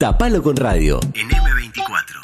Tapalo 0.00 0.42
con 0.42 0.56
radio. 0.56 0.98
En 1.12 1.28
M24. 1.28 2.20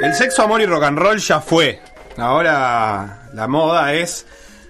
El 0.00 0.14
sexo, 0.14 0.44
amor 0.44 0.60
y 0.60 0.66
rock 0.66 0.84
and 0.84 0.96
roll 0.96 1.18
ya 1.18 1.40
fue. 1.40 1.80
Ahora 2.16 3.28
la 3.34 3.48
moda 3.48 3.94
es 3.94 4.24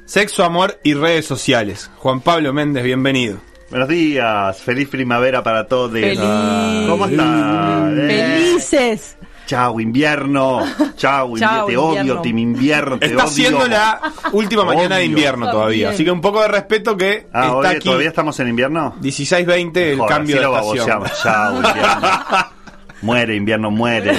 sexo, 0.06 0.42
amor 0.42 0.80
y 0.82 0.94
redes 0.94 1.26
sociales. 1.26 1.90
Juan 1.98 2.22
Pablo 2.22 2.54
Méndez, 2.54 2.82
bienvenido. 2.82 3.55
Buenos 3.70 3.88
días, 3.88 4.58
feliz 4.62 4.88
primavera 4.88 5.42
para 5.42 5.66
todos. 5.66 5.90
Feliz. 5.92 6.18
¿Cómo 6.20 7.06
están? 7.06 7.96
Felices. 7.96 9.16
Chau, 9.46 9.78
invierno. 9.80 10.60
Chau, 10.96 11.30
invierno. 11.36 11.56
Chau, 11.56 11.66
Te 11.68 11.76
odio. 11.76 12.20
Team 12.20 12.38
Invierno. 12.38 12.98
Te 12.98 13.06
Está 13.06 13.24
odio. 13.24 13.32
siendo 13.32 13.66
la 13.68 14.00
última 14.32 14.64
mañana 14.64 14.96
de 14.96 15.04
invierno 15.04 15.50
todavía. 15.50 15.86
También. 15.86 15.94
Así 15.94 16.04
que 16.04 16.10
un 16.10 16.20
poco 16.20 16.42
de 16.42 16.48
respeto 16.48 16.96
que 16.96 17.26
Ah, 17.32 17.44
está 17.46 17.56
hoy 17.56 17.66
aquí. 17.66 17.84
¿todavía 17.88 18.08
estamos 18.08 18.38
en 18.40 18.48
invierno? 18.48 18.94
16-20 19.00 19.76
el 19.76 19.98
Joder, 19.98 20.14
cambio 20.16 20.36
de 20.36 20.42
estación. 20.42 21.02
Chau, 21.22 21.56
invierno. 21.56 22.08
muere, 23.02 23.36
invierno, 23.36 23.70
muere. 23.70 24.14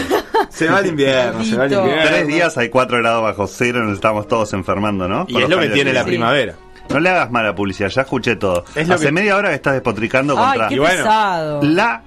Se 0.50 0.68
va 0.70 0.80
el 0.80 0.88
invierno, 0.88 1.44
se 1.44 1.58
va 1.58 1.66
el 1.66 1.74
invierno. 1.74 2.04
Tres 2.06 2.28
días 2.28 2.58
hay 2.58 2.70
cuatro 2.70 2.98
grados 2.98 3.24
bajo 3.24 3.48
cero, 3.48 3.84
nos 3.84 3.96
estamos 3.96 4.28
todos 4.28 4.54
enfermando, 4.54 5.08
¿no? 5.10 5.26
Y 5.28 5.42
es 5.42 5.50
lo 5.50 5.60
que 5.60 5.70
tiene 5.70 5.92
la 5.94 6.06
primavera. 6.06 6.56
No 6.90 7.00
le 7.00 7.10
hagas 7.10 7.30
mala 7.32 7.54
publicidad, 7.54 7.90
ya 7.90 8.02
escuché 8.02 8.36
todo. 8.36 8.64
Es 8.76 8.88
lo 8.88 8.96
Hace 8.96 9.06
que- 9.08 9.12
media 9.12 9.36
hora 9.36 9.50
que 9.50 9.56
estás 9.56 9.74
despotricando 9.74 10.36
Ay, 10.38 10.44
contra 10.52 10.68
qué 10.70 10.76
Y 10.76 10.80
bueno, 10.80 10.96
pesado. 10.98 11.62
la 11.64 12.02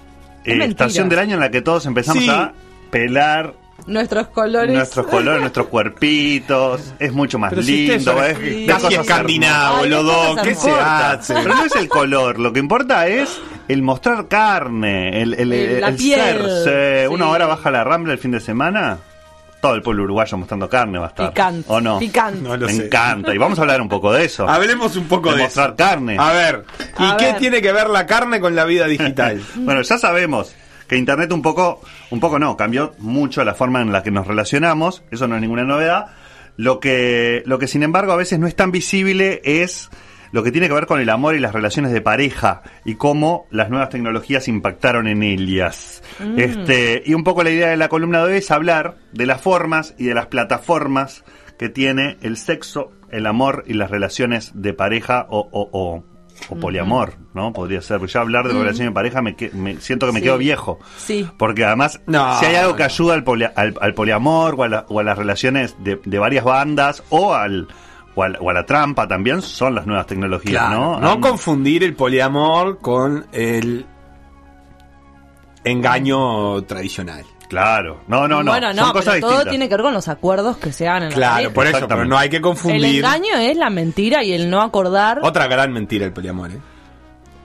eh, 0.44 0.58
Es 0.58 0.68
estación 0.70 1.08
del 1.08 1.18
año 1.18 1.34
en 1.34 1.40
la 1.40 1.50
que 1.50 1.60
todos 1.62 1.84
empezamos 1.86 2.22
Sí. 2.24 2.30
a 2.30 2.52
pelar 2.90 3.52
Nuestros 3.86 4.28
colores. 4.28 4.74
nuestros 4.74 5.06
colores, 5.06 5.40
nuestros 5.40 5.66
cuerpitos. 6.10 6.94
Es 6.98 7.12
mucho 7.12 7.38
más 7.38 7.50
Pero 7.50 7.62
si 7.62 7.86
lindo. 7.88 8.22
es 8.22 8.38
es, 8.38 8.38
Sí. 8.38 8.66
casi 8.66 8.94
escandinavo, 8.94 9.82
qué 9.82 9.88
dos. 9.90 10.40
¿Qué 10.42 10.54
se 10.54 10.70
hace? 10.70 11.34
Pero 11.34 11.54
no 11.54 11.64
es 11.64 11.76
el 11.76 11.88
color, 11.88 12.38
lo 12.38 12.52
que 12.52 12.60
importa 12.60 13.06
es 13.06 13.38
el 13.68 13.82
mostrar 13.82 14.28
carne, 14.28 15.20
el, 15.22 15.34
el, 15.34 15.52
El- 15.52 15.80
la 15.80 15.88
el 15.88 15.96
piel, 15.96 16.20
serse. 16.20 17.02
sí. 17.06 17.14
Una 17.14 17.28
hora 17.28 17.46
baja 17.46 17.70
la 17.70 17.84
rambla 17.84 18.12
el 18.12 18.18
fin 18.18 18.30
de 18.32 18.40
semana, 18.40 18.98
todo 19.60 19.74
el 19.74 19.82
pueblo 19.82 20.04
uruguayo 20.04 20.36
mostrando 20.38 20.68
carne 20.68 20.98
va 20.98 21.06
a 21.06 21.08
estar. 21.08 21.28
Picante. 21.30 21.64
¿O 21.68 21.80
no? 21.80 21.98
Picante. 21.98 22.40
No 22.40 22.56
lo 22.56 22.66
Me 22.66 22.72
sé. 22.72 22.86
encanta. 22.86 23.34
Y 23.34 23.38
vamos 23.38 23.58
a 23.58 23.62
hablar 23.62 23.80
un 23.82 23.88
poco 23.88 24.12
de 24.12 24.24
eso. 24.24 24.48
Hablemos 24.48 24.96
un 24.96 25.06
poco 25.06 25.30
de 25.30 25.36
de 25.36 25.42
mostrar 25.44 25.68
eso. 25.68 25.76
carne. 25.76 26.16
A 26.18 26.32
ver, 26.32 26.64
¿y 26.98 27.04
A 27.04 27.16
qué 27.16 27.24
ver. 27.26 27.36
tiene 27.38 27.62
que 27.62 27.72
ver 27.72 27.88
la 27.90 28.06
carne 28.06 28.40
con 28.40 28.54
la 28.54 28.64
vida 28.64 28.86
digital? 28.86 29.40
Bueno, 29.56 29.82
ya 29.82 29.98
sabemos 29.98 30.54
que 30.88 30.96
Internet 30.96 31.32
un 31.32 31.42
poco, 31.42 31.80
un 32.10 32.18
poco 32.20 32.38
no, 32.38 32.56
cambió 32.56 32.94
mucho 32.98 33.44
la 33.44 33.54
forma 33.54 33.80
en 33.80 33.92
la 33.92 34.02
que 34.02 34.10
nos 34.10 34.26
relacionamos, 34.26 35.02
eso 35.10 35.28
no 35.28 35.36
es 35.36 35.40
ninguna 35.40 35.62
novedad. 35.64 36.06
Lo 36.56 36.80
que, 36.80 37.42
lo 37.46 37.58
que 37.58 37.68
sin 37.68 37.82
embargo 37.82 38.12
a 38.12 38.16
veces 38.16 38.38
no 38.38 38.46
es 38.46 38.56
tan 38.56 38.70
visible 38.72 39.40
es 39.44 39.88
lo 40.32 40.42
que 40.42 40.52
tiene 40.52 40.68
que 40.68 40.74
ver 40.74 40.86
con 40.86 41.00
el 41.00 41.10
amor 41.10 41.34
y 41.34 41.40
las 41.40 41.52
relaciones 41.52 41.92
de 41.92 42.00
pareja 42.00 42.62
y 42.84 42.94
cómo 42.94 43.46
las 43.50 43.68
nuevas 43.70 43.88
tecnologías 43.88 44.46
impactaron 44.48 45.06
en 45.08 45.22
ellas. 45.22 46.02
Este, 46.36 47.02
y 47.04 47.14
un 47.14 47.24
poco 47.24 47.42
la 47.42 47.50
idea 47.50 47.68
de 47.68 47.76
la 47.76 47.88
columna 47.88 48.18
de 48.24 48.32
hoy 48.32 48.38
es 48.38 48.50
hablar 48.50 48.96
de 49.12 49.26
las 49.26 49.40
formas 49.40 49.94
y 49.98 50.04
de 50.04 50.14
las 50.14 50.26
plataformas 50.26 51.24
que 51.58 51.68
tiene 51.68 52.16
el 52.22 52.36
sexo, 52.36 52.92
el 53.10 53.26
amor 53.26 53.64
y 53.66 53.74
las 53.74 53.90
relaciones 53.90 54.52
de 54.54 54.72
pareja 54.72 55.26
o, 55.30 55.40
o, 55.50 55.68
o- 55.72 56.04
o 56.48 56.56
poliamor, 56.56 57.16
¿no? 57.34 57.52
Podría 57.52 57.82
ser. 57.82 58.00
Ya 58.06 58.20
hablar 58.20 58.46
de 58.48 58.54
relaciones 58.54 58.92
de 58.92 58.94
pareja 58.94 59.20
me, 59.20 59.36
que- 59.36 59.50
me 59.50 59.78
siento 59.78 60.06
que 60.06 60.12
me 60.12 60.20
Sí. 60.20 60.24
quedo 60.24 60.38
viejo. 60.38 60.78
Sí. 60.96 61.28
Porque 61.36 61.66
además, 61.66 62.00
No, 62.06 62.38
si 62.40 62.46
hay 62.46 62.54
algo 62.56 62.76
que 62.76 62.82
ayuda 62.84 63.12
al, 63.12 63.24
poli- 63.24 63.44
al, 63.54 63.74
al 63.78 63.92
poliamor 63.92 64.54
o 64.56 64.62
a, 64.62 64.68
la- 64.68 64.86
o 64.88 65.00
a 65.00 65.02
las 65.02 65.18
relaciones 65.18 65.74
de, 65.80 66.00
de 66.02 66.18
varias 66.18 66.44
bandas 66.44 67.02
o 67.10 67.34
al 67.34 67.68
o, 68.14 68.22
a 68.50 68.52
la 68.52 68.66
trampa 68.66 69.06
también, 69.08 69.40
son 69.42 69.74
las 69.74 69.86
nuevas 69.86 70.06
tecnologías, 70.06 70.64
Claro, 70.66 70.78
¿no? 70.78 71.00
no 71.00 71.10
Han- 71.12 71.20
confundir 71.20 71.84
el 71.84 71.94
poliamor 71.94 72.78
con 72.78 73.26
el 73.32 73.86
engaño 75.64 76.62
tradicional. 76.64 77.24
Claro. 77.48 78.00
No, 78.06 78.28
no, 78.28 78.42
no. 78.44 78.52
Bueno, 78.52 78.72
no, 78.72 78.84
son 78.84 78.92
cosas 78.92 79.14
pero 79.14 79.20
todo 79.26 79.30
distintas. 79.30 79.50
tiene 79.50 79.68
que 79.68 79.74
ver 79.74 79.82
con 79.82 79.92
los 79.94 80.06
acuerdos 80.08 80.56
que 80.58 80.72
se 80.72 80.86
hagan 80.86 81.04
en 81.04 81.08
la 81.10 81.14
Claro, 81.16 81.52
por 81.52 81.66
eso, 81.66 81.88
pero 81.88 82.04
no 82.04 82.16
hay 82.16 82.28
que 82.30 82.36
El 82.36 82.42
confundir. 82.42 83.04
engaño 83.04 83.36
es 83.38 83.56
la 83.56 83.70
mentira 83.70 84.22
y 84.22 84.32
el 84.32 84.48
no 84.48 84.62
acordar. 84.62 85.18
Otra 85.22 85.48
gran 85.48 85.72
mentira 85.72 86.06
el 86.06 86.12
poliamor, 86.12 86.52
¿eh? 86.52 86.58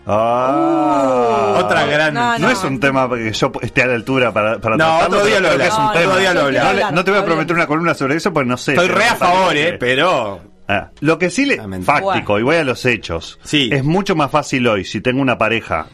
Ah. 0.08 1.56
Otra 1.64 1.86
gran 1.88 2.14
no, 2.14 2.22
mentira. 2.30 2.48
No 2.48 2.54
es 2.54 2.64
un 2.64 2.80
tema 2.80 3.10
que 3.10 3.34
yo 3.34 3.52
esté 3.62 3.82
a 3.82 3.88
la 3.88 3.96
altura 3.96 4.32
para, 4.32 4.60
para 4.60 4.78
No, 4.78 4.86
tratarlo, 4.86 5.18
otro 5.18 5.26
día 5.28 5.40
lo 5.40 5.48
creo 5.48 5.58
que 5.60 5.66
es 5.68 5.74
un 5.74 5.80
hablamos, 5.80 5.94
tema. 5.98 6.10
otro 6.12 6.20
día 6.22 6.34
lo 6.36 6.42
Yo 6.42 6.50
quiero 6.50 6.68
hablamos. 6.68 6.92
No, 6.92 6.96
no 6.98 7.04
te 7.04 7.12
voy 7.12 7.20
a 7.20 7.26
prometer 7.26 7.56
una 7.56 7.68
columna 7.68 7.94
sobre 7.96 8.16
eso, 8.16 8.32
pues 8.32 8.46
no 8.46 8.58
sé. 8.58 8.74
Estoy 8.74 8.88
re 8.88 9.06
a 9.06 9.16
favor, 9.16 9.58
¿eh? 9.58 9.78
Pero... 9.80 10.42
Ah, 10.68 10.90
lo 11.00 11.20
que 11.20 11.30
sí 11.30 11.46
le 11.46 11.58
mentira. 11.68 12.00
fáctico, 12.02 12.40
y 12.40 12.44
voy 12.44 12.56
a 12.56 12.64
los 12.64 12.86
hechos, 12.86 13.40
Sí. 13.44 13.70
es 13.72 13.84
mucho 13.84 14.16
más 14.16 14.32
fácil 14.32 14.68
hoy, 14.68 14.84
si 14.86 15.00
tengo 15.02 15.22
una 15.22 15.38
pareja, 15.38 15.88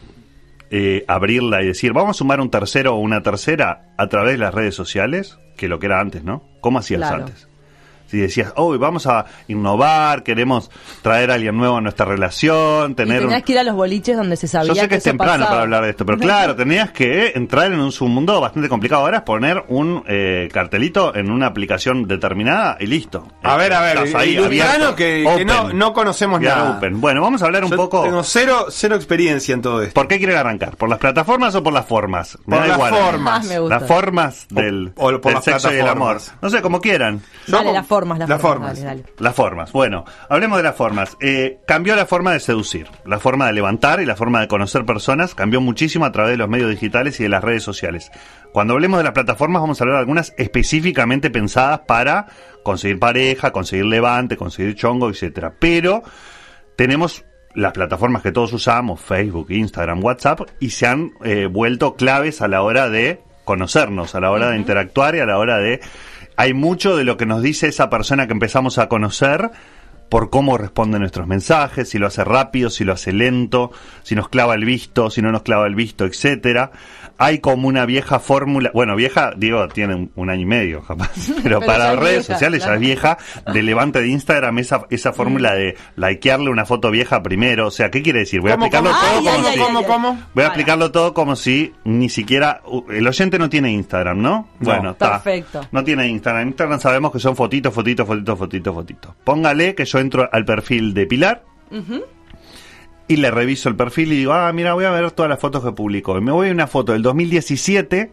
eh, 0.70 1.04
abrirla 1.08 1.62
y 1.62 1.66
decir, 1.66 1.92
vamos 1.92 2.16
a 2.16 2.18
sumar 2.18 2.40
un 2.40 2.50
tercero 2.50 2.94
o 2.94 2.98
una 2.98 3.22
tercera 3.22 3.92
a 3.98 4.06
través 4.08 4.32
de 4.32 4.38
las 4.38 4.54
redes 4.54 4.74
sociales, 4.74 5.38
que 5.56 5.68
lo 5.68 5.78
que 5.78 5.86
era 5.86 6.00
antes, 6.00 6.24
¿no? 6.24 6.42
¿Cómo 6.60 6.78
hacías 6.78 7.00
Claro. 7.00 7.24
antes? 7.26 7.46
Si 8.12 8.18
decías, 8.18 8.52
hoy 8.56 8.76
vamos 8.76 9.06
a 9.06 9.24
innovar, 9.48 10.22
queremos 10.22 10.70
traer 11.00 11.30
a 11.30 11.34
alguien 11.34 11.56
nuevo 11.56 11.78
a 11.78 11.80
nuestra 11.80 12.04
relación, 12.04 12.90
Y 12.90 12.94
tener 12.94 13.20
un... 13.22 13.28
tenías 13.28 13.42
que 13.42 13.52
ir 13.52 13.58
a 13.58 13.62
los 13.62 13.74
boliches 13.74 14.18
donde 14.18 14.36
se 14.36 14.48
sabía 14.48 14.74
Yo 14.74 14.82
sé 14.82 14.86
que, 14.86 14.96
es 14.96 15.02
temprano 15.02 15.32
pasaba. 15.32 15.48
para 15.50 15.62
hablar 15.62 15.84
de 15.84 15.90
esto, 15.90 16.04
pero 16.04 16.18
claro, 16.18 16.54
tenías 16.54 16.90
que 16.90 17.32
entrar 17.34 17.72
en 17.72 17.80
un 17.80 17.90
submundo 17.90 18.38
bastante 18.38 18.68
complicado. 18.68 19.00
Ahora 19.02 19.16
es 19.18 19.22
poner 19.22 19.64
un 19.68 20.04
eh, 20.06 20.50
cartelito 20.52 21.14
en 21.16 21.30
una 21.30 21.46
aplicación 21.46 22.06
determinada 22.06 22.76
y 22.80 22.86
listo. 22.86 23.28
A 23.42 23.56
ver, 23.56 23.72
a 23.72 23.80
ver, 23.80 24.00
ahí, 24.14 24.36
abierto, 24.36 24.94
que, 24.94 25.24
que 25.38 25.44
no, 25.46 25.72
no 25.72 25.94
conocemos 25.94 26.38
nada. 26.38 26.76
open. 26.76 27.00
Bueno, 27.00 27.22
vamos 27.22 27.40
a 27.40 27.46
hablar 27.46 27.64
un 27.64 27.70
Yo 27.70 27.76
poco. 27.78 28.02
Tengo 28.02 28.22
cero, 28.24 28.66
cero 28.68 28.94
experiencia 28.94 29.54
en 29.54 29.62
todo 29.62 29.80
esto. 29.80 29.94
¿Por 29.94 30.06
qué 30.06 30.18
quieren 30.18 30.36
arrancar? 30.36 30.76
¿Por 30.76 30.90
las 30.90 30.98
plataformas 30.98 31.54
o 31.54 31.62
por 31.62 31.72
las 31.72 31.86
formas? 31.86 32.36
Me 32.44 32.56
Por 32.58 32.60
da 32.60 32.66
las 32.68 32.76
igual. 32.76 32.94
formas. 32.94 33.46
Ah, 33.46 33.48
me 33.48 33.58
gusta. 33.58 33.78
Las 33.78 33.88
formas 33.88 34.46
del, 34.50 34.92
o 34.96 35.10
por 35.12 35.22
del 35.22 35.32
las 35.36 35.44
sexo 35.44 35.72
y 35.72 35.78
el 35.78 35.88
amor. 35.88 36.18
No 36.42 36.50
sé, 36.50 36.60
como 36.60 36.78
quieran. 36.82 37.22
Dale, 37.46 37.72
las 37.72 37.86
formas, 37.86 38.01
las, 38.06 38.28
las 38.28 38.40
formas. 38.40 38.78
formas. 38.78 38.82
Dale, 38.82 39.02
dale. 39.02 39.14
Las 39.18 39.34
formas. 39.34 39.72
Bueno, 39.72 40.04
hablemos 40.28 40.58
de 40.58 40.62
las 40.62 40.76
formas. 40.76 41.16
Eh, 41.20 41.58
cambió 41.66 41.96
la 41.96 42.06
forma 42.06 42.32
de 42.32 42.40
seducir, 42.40 42.88
la 43.04 43.18
forma 43.18 43.46
de 43.46 43.52
levantar 43.52 44.00
y 44.00 44.06
la 44.06 44.16
forma 44.16 44.40
de 44.40 44.48
conocer 44.48 44.84
personas 44.84 45.34
cambió 45.34 45.60
muchísimo 45.60 46.04
a 46.04 46.12
través 46.12 46.32
de 46.32 46.36
los 46.36 46.48
medios 46.48 46.70
digitales 46.70 47.18
y 47.20 47.24
de 47.24 47.28
las 47.28 47.42
redes 47.42 47.62
sociales. 47.62 48.10
Cuando 48.52 48.74
hablemos 48.74 48.98
de 48.98 49.04
las 49.04 49.12
plataformas 49.12 49.62
vamos 49.62 49.80
a 49.80 49.84
hablar 49.84 49.96
de 49.96 50.00
algunas 50.00 50.34
específicamente 50.36 51.30
pensadas 51.30 51.80
para 51.86 52.26
conseguir 52.62 52.98
pareja, 52.98 53.50
conseguir 53.50 53.86
levante, 53.86 54.36
conseguir 54.36 54.74
chongo, 54.74 55.10
etcétera. 55.10 55.54
Pero 55.58 56.02
tenemos 56.76 57.24
las 57.54 57.72
plataformas 57.72 58.22
que 58.22 58.32
todos 58.32 58.52
usamos, 58.52 59.00
Facebook, 59.00 59.50
Instagram, 59.50 60.02
WhatsApp, 60.02 60.40
y 60.58 60.70
se 60.70 60.86
han 60.86 61.12
eh, 61.24 61.46
vuelto 61.46 61.96
claves 61.96 62.40
a 62.40 62.48
la 62.48 62.62
hora 62.62 62.88
de 62.88 63.20
conocernos, 63.44 64.14
a 64.14 64.20
la 64.20 64.30
hora 64.30 64.50
de 64.50 64.56
interactuar 64.56 65.14
y 65.14 65.20
a 65.20 65.26
la 65.26 65.38
hora 65.38 65.58
de... 65.58 65.80
Hay 66.36 66.54
mucho 66.54 66.96
de 66.96 67.04
lo 67.04 67.16
que 67.16 67.26
nos 67.26 67.42
dice 67.42 67.68
esa 67.68 67.90
persona 67.90 68.26
que 68.26 68.32
empezamos 68.32 68.78
a 68.78 68.88
conocer 68.88 69.50
por 70.08 70.28
cómo 70.28 70.58
responde 70.58 70.98
nuestros 70.98 71.26
mensajes, 71.26 71.88
si 71.88 71.98
lo 71.98 72.06
hace 72.06 72.22
rápido, 72.22 72.68
si 72.68 72.84
lo 72.84 72.92
hace 72.92 73.14
lento, 73.14 73.70
si 74.02 74.14
nos 74.14 74.28
clava 74.28 74.54
el 74.54 74.66
visto, 74.66 75.08
si 75.08 75.22
no 75.22 75.32
nos 75.32 75.42
clava 75.42 75.66
el 75.66 75.74
visto, 75.74 76.04
etcétera. 76.04 76.70
Hay 77.18 77.38
como 77.38 77.68
una 77.68 77.86
vieja 77.86 78.18
fórmula, 78.18 78.70
bueno, 78.74 78.96
vieja, 78.96 79.32
digo, 79.36 79.68
tiene 79.68 79.94
un, 79.94 80.12
un 80.14 80.30
año 80.30 80.42
y 80.42 80.46
medio, 80.46 80.82
capaz, 80.82 81.10
pero, 81.42 81.42
Pero 81.42 81.60
para 81.60 81.96
redes 81.96 82.26
vieja, 82.26 82.34
sociales 82.34 82.64
ya 82.64 82.74
es 82.74 82.80
vieja, 82.80 83.18
de 83.52 83.62
levante 83.62 84.00
de 84.00 84.08
Instagram, 84.08 84.58
esa, 84.58 84.86
esa 84.90 85.12
fórmula 85.12 85.54
de 85.54 85.76
likearle 85.96 86.50
una 86.50 86.64
foto 86.64 86.90
vieja 86.90 87.22
primero, 87.22 87.68
o 87.68 87.70
sea, 87.70 87.90
¿qué 87.90 88.02
quiere 88.02 88.20
decir? 88.20 88.40
Voy 88.40 88.50
a 88.50 88.54
¿Cómo, 88.54 88.66
explicarlo 88.66 88.90
cómo, 88.90 89.00
todo 89.00 89.18
Ay, 89.18 89.24
como 89.24 89.48
ay, 89.48 89.54
si... 89.54 89.60
ay, 89.60 89.84
cómo? 89.86 90.08
Voy 90.12 90.18
a 90.18 90.26
Para. 90.34 90.46
explicarlo 90.46 90.90
todo 90.92 91.14
como 91.14 91.36
si 91.36 91.72
ni 91.84 92.08
siquiera 92.08 92.62
uh, 92.66 92.82
el 92.90 93.06
oyente 93.06 93.38
no 93.38 93.48
tiene 93.48 93.72
Instagram, 93.72 94.20
¿no? 94.20 94.48
Bueno, 94.60 94.90
está. 94.90 95.22
Perfecto. 95.22 95.66
No 95.72 95.84
tiene 95.84 96.06
Instagram. 96.08 96.48
Instagram 96.48 96.80
sabemos 96.80 97.12
que 97.12 97.18
son 97.18 97.36
fotitos, 97.36 97.72
fotitos, 97.72 98.06
fotitos, 98.06 98.38
fotitos, 98.38 98.74
fotitos. 98.74 99.14
Póngale 99.24 99.74
que 99.74 99.84
yo 99.84 99.98
entro 99.98 100.28
al 100.30 100.44
perfil 100.44 100.94
de 100.94 101.06
Pilar 101.06 101.44
y 103.08 103.16
le 103.16 103.30
reviso 103.30 103.68
el 103.68 103.76
perfil 103.76 104.12
y 104.12 104.16
digo, 104.16 104.32
ah, 104.32 104.50
mira, 104.52 104.74
voy 104.74 104.84
a 104.84 104.90
ver 104.90 105.10
todas 105.10 105.28
las 105.28 105.38
fotos 105.40 105.62
que 105.64 105.72
publicó. 105.72 106.16
Y 106.16 106.20
me 106.20 106.32
voy 106.32 106.48
a 106.48 106.52
una 106.52 106.66
foto 106.66 106.92
del 106.92 107.02
2017 107.02 108.10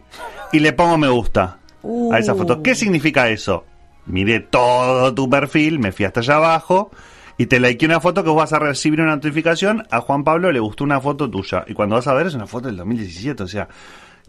y 0.51 0.59
le 0.59 0.73
pongo 0.73 0.97
me 0.97 1.07
gusta 1.09 1.57
Uh. 1.81 2.11
a 2.13 2.19
esa 2.19 2.35
foto. 2.35 2.61
¿Qué 2.61 2.75
significa 2.75 3.29
eso? 3.29 3.63
Miré 4.05 4.41
todo 4.41 5.13
tu 5.13 5.29
perfil, 5.29 5.79
me 5.79 5.91
fui 5.93 6.03
hasta 6.05 6.19
allá 6.19 6.35
abajo 6.35 6.91
y 7.37 7.45
te 7.45 7.59
likeé 7.61 7.85
una 7.87 8.01
foto 8.01 8.21
que 8.23 8.29
vos 8.29 8.37
vas 8.37 8.51
a 8.51 8.59
recibir 8.59 8.99
una 8.99 9.15
notificación. 9.15 9.87
A 9.91 10.01
Juan 10.01 10.25
Pablo 10.25 10.51
le 10.51 10.59
gustó 10.59 10.83
una 10.83 10.99
foto 10.99 11.29
tuya. 11.29 11.63
Y 11.67 11.73
cuando 11.73 11.95
vas 11.95 12.07
a 12.07 12.13
ver 12.13 12.27
es 12.27 12.33
una 12.33 12.47
foto 12.47 12.67
del 12.67 12.75
2017. 12.75 13.43
O 13.43 13.47
sea, 13.47 13.69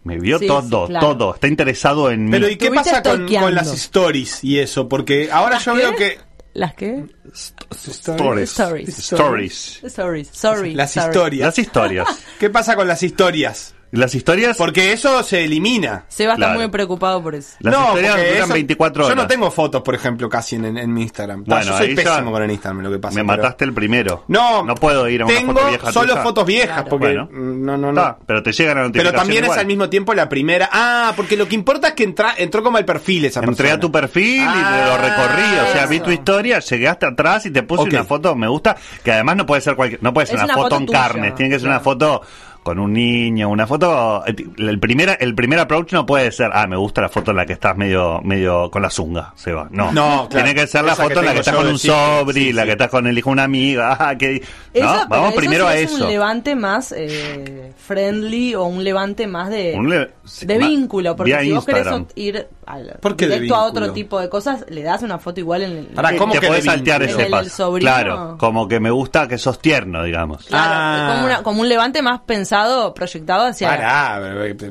me 0.05 0.19
vio 0.21 0.39
Sí, 0.39 0.47
todo, 0.47 0.87
sí, 0.87 0.93
claro. 0.93 1.17
todo. 1.17 1.35
Está 1.35 1.49
interesado 1.49 2.11
en 2.13 2.27
mí. 2.27 2.31
Pero 2.31 2.49
¿y 2.49 2.57
qué 2.57 2.71
pasa 2.71 3.03
con, 3.03 3.27
las 3.55 3.73
stories 3.75 4.45
y 4.45 4.61
eso? 4.61 4.89
Porque 4.89 5.29
ahora 5.33 5.57
¿Las 5.57 5.65
yo 5.65 5.73
qué? 5.75 5.79
veo 5.81 5.95
que 5.97 6.19
¿Las 6.53 6.75
qué? 6.75 7.07
Stories. 7.33 8.51
Stories. 8.51 8.99
Stories. 8.99 9.85
Stories. 9.85 10.75
Las 10.75 10.97
historias. 10.97 11.47
Las 11.47 11.59
historias. 11.59 12.09
¿Qué 12.41 12.51
pasa 12.51 12.75
con 12.75 12.89
las 12.89 13.03
historias? 13.03 13.75
Las 13.93 14.15
historias. 14.15 14.57
Porque 14.57 14.93
eso 14.93 15.23
se 15.25 15.45
elimina. 15.45 16.05
Seba 16.09 16.35
está 16.35 16.47
Claro. 16.47 16.61
muy 16.61 16.69
preocupado 16.69 17.23
por 17.23 17.35
eso. 17.35 17.57
Las 17.61 17.75
historias 17.75 18.13
porque 18.15 18.29
duran 18.31 18.45
eso- 18.45 18.53
24 18.55 19.05
horas. 19.05 19.17
Yo 19.17 19.23
no 19.23 19.27
tengo 19.29 19.51
fotos, 19.51 19.83
por 19.83 19.95
ejemplo, 19.95 20.29
casi 20.29 20.57
en, 20.57 20.65
en- 20.67 20.79
en 20.79 20.93
mi 20.95 21.03
Instagram. 21.03 21.45
Ta, 21.45 21.57
Bueno, 21.57 21.71
yo 21.73 21.77
soy 21.79 21.87
ahí 21.89 21.97
ya 21.97 22.03
pésimo 22.05 22.31
con 22.31 22.43
el 22.43 22.51
Instagram, 22.53 22.83
lo 22.85 22.91
que 22.93 22.99
pasa. 22.99 23.15
Me 23.17 23.25
pero- 23.29 23.43
mataste 23.43 23.65
el 23.65 23.73
primero. 23.75 24.25
No, 24.29 24.63
No 24.65 24.75
puedo 24.77 25.09
ir 25.09 25.23
a 25.23 25.27
una 25.27 25.35
tengo 25.35 25.53
foto 25.55 25.67
vieja 25.69 25.93
solo 25.93 26.11
tuya. 26.13 26.23
fotos 26.23 26.47
viejas, 26.47 26.69
Claro. 26.75 26.89
porque 26.89 27.07
Bueno. 27.07 27.29
mm, 27.33 27.65
no, 27.65 27.77
no, 27.77 27.93
no. 27.93 28.01
Está, 28.01 28.19
pero 28.27 28.43
te 28.43 28.53
llega 28.53 28.69
la 28.71 28.75
Pero 28.75 28.87
notificación 28.89 29.17
también 29.21 29.45
igual. 29.45 29.57
es 29.59 29.61
al 29.61 29.67
mismo 29.67 29.89
tiempo 29.91 30.15
la 30.15 30.29
primera. 30.29 30.69
Ah, 30.73 31.13
porque 31.17 31.37
lo 31.37 31.49
que 31.49 31.55
importa 31.57 31.89
es 31.89 31.95
que 31.95 32.05
entra, 32.05 32.35
entró 32.37 32.63
como 32.63 32.77
al 32.79 32.85
perfil 32.85 33.25
esa 33.25 33.41
Entré 33.41 33.55
persona. 33.57 33.75
a 33.75 33.81
tu 33.81 33.91
perfil 33.91 34.37
y 34.37 34.47
Ah, 34.47 34.85
lo 34.87 34.97
recorrí, 34.99 35.69
o 35.69 35.73
sea, 35.73 35.87
vi 35.87 35.97
eso. 35.97 36.05
tu 36.05 36.11
historia, 36.13 36.61
llegué 36.61 36.87
hasta 36.89 37.09
atrás 37.09 37.45
y 37.47 37.51
te 37.51 37.65
puse 37.65 37.83
Ok. 37.83 37.89
una 37.93 38.05
foto, 38.05 38.37
me 38.37 38.47
gusta, 38.47 38.77
que 39.03 39.11
además 39.13 39.37
no 39.37 39.47
puede 39.47 39.61
ser 39.63 39.75
cualquier, 39.75 40.01
no 40.03 40.15
puede 40.15 40.27
ser 40.29 40.37
Es 40.37 40.45
una, 40.45 40.55
una 40.55 40.55
foto, 40.55 40.65
foto 40.71 40.77
en 40.81 40.87
tuya, 40.87 40.99
carnes, 41.01 41.35
tiene 41.35 41.51
que 41.51 41.59
ser 41.59 41.69
una 41.69 41.81
claro. 41.81 41.85
foto 41.85 42.23
con 42.71 42.79
un 42.79 42.93
niño, 42.93 43.49
una 43.49 43.67
foto, 43.67 44.23
el 44.27 44.79
primer, 44.79 45.17
el 45.21 45.35
primer 45.35 45.59
approach 45.59 45.93
no 45.93 46.07
puede 46.07 46.31
ser, 46.31 46.51
ah, 46.53 46.67
me 46.69 46.77
gusta 46.77 47.01
la 47.01 47.09
foto 47.09 47.33
en 47.33 47.37
la 47.39 47.45
que 47.47 47.53
estás 47.55 47.77
medio, 47.77 48.21
medio 48.23 48.71
con 48.71 48.83
la 48.83 48.91
zunga, 48.91 49.33
se 49.35 49.53
va, 49.53 49.67
no. 49.73 49.91
No, 49.93 50.29
claro. 50.29 50.45
Tiene 50.45 50.55
que 50.55 50.67
ser 50.69 50.85
la 50.85 50.93
Esa 50.93 51.03
foto 51.03 51.19
en 51.21 51.27
la 51.27 51.33
que 51.33 51.39
estás 51.41 51.55
con 51.57 51.67
un 51.67 51.77
chico, 51.77 51.95
sobri, 51.95 52.41
sí, 52.45 52.53
la 52.53 52.63
sí. 52.63 52.67
que 52.67 52.73
estás 52.73 52.91
con 52.91 53.07
el 53.09 53.19
hijo 53.19 53.31
de 53.31 53.33
una 53.33 53.45
amiga, 53.45 53.97
ah, 54.01 54.17
que, 54.17 54.43
no, 54.81 55.09
vamos 55.09 55.31
eso 55.33 55.37
primero 55.41 55.67
sí 55.67 55.73
a 55.73 55.77
es 55.79 55.93
eso. 55.93 56.05
un 56.05 56.11
levante 56.13 56.55
más 56.55 56.95
eh, 56.97 57.73
friendly 57.77 58.55
o 58.55 58.65
un 58.65 58.85
levante 58.85 59.27
más 59.27 59.49
de, 59.51 59.77
le- 59.83 60.11
de 60.47 60.59
vínculo. 60.59 61.17
Porque 61.17 61.37
si 61.41 61.53
vos 61.53 61.65
querés 61.65 61.87
ir 62.15 62.47
al, 62.67 62.99
¿Por 63.01 63.17
qué 63.17 63.27
de 63.27 63.35
directo 63.35 63.57
a 63.57 63.65
otro 63.65 63.93
tipo 63.93 64.21
de 64.21 64.29
cosas, 64.29 64.65
le 64.69 64.83
das 64.85 65.03
una 65.03 65.19
foto 65.19 65.41
igual 65.41 65.63
en 65.63 65.71
el... 65.79 65.87
Pará, 65.87 66.13
Eh, 66.13 66.17
¿cómo 66.17 66.33
te 66.35 66.39
que 66.41 66.51
de 66.51 66.63
saltear 66.63 67.03
ese 67.03 67.27
paso. 67.27 67.73
Claro, 67.75 68.37
como 68.39 68.69
que 68.69 68.79
me 68.79 68.91
gusta 68.91 69.27
que 69.27 69.39
sos 69.39 69.59
tierno, 69.61 70.05
digamos. 70.05 70.45
Claro, 70.47 70.71
Ah. 70.73 71.13
como, 71.15 71.27
una- 71.27 71.43
como 71.43 71.61
un 71.63 71.69
levante 71.69 72.01
más 72.03 72.21
pensado, 72.21 72.60
proyectado 72.95 73.47
hacia... 73.47 73.69
Pará, 73.69 74.21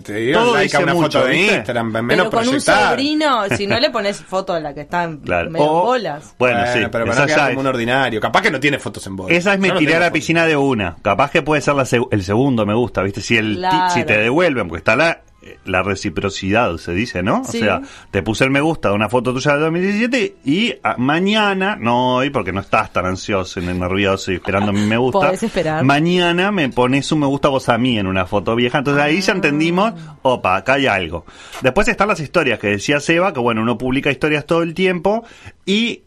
te, 0.03 0.13
digo 0.13 0.39
Todo 0.39 0.53
like 0.53 0.63
dice 0.65 0.83
una 0.83 0.93
mucho, 0.93 1.19
foto 1.19 1.25
de 1.25 1.31
¿viste? 1.35 1.55
Instagram, 1.55 1.87
menos 1.91 2.07
pero 2.09 2.23
con 2.29 2.39
un 2.39 2.45
proyectar. 2.45 2.89
sobrino, 2.89 3.43
si 3.55 3.67
no 3.67 3.79
le 3.79 3.89
pones 3.89 4.21
foto 4.23 4.53
de 4.53 4.61
la 4.61 4.73
que 4.73 4.81
está 4.81 5.03
en 5.03 5.17
Claro. 5.21 5.49
medio 5.49 5.65
O- 5.65 5.83
bolas. 5.85 6.35
Bueno, 6.37 6.59
sí, 6.73 6.79
pero 6.91 7.05
para 7.05 7.19
no 7.21 7.25
quedar 7.25 7.27
ya 7.27 7.35
como 7.47 7.51
es- 7.51 7.57
un 7.57 7.67
ordinario. 7.67 8.21
Capaz 8.21 8.41
que 8.41 8.51
no 8.51 8.59
tiene 8.59 8.79
fotos 8.79 9.05
en 9.07 9.15
bola. 9.15 9.33
Esa 9.35 9.53
es 9.53 9.59
me 9.59 9.69
no 9.69 9.77
tiré 9.77 9.95
a 9.95 9.99
la 9.99 10.11
piscina 10.11 10.45
de 10.45 10.55
una. 10.57 10.95
Capaz 11.01 11.31
que 11.31 11.41
puede 11.41 11.61
ser 11.61 11.75
la 11.75 11.83
seg- 11.83 12.07
el 12.11 12.23
segundo 12.23 12.65
me 12.65 12.73
gusta, 12.73 13.01
¿viste? 13.03 13.21
Si 13.21 13.37
el 13.37 13.55
ti- 13.55 13.59
Claro. 13.59 13.93
si 13.93 14.03
te 14.03 14.17
devuelven, 14.17 14.67
porque 14.67 14.79
está 14.79 14.95
la 14.95 15.21
la 15.65 15.83
reciprocidad, 15.83 16.77
se 16.77 16.93
dice, 16.93 17.23
¿no? 17.23 17.43
Sí. 17.45 17.57
O 17.57 17.61
sea, 17.61 17.81
te 18.11 18.21
puse 18.23 18.43
el 18.43 18.51
me 18.51 18.61
gusta 18.61 18.89
de 18.89 18.95
una 18.95 19.09
foto 19.09 19.33
tuya 19.33 19.53
de 19.53 19.59
2017 19.59 20.35
y 20.45 20.73
ah, 20.83 20.95
mañana, 20.97 21.75
no 21.75 22.15
hoy, 22.15 22.29
porque 22.29 22.51
no 22.51 22.61
estás 22.61 22.91
tan 22.93 23.05
ansioso 23.05 23.59
ni 23.61 23.67
nervioso 23.67 24.31
y 24.31 24.35
esperando 24.35 24.71
mi 24.71 24.81
me 24.81 24.97
gusta. 24.97 25.19
Podés 25.19 25.43
esperar. 25.43 25.83
Mañana 25.83 26.51
me 26.51 26.69
pones 26.69 27.11
un 27.11 27.19
me 27.19 27.27
gusta 27.27 27.49
vos 27.49 27.69
a 27.69 27.77
mí 27.77 27.97
en 27.97 28.07
una 28.07 28.25
foto 28.25 28.55
vieja. 28.55 28.77
Entonces 28.77 29.03
ahí 29.03 29.21
ya 29.21 29.33
entendimos, 29.33 29.93
opa, 30.21 30.55
acá 30.55 30.73
hay 30.73 30.87
algo. 30.87 31.25
Después 31.61 31.87
están 31.87 32.07
las 32.07 32.19
historias 32.19 32.59
que 32.59 32.67
decía 32.67 32.99
Seba, 32.99 33.33
que 33.33 33.39
bueno, 33.39 33.61
uno 33.61 33.77
publica 33.77 34.11
historias 34.11 34.45
todo 34.45 34.63
el 34.63 34.73
tiempo 34.73 35.23
y 35.65 36.03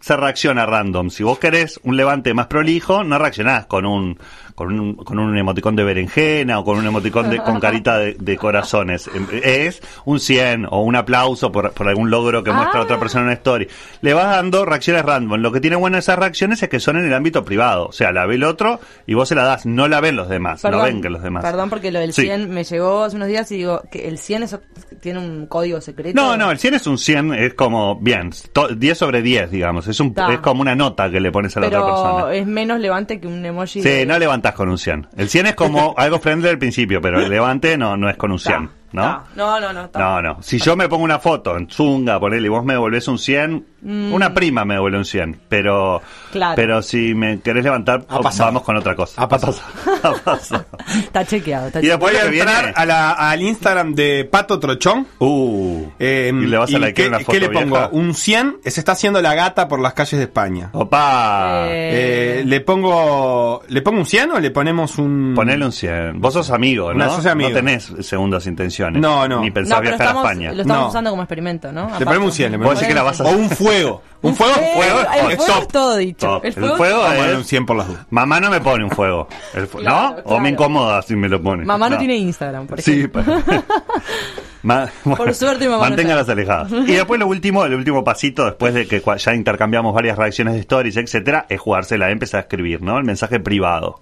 se 0.00 0.16
reacciona 0.16 0.66
random. 0.66 1.10
Si 1.10 1.22
vos 1.22 1.38
querés 1.38 1.78
un 1.84 1.96
levante 1.96 2.34
más 2.34 2.46
prolijo, 2.46 3.04
no 3.04 3.18
reaccionás 3.18 3.66
con 3.66 3.86
un 3.86 4.18
con 4.66 4.78
un, 4.78 4.94
con 4.96 5.18
un 5.18 5.36
emoticón 5.36 5.74
de 5.76 5.84
berenjena 5.84 6.58
o 6.58 6.64
con 6.64 6.76
un 6.78 6.86
emoticón 6.86 7.30
de, 7.30 7.38
con 7.38 7.58
carita 7.60 7.98
de, 7.98 8.14
de 8.18 8.36
corazones. 8.36 9.08
Em, 9.14 9.26
Es 9.42 9.80
un 10.04 10.20
100 10.20 10.66
o 10.70 10.82
un 10.82 10.96
aplauso 10.96 11.50
por, 11.50 11.72
por 11.72 11.88
algún 11.88 12.10
logro 12.10 12.42
que 12.44 12.52
muestra 12.52 12.80
Ah. 12.80 12.84
otra 12.84 12.98
persona 13.00 13.22
en 13.22 13.26
una 13.28 13.34
story. 13.34 13.68
Le 14.02 14.12
vas 14.14 14.26
dando 14.26 14.64
reacciones 14.64 15.04
random. 15.04 15.40
Lo 15.40 15.50
que 15.52 15.60
tiene 15.60 15.76
bueno 15.76 15.96
esas 15.98 16.18
reacciones 16.18 16.62
es 16.62 16.68
que 16.68 16.78
son 16.80 16.96
en 16.98 17.06
el 17.06 17.14
ámbito 17.14 17.44
privado. 17.44 17.86
O 17.86 17.92
sea, 17.92 18.12
la 18.12 18.26
ve 18.26 18.34
el 18.36 18.44
otro 18.44 18.80
y 19.06 19.14
vos 19.14 19.28
se 19.28 19.34
la 19.34 19.44
das. 19.44 19.66
No 19.66 19.88
la 19.88 20.00
ven 20.00 20.16
los 20.16 20.28
demás. 20.28 20.62
no 20.64 20.82
ven 20.82 21.00
que 21.00 21.10
los 21.10 21.22
demás. 21.22 21.42
Perdón 21.44 21.70
porque 21.70 21.90
lo 21.90 21.98
del 22.00 22.12
Sí. 22.12 22.22
100 22.22 22.50
me 22.50 22.64
llegó 22.64 23.04
hace 23.04 23.16
unos 23.16 23.28
días 23.28 23.50
y 23.52 23.56
digo 23.56 23.82
que 23.90 24.08
el 24.08 24.18
100 24.18 24.42
eso 24.42 24.60
tiene 25.00 25.18
un 25.20 25.46
código 25.46 25.80
secreto. 25.80 26.20
No, 26.20 26.36
no, 26.36 26.50
el 26.50 26.58
100 26.58 26.74
es 26.74 26.86
un 26.86 26.98
100, 26.98 27.32
es 27.34 27.54
como, 27.54 27.96
bien, 27.98 28.30
to- 28.52 28.68
10 28.68 28.98
sobre 28.98 29.22
10, 29.22 29.50
digamos. 29.50 29.86
Es, 29.88 29.98
un, 30.00 30.12
Ta. 30.12 30.32
es 30.32 30.40
como 30.40 30.60
una 30.60 30.74
nota 30.74 31.10
que 31.10 31.20
le 31.20 31.32
pones 31.32 31.56
a 31.56 31.60
la 31.60 31.68
pero 31.68 31.82
otra 31.84 31.94
persona. 32.16 32.34
es 32.34 32.46
menos 32.46 32.78
levante 32.80 33.18
que 33.20 33.26
un 33.26 33.44
emoji. 33.44 33.82
Sí, 33.82 33.88
de- 33.88 34.06
no 34.06 34.18
con 34.54 34.68
un 34.68 34.78
100. 34.78 35.08
El 35.16 35.28
100 35.28 35.46
es 35.46 35.54
como 35.54 35.94
algo 35.98 36.18
friendly 36.18 36.48
al 36.48 36.58
principio, 36.58 37.00
pero 37.00 37.20
el 37.20 37.28
levante 37.28 37.76
no, 37.76 37.96
no 37.96 38.08
es 38.08 38.16
con 38.16 38.32
un 38.32 38.38
Ta, 38.38 38.70
100, 38.90 39.02
¿no? 39.02 39.24
No, 39.36 39.60
no, 39.60 39.72
no. 39.72 39.90
No, 39.94 40.22
no. 40.22 40.42
Si 40.42 40.58
yo 40.58 40.76
me 40.76 40.88
pongo 40.88 41.04
una 41.04 41.18
foto 41.18 41.56
en 41.56 41.68
Zunga, 41.70 42.18
ponele, 42.20 42.46
y 42.46 42.50
vos 42.50 42.64
me 42.64 42.74
devolvés 42.74 43.06
un 43.08 43.18
100, 43.18 43.66
una 43.82 44.34
prima 44.34 44.64
me 44.64 44.74
devuelve 44.74 44.98
un 44.98 45.04
100. 45.04 45.40
Pero, 45.48 46.00
Mm. 46.00 46.32
Claro. 46.32 46.52
pero 46.56 46.82
si 46.82 47.14
me 47.14 47.40
querés 47.40 47.64
levantar, 47.64 48.04
Ha 48.08 48.20
pasado. 48.20 48.48
vamos 48.48 48.62
con 48.62 48.76
otra 48.76 48.94
cosa. 48.94 49.22
Ha 49.22 49.28
pasado. 49.28 49.56
Ha 50.02 50.12
pasado. 50.14 50.64
Está 50.96 51.24
chequeado. 51.26 51.66
Está 51.66 51.80
Y 51.80 51.82
chequeado. 51.82 52.06
después 52.06 52.28
Voy 52.30 52.38
a 52.38 52.42
entrar 52.42 52.72
a 52.76 52.86
la- 52.86 53.10
al 53.12 53.42
Instagram 53.42 53.94
de 53.94 54.24
Pato 54.30 54.58
Trochón. 54.58 55.06
Uh, 55.18 55.86
eh, 55.98 56.30
y 56.32 56.46
le 56.46 56.56
vas 56.56 56.70
a 56.74 56.78
likear 56.78 56.94
¿qué, 56.94 57.08
una 57.08 57.18
foto 57.20 57.32
¿Qué 57.32 57.40
le 57.40 57.48
pongo? 57.50 57.76
vieja. 57.76 57.88
Un 57.92 58.14
100. 58.14 58.56
Se 58.64 58.80
está 58.80 58.92
haciendo 58.92 59.20
la 59.20 59.34
gata 59.34 59.68
por 59.68 59.80
las 59.80 59.92
calles 59.94 60.18
de 60.18 60.24
España. 60.24 60.70
Opa. 60.72 61.66
Eh, 61.68 62.40
Eh, 62.40 62.44
le 62.46 62.60
pongo 62.60 63.62
le 63.68 63.82
pongo 63.82 63.98
un 63.98 64.06
100 64.06 64.30
o 64.32 64.40
le 64.40 64.50
ponemos 64.50 64.98
un 64.98 65.32
Ponele 65.34 65.64
un 65.64 65.72
100. 65.72 66.20
Vos 66.20 66.32
sos 66.34 66.50
amigo, 66.50 66.92
¿no? 66.94 67.04
No, 67.04 67.16
sos 67.16 67.26
amigo. 67.26 67.50
No 67.50 67.56
tenés 67.56 67.92
segundas 68.00 68.46
intenciones. 68.46 68.79
No, 68.88 69.28
no. 69.28 69.40
Ni 69.40 69.48
No, 69.48 69.54
pensás 69.54 69.78
pero 69.80 69.90
viajar 69.90 70.06
estamos, 70.06 70.24
a 70.24 70.30
España. 70.32 70.52
lo 70.52 70.62
estamos 70.62 70.82
No. 70.82 70.88
usando 70.88 71.10
como 71.10 71.22
experimento, 71.22 71.72
¿no? 71.72 71.90
Le 71.98 72.04
ponemos 72.06 72.26
un 72.28 72.32
100, 72.32 72.52
le 72.52 72.56
Vos 72.58 72.64
ponemos 72.64 72.80
decís 72.80 72.88
que 72.88 72.94
la 72.94 73.02
vas 73.02 73.20
a 73.20 73.24
o 73.24 73.30
un 73.30 73.50
fuego. 73.50 74.02
Un 74.22 74.34
fuego, 74.36 74.52
fuego, 74.54 74.98
el 75.00 75.30
es 75.30 75.36
fuego 75.38 75.44
top. 75.54 75.62
es 75.62 75.68
todo 75.68 75.96
dicho. 75.96 76.26
Top. 76.26 76.44
El 76.44 76.48
El 76.48 76.54
fuego, 76.54 76.76
fuego 76.76 76.96
Vamos 76.98 77.10
a 77.10 77.14
es- 77.16 77.20
poner 77.22 77.36
un 77.36 77.44
100 77.44 77.66
por 77.66 77.76
las 77.76 77.88
dudas. 77.88 78.06
Mamá 78.10 78.38
no 78.40 78.50
me 78.50 78.60
pone 78.60 78.84
un 78.84 78.90
fuego. 78.90 79.28
El 79.54 79.66
fu- 79.66 79.78
Claro, 79.78 80.16
¿No? 80.26 80.34
O 80.36 80.38
me 80.40 80.50
incomoda 80.50 81.00
si 81.02 81.16
me 81.16 81.28
lo 81.28 81.40
pone. 81.42 81.64
Mamá 81.64 81.88
no, 81.88 81.96
tiene 81.98 82.16
Instagram, 82.16 82.66
por 82.66 82.80
Sí, 82.82 82.98
ejemplo. 82.98 83.22
Ma- 84.62 84.88
bueno, 85.04 85.32
suerte, 85.32 85.64
mamá 85.70 85.84
no 85.84 85.90
Manténgalas 85.90 86.28
alejadas. 86.28 86.70
Y 86.70 86.92
después 86.92 87.18
lo 87.18 87.26
último, 87.28 87.64
el 87.64 87.72
último 87.74 88.04
pasito, 88.04 88.44
después 88.44 88.74
de 88.74 88.86
que 88.86 89.02
ya 89.16 89.34
intercambiamos 89.34 89.94
varias 89.94 90.18
reacciones 90.18 90.52
de 90.52 90.60
stories, 90.60 90.98
etcétera, 90.98 91.46
es 91.48 91.58
jugársela, 91.58 92.10
empezar 92.10 92.38
a 92.38 92.42
escribir, 92.42 92.82
¿no? 92.82 92.98
El 92.98 93.04
mensaje 93.04 93.40
privado. 93.40 94.00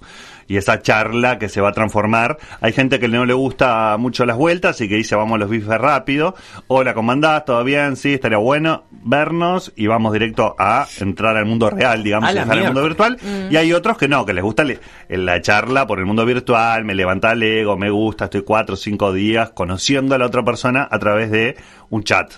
Y 0.48 0.56
esa 0.56 0.80
charla 0.82 1.38
que 1.38 1.48
se 1.48 1.60
va 1.60 1.68
a 1.68 1.72
transformar. 1.72 2.38
Hay 2.60 2.72
gente 2.72 2.98
que 2.98 3.06
no 3.06 3.24
le 3.26 3.34
gusta 3.34 3.96
mucho 3.98 4.24
las 4.26 4.36
vueltas 4.36 4.80
y 4.80 4.88
que 4.88 4.96
dice 4.96 5.14
vamos 5.14 5.36
a 5.36 5.38
los 5.38 5.50
bifes 5.50 5.78
rápido. 5.78 6.34
Hola, 6.66 6.94
¿cómo 6.94 7.12
andás? 7.12 7.44
¿Todo 7.44 7.62
bien? 7.64 7.94
Sí, 7.96 8.14
estaría 8.14 8.38
bueno 8.38 8.84
vernos 8.90 9.72
y 9.76 9.86
vamos 9.86 10.12
directo 10.12 10.56
a 10.58 10.86
entrar 11.00 11.36
al 11.36 11.44
mundo 11.44 11.68
real, 11.70 12.02
digamos, 12.02 12.30
A 12.30 12.32
dejar 12.40 12.56
el 12.58 12.64
mundo 12.74 12.82
virtual. 12.82 13.18
Y 13.50 13.56
hay 13.56 13.72
otros 13.72 13.98
que 13.98 14.08
no, 14.08 14.24
que 14.26 14.32
les 14.32 14.42
gusta 14.42 14.64
le- 14.64 14.80
la 15.10 15.40
charla 15.42 15.86
por 15.86 15.98
el 15.98 16.06
mundo 16.06 16.24
virtual, 16.24 16.84
me 16.84 16.94
levanta 16.94 17.32
el 17.32 17.42
ego, 17.42 17.76
me 17.76 17.90
gusta, 17.90 18.24
estoy 18.24 18.42
cuatro 18.42 18.74
o 18.74 18.76
cinco 18.78 19.12
días 19.12 19.50
conociendo 19.50 20.14
a 20.14 20.18
la 20.18 20.26
otra 20.26 20.42
persona 20.44 20.88
a 20.90 20.98
través 20.98 21.30
de 21.30 21.56
un 21.90 22.02
chat. 22.04 22.32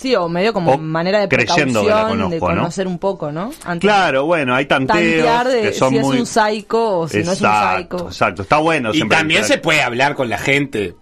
Sí, 0.00 0.16
o 0.16 0.30
medio 0.30 0.54
como 0.54 0.72
O 0.72 0.78
manera 0.78 1.20
de 1.20 1.28
precaución, 1.28 1.68
que 1.68 1.74
la 1.90 2.04
de 2.04 2.08
conozco, 2.08 2.48
¿no? 2.48 2.56
conocer 2.62 2.86
un 2.86 2.98
poco, 2.98 3.30
¿no? 3.30 3.52
Antes 3.66 3.80
Claro, 3.86 4.24
bueno, 4.24 4.54
hay 4.54 4.64
de 4.64 4.68
tantear 4.68 5.44
tanteos 5.44 5.52
de 5.52 5.62
que 5.62 5.72
son 5.74 5.90
si 5.92 5.98
muy... 5.98 6.14
es 6.16 6.20
un 6.20 6.26
psycho 6.26 6.98
o 7.00 7.08
si 7.08 7.18
no 7.18 7.32
es 7.32 7.40
un 7.40 7.46
Exacto, 7.46 7.98
psycho. 7.98 8.08
exacto, 8.08 8.42
está 8.42 8.56
bueno 8.58 8.90
Y 8.90 8.94
siempre 8.94 9.18
también 9.18 9.44
se 9.44 9.58
puede 9.58 9.82
hablar 9.82 10.14
con 10.14 10.30
la 10.30 10.38
gente. 10.38 10.94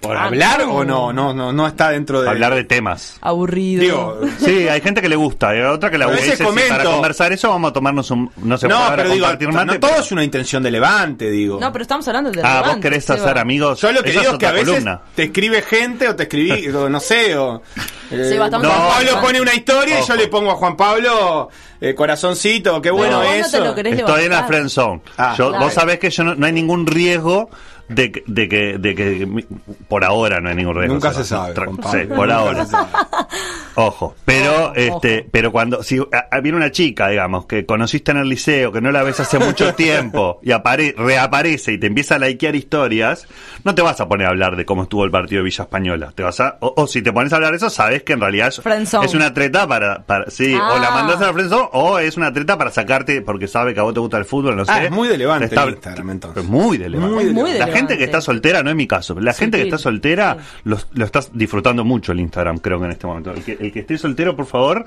¿Por 0.00 0.16
Ah, 0.16 0.24
hablar 0.24 0.60
no. 0.66 0.72
o 0.76 0.84
no? 0.84 1.12
No, 1.12 1.34
no, 1.34 1.52
no 1.52 1.66
está 1.66 1.90
dentro 1.90 2.22
de. 2.22 2.30
hablar 2.30 2.54
de 2.54 2.64
temas. 2.64 3.18
Aburrido. 3.20 3.82
Digo, 3.82 4.20
Sí, 4.38 4.66
hay 4.66 4.80
gente 4.80 5.02
que 5.02 5.08
le 5.10 5.16
gusta, 5.16 5.50
hay 5.50 5.60
otra 5.60 5.90
que 5.90 5.98
la 5.98 6.06
A 6.06 6.08
aburre 6.08 6.22
sí, 6.36 6.42
para 6.68 6.84
conversar 6.84 7.32
eso 7.32 7.50
vamos 7.50 7.70
a 7.70 7.72
tomarnos 7.74 8.10
un... 8.10 8.30
No 8.38 8.56
se 8.56 8.66
no, 8.66 8.80
pero 8.96 9.04
digo, 9.10 9.24
compartir 9.26 9.48
no 9.48 9.54
mate, 9.54 9.78
todo 9.78 9.90
pero- 9.90 10.02
es 10.02 10.12
una 10.12 10.24
intención 10.24 10.62
de 10.62 10.70
levante, 10.70 11.30
digo. 11.30 11.60
no, 11.60 11.70
pero 11.70 11.82
estamos 11.82 12.08
hablando 12.08 12.30
de 12.30 12.40
Ah, 12.42 12.62
vos 12.66 12.76
querés 12.78 13.04
Seba. 13.04 13.18
hacer 13.20 13.38
amigos. 13.38 13.78
Yo 13.80 13.92
lo 13.92 14.02
que 14.02 14.10
Esa 14.10 14.20
digo 14.20 14.32
es 14.32 14.38
que 14.38 14.46
a 14.46 14.52
veces 14.52 14.68
columna. 14.70 15.00
te 15.14 15.22
escribe 15.24 15.62
gente 15.62 16.08
o 16.08 16.16
te 16.16 16.22
escribí, 16.22 16.68
o 16.74 16.88
no 16.88 16.98
sé, 16.98 17.36
o... 17.36 17.62
eh, 18.10 18.28
Sí, 18.32 18.38
bastante 18.38 18.66
Juan 18.68 18.80
No, 18.80 18.88
Pablo 18.88 19.10
no. 19.16 19.20
pone 19.20 19.40
una 19.40 19.54
historia 19.54 20.00
y 20.00 20.06
yo 20.06 20.14
le 20.16 20.28
pongo 20.28 20.50
a 20.52 20.54
Juan 20.54 20.76
Pablo 20.78 21.50
eh, 21.80 21.94
corazoncito, 21.94 22.80
qué 22.80 22.90
bueno 22.90 23.22
no 23.22 23.32
eso. 23.32 23.62
lo 23.62 23.74
querés 23.74 23.98
Estoy 23.98 24.24
en 24.24 24.30
la 24.30 24.36
levantar. 24.36 24.46
friend 24.48 24.68
zone. 24.70 25.00
Ah, 25.18 25.34
Yo- 25.36 25.48
claro. 25.50 25.64
Vos 25.64 25.74
sabés 25.74 25.98
que 25.98 26.08
yo 26.10 26.24
no, 26.24 26.34
no 26.34 26.46
hay 26.46 26.52
ningún 26.52 26.86
riesgo 26.86 27.50
de, 27.90 28.12
que- 28.12 28.24
de 28.26 28.48
que, 28.48 28.78
de 28.78 28.94
que 28.94 29.44
por 29.88 30.04
ahora 30.04 30.40
no 30.40 30.48
hay 30.48 30.54
ningún 30.56 30.74
riesgo. 30.76 30.94
Nunca 30.94 31.12
se 31.12 31.24
sabe. 31.24 31.54
Sí, 31.54 32.06
por 32.08 32.28
Nunca 32.28 32.36
ahora. 32.36 32.66
Ojo, 33.76 34.14
pero 34.24 34.64
Ojo, 34.66 34.72
este, 34.74 35.18
ojo. 35.20 35.28
pero 35.30 35.52
cuando 35.52 35.82
si 35.82 35.98
a- 36.30 36.40
viene 36.40 36.56
una 36.58 36.70
chica, 36.70 37.08
digamos, 37.08 37.46
que 37.46 37.64
conociste 37.64 38.10
en 38.10 38.18
el 38.18 38.28
liceo, 38.28 38.72
que 38.72 38.80
no 38.80 38.90
la 38.90 39.02
ves 39.02 39.20
hace 39.20 39.38
mucho 39.38 39.74
tiempo 39.76 40.40
y 40.42 40.50
apare- 40.50 40.94
reaparece 40.96 41.72
y 41.72 41.78
te 41.78 41.86
empieza 41.86 42.16
a 42.16 42.18
likear 42.18 42.56
historias, 42.56 43.26
no 43.64 43.74
te 43.74 43.82
vas 43.82 44.00
a 44.00 44.08
poner 44.08 44.26
a 44.26 44.30
hablar 44.30 44.56
de 44.56 44.64
cómo 44.64 44.82
estuvo 44.82 45.04
el 45.04 45.10
partido 45.10 45.38
de 45.40 45.44
Villa 45.44 45.64
Española. 45.64 46.12
Te 46.14 46.22
vas 46.22 46.40
a 46.40 46.56
o, 46.60 46.74
o 46.76 46.86
si 46.86 47.00
te 47.00 47.12
pones 47.12 47.32
a 47.32 47.36
hablar 47.36 47.52
de 47.52 47.58
eso, 47.58 47.70
sabes 47.70 48.02
que 48.02 48.12
en 48.14 48.20
realidad 48.20 48.48
es, 48.48 49.14
una 49.14 49.32
treta 49.32 49.66
para, 49.66 50.02
para 50.04 50.30
sí, 50.30 50.52
o 50.54 50.78
la 50.78 50.88
Ah. 50.88 50.94
mandás 50.94 51.20
a 51.22 51.26
la 51.26 51.32
friendzone 51.32 51.68
o 51.72 51.98
es 52.00 52.16
una 52.16 52.32
treta 52.32 52.58
para 52.58 52.70
sacarte 52.72 53.22
porque 53.22 53.46
sabe 53.46 53.72
que 53.72 53.80
a 53.80 53.84
vos 53.84 53.94
te 53.94 54.00
gusta 54.00 54.18
el 54.18 54.24
fútbol, 54.24 54.56
no 54.56 54.64
sé. 54.64 54.72
Ah, 54.72 54.84
es 54.84 54.90
muy 54.90 55.06
de 55.08 55.16
Levante 55.16 55.48
Te 55.48 55.54
está- 55.54 55.64
el 55.68 55.74
Instagram, 55.74 56.10
entonces. 56.10 56.44
Muy 56.44 56.76
de 56.76 56.88
Levante. 56.90 57.32
Muy 57.32 57.52
de 57.52 57.58
la 57.60 57.68
gente 57.80 57.98
que 57.98 58.04
está 58.04 58.20
soltera, 58.20 58.62
no 58.62 58.70
es 58.70 58.76
mi 58.76 58.86
caso, 58.86 59.18
la 59.18 59.32
gente 59.32 59.58
que 59.58 59.64
está 59.64 59.78
soltera 59.78 60.36
lo, 60.64 60.78
lo 60.94 61.04
está 61.04 61.20
disfrutando 61.32 61.84
mucho 61.84 62.12
el 62.12 62.20
Instagram, 62.20 62.58
creo 62.58 62.78
que 62.78 62.86
en 62.86 62.92
este 62.92 63.06
momento. 63.06 63.32
El 63.32 63.42
que, 63.42 63.52
el 63.60 63.72
que 63.72 63.80
esté 63.80 63.98
soltero, 63.98 64.36
por 64.36 64.46
favor, 64.46 64.84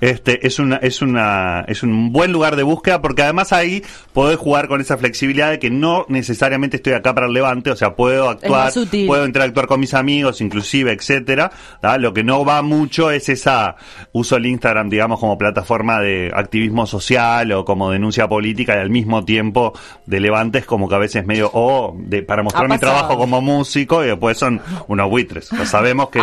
este 0.00 0.46
es 0.46 0.58
una 0.58 0.76
es 0.76 1.02
una 1.02 1.64
es 1.68 1.82
un 1.82 2.12
buen 2.12 2.32
lugar 2.32 2.56
de 2.56 2.62
búsqueda 2.62 3.00
porque 3.00 3.22
además 3.22 3.52
ahí 3.52 3.82
podés 4.12 4.36
jugar 4.36 4.68
con 4.68 4.80
esa 4.80 4.96
flexibilidad 4.96 5.50
de 5.50 5.58
que 5.58 5.70
no 5.70 6.06
necesariamente 6.08 6.76
estoy 6.76 6.94
acá 6.94 7.14
para 7.14 7.26
el 7.26 7.32
Levante, 7.32 7.70
o 7.70 7.76
sea, 7.76 7.94
puedo 7.94 8.30
actuar, 8.30 8.72
puedo 9.06 9.26
interactuar 9.26 9.66
con 9.66 9.80
mis 9.80 9.94
amigos, 9.94 10.40
inclusive, 10.40 10.92
etcétera. 10.92 11.50
Lo 11.98 12.12
que 12.12 12.24
no 12.24 12.44
va 12.44 12.62
mucho 12.62 13.10
es 13.10 13.28
esa 13.28 13.76
uso 14.12 14.36
el 14.36 14.46
Instagram, 14.46 14.88
digamos, 14.88 15.20
como 15.20 15.38
plataforma 15.38 16.00
de 16.00 16.30
activismo 16.34 16.86
social 16.86 17.52
o 17.52 17.64
como 17.64 17.90
denuncia 17.90 18.28
política 18.28 18.76
y 18.76 18.78
al 18.78 18.90
mismo 18.90 19.24
tiempo 19.24 19.72
de 20.06 20.20
Levante 20.20 20.58
es 20.58 20.66
como 20.66 20.88
que 20.88 20.94
a 20.94 20.98
veces 20.98 21.26
medio 21.26 21.50
o 21.52 21.94
de 21.98 22.22
para 22.22 22.35
mostrar 22.42 22.64
Ha 22.64 22.68
mi 22.68 22.78
trabajo 22.78 23.16
como 23.18 23.40
músico 23.40 24.04
y 24.04 24.08
después 24.08 24.36
son 24.38 24.60
unos 24.88 25.08
buitres. 25.10 25.52
Lo 25.52 25.64
sabemos 25.66 26.10
que 26.10 26.20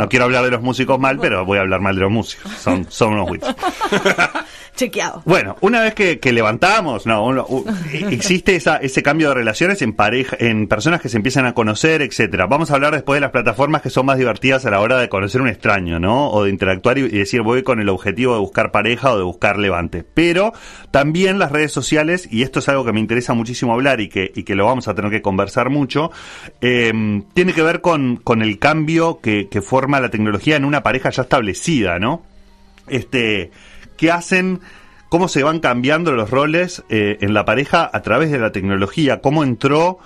no 0.00 0.08
quiero 0.08 0.24
hablar 0.26 0.44
de 0.44 0.50
los 0.50 0.62
músicos 0.62 0.98
mal, 0.98 1.18
pero 1.18 1.44
voy 1.44 1.58
a 1.58 1.62
hablar 1.62 1.80
mal 1.80 1.94
de 1.94 2.00
los 2.02 2.10
músicos. 2.10 2.50
Son 2.52 2.86
son 2.88 3.14
unos 3.14 3.28
buitres. 3.28 3.54
Chequeado. 4.74 5.20
Bueno, 5.26 5.56
una 5.60 5.82
vez 5.82 5.92
que, 5.94 6.18
que 6.18 6.32
levantamos, 6.32 7.04
no, 7.06 7.26
uno- 7.26 7.44
u- 7.46 7.64
existe 7.92 8.56
esa, 8.56 8.78
ese 8.78 9.02
cambio 9.02 9.28
de 9.28 9.34
relaciones 9.34 9.82
en 9.82 9.92
pareja, 9.92 10.34
en 10.40 10.66
personas 10.66 11.02
que 11.02 11.10
se 11.10 11.18
empiezan 11.18 11.44
a 11.44 11.52
conocer, 11.52 12.00
etcétera. 12.00 12.46
Vamos 12.46 12.70
a 12.70 12.74
hablar 12.76 12.94
después 12.94 13.18
de 13.18 13.20
las 13.20 13.32
plataformas 13.32 13.82
que 13.82 13.90
son 13.90 14.06
más 14.06 14.16
divertidas 14.16 14.64
a 14.64 14.70
la 14.70 14.80
hora 14.80 14.98
de 14.98 15.10
conocer 15.10 15.42
un 15.42 15.48
extraño, 15.48 16.00
¿no? 16.00 16.30
O 16.30 16.44
de 16.44 16.50
interactuar 16.50 16.96
y, 16.96 17.02
y 17.02 17.08
decir 17.18 17.42
voy 17.42 17.62
con 17.62 17.80
el 17.80 17.90
objetivo 17.90 18.32
de 18.32 18.40
buscar 18.40 18.70
pareja 18.72 19.12
o 19.12 19.18
de 19.18 19.24
buscar 19.24 19.58
levante. 19.58 20.04
Pero 20.14 20.54
también 20.90 21.38
las 21.38 21.52
redes 21.52 21.70
sociales, 21.70 22.26
y 22.30 22.42
esto 22.42 22.60
es 22.60 22.68
algo 22.70 22.84
que 22.86 22.92
me 22.94 23.00
interesa 23.00 23.34
muchísimo 23.34 23.74
hablar 23.74 24.00
y 24.00 24.08
que, 24.08 24.32
y 24.34 24.42
que 24.44 24.54
lo 24.54 24.64
vamos 24.64 24.88
a 24.88 24.94
tener 24.94 25.10
que 25.10 25.20
conversar 25.20 25.51
mucho, 25.70 26.10
eh, 26.60 27.22
tiene 27.34 27.52
que 27.52 27.62
ver 27.62 27.80
con, 27.80 28.16
con 28.16 28.42
el 28.42 28.58
cambio 28.58 29.20
que, 29.20 29.48
que 29.48 29.62
forma 29.62 30.00
la 30.00 30.10
tecnología 30.10 30.56
en 30.56 30.64
una 30.64 30.82
pareja 30.82 31.10
ya 31.10 31.22
establecida, 31.22 31.98
¿no? 31.98 32.22
este 32.88 33.50
que 33.96 34.10
hacen 34.10 34.60
cómo 35.08 35.28
se 35.28 35.42
van 35.42 35.60
cambiando 35.60 36.12
los 36.12 36.30
roles 36.30 36.82
eh, 36.88 37.18
en 37.20 37.32
la 37.34 37.44
pareja 37.44 37.88
a 37.92 38.02
través 38.02 38.30
de 38.32 38.38
la 38.38 38.50
tecnología 38.50 39.20
cómo 39.20 39.44
entró 39.44 39.98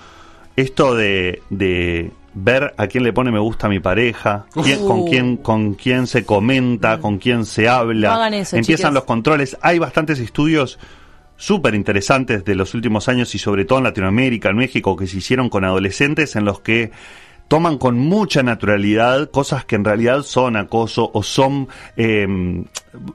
esto 0.57 0.95
de, 0.95 1.43
de 1.49 2.11
ver 2.35 2.75
a 2.77 2.87
quién 2.87 3.05
le 3.05 3.13
pone 3.15 3.31
me 3.33 3.39
gusta 3.39 3.67
a 3.67 3.71
mi 3.71 3.81
pareja 3.81 4.45
quién- 4.63 4.83
Uh. 4.83 4.87
con 4.89 5.05
quién 5.09 5.37
con 5.39 5.75
quién 5.75 6.07
se 6.07 6.27
comenta 6.27 6.99
con 6.99 7.17
quién 7.19 7.47
se 7.47 7.67
habla 7.69 8.09
No 8.11 8.15
hagan 8.17 8.35
eso, 8.35 8.57
empiezan 8.57 8.91
chiques. 8.91 8.95
los 8.95 9.05
controles 9.05 9.57
hay 9.63 9.79
bastantes 9.79 10.19
estudios 10.19 10.79
súper 11.37 11.75
interesantes 11.75 12.45
de 12.45 12.55
los 12.55 12.75
últimos 12.75 13.09
años 13.09 13.35
y 13.35 13.39
sobre 13.39 13.65
todo 13.65 13.79
en 13.79 13.85
Latinoamérica, 13.85 14.51
en 14.51 14.57
México, 14.57 14.97
que 14.97 15.07
se 15.07 15.19
hicieron 15.19 15.49
con 15.49 15.65
adolescentes 15.65 16.37
en 16.37 16.45
los 16.45 16.61
que 16.61 16.91
toman 17.49 17.79
con 17.79 17.99
mucha 17.99 18.43
naturalidad 18.43 19.31
cosas 19.31 19.65
que 19.65 19.77
en 19.77 19.85
realidad 19.85 20.23
son 20.23 20.57
acoso 20.57 21.11
o 21.13 21.23
son 21.23 21.69
eh, 21.97 22.27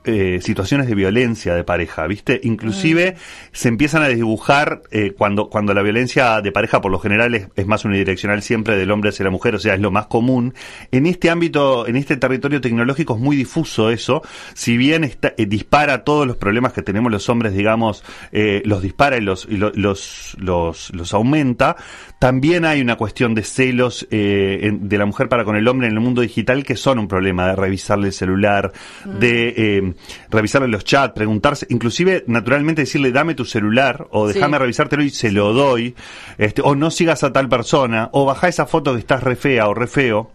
eh, 0.05 0.39
situaciones 0.41 0.87
de 0.87 0.95
violencia 0.95 1.53
de 1.55 1.63
pareja, 1.63 2.05
¿viste? 2.07 2.39
Inclusive 2.43 3.15
se 3.51 3.67
empiezan 3.69 4.03
a 4.03 4.07
desdibujar 4.07 4.81
eh, 4.91 5.13
cuando, 5.17 5.49
cuando 5.49 5.73
la 5.73 5.81
violencia 5.81 6.41
de 6.41 6.51
pareja 6.51 6.81
por 6.81 6.91
lo 6.91 6.99
general 6.99 7.35
es, 7.35 7.47
es 7.55 7.67
más 7.67 7.85
unidireccional 7.85 8.41
siempre 8.41 8.75
del 8.75 8.91
hombre 8.91 9.09
hacia 9.09 9.25
la 9.25 9.31
mujer, 9.31 9.55
o 9.55 9.59
sea, 9.59 9.73
es 9.75 9.79
lo 9.81 9.91
más 9.91 10.07
común. 10.07 10.53
En 10.91 11.05
este 11.05 11.29
ámbito, 11.29 11.87
en 11.87 11.95
este 11.95 12.17
territorio 12.17 12.61
tecnológico 12.61 13.15
es 13.15 13.19
muy 13.19 13.35
difuso 13.35 13.89
eso, 13.89 14.21
si 14.53 14.77
bien 14.77 15.03
está, 15.03 15.33
eh, 15.37 15.45
dispara 15.45 16.03
todos 16.03 16.25
los 16.27 16.37
problemas 16.37 16.73
que 16.73 16.81
tenemos 16.81 17.11
los 17.11 17.27
hombres, 17.29 17.53
digamos, 17.53 18.03
los 18.31 18.81
dispara 18.81 19.17
y 19.17 19.21
los, 19.21 19.47
y 19.49 19.57
lo- 19.57 19.71
los, 19.75 20.35
los, 20.39 20.91
los 20.93 21.13
aumenta, 21.13 21.75
también 22.19 22.65
hay 22.65 22.81
una 22.81 22.95
cuestión 22.95 23.33
de 23.35 23.43
celos 23.43 24.07
en- 24.11 24.87
de 24.89 24.97
la 24.97 25.05
mujer 25.05 25.27
para 25.29 25.43
con 25.43 25.55
el 25.55 25.67
hombre 25.67 25.87
en 25.87 25.93
el 25.93 25.99
mundo 25.99 26.21
digital 26.21 26.63
que 26.63 26.75
son 26.75 26.99
un 26.99 27.07
problema 27.07 27.47
de 27.47 27.55
revisarle 27.55 28.07
el 28.07 28.13
celular, 28.13 28.71
de 29.05 29.70
eh, 29.77 29.93
revisarle 30.29 30.67
los 30.67 30.83
chats, 30.83 31.13
preguntarse, 31.13 31.65
inclusive 31.69 32.23
naturalmente 32.27 32.81
decirle 32.83 33.11
dame 33.11 33.35
tu 33.35 33.45
celular 33.45 34.07
o 34.11 34.27
Sí. 34.27 34.35
déjame 34.35 34.59
revisártelo 34.59 35.03
y 35.03 35.09
se 35.09 35.31
lo 35.31 35.53
doy, 35.53 35.95
este, 36.37 36.61
o 36.63 36.75
no 36.75 36.91
sigas 36.91 37.23
a 37.23 37.33
tal 37.33 37.49
persona, 37.49 38.09
o 38.13 38.25
baja 38.25 38.47
esa 38.47 38.65
foto 38.65 38.93
que 38.93 38.99
estás 38.99 39.23
re 39.23 39.35
fea 39.35 39.67
o 39.67 39.73
re 39.73 39.87
feo 39.87 40.31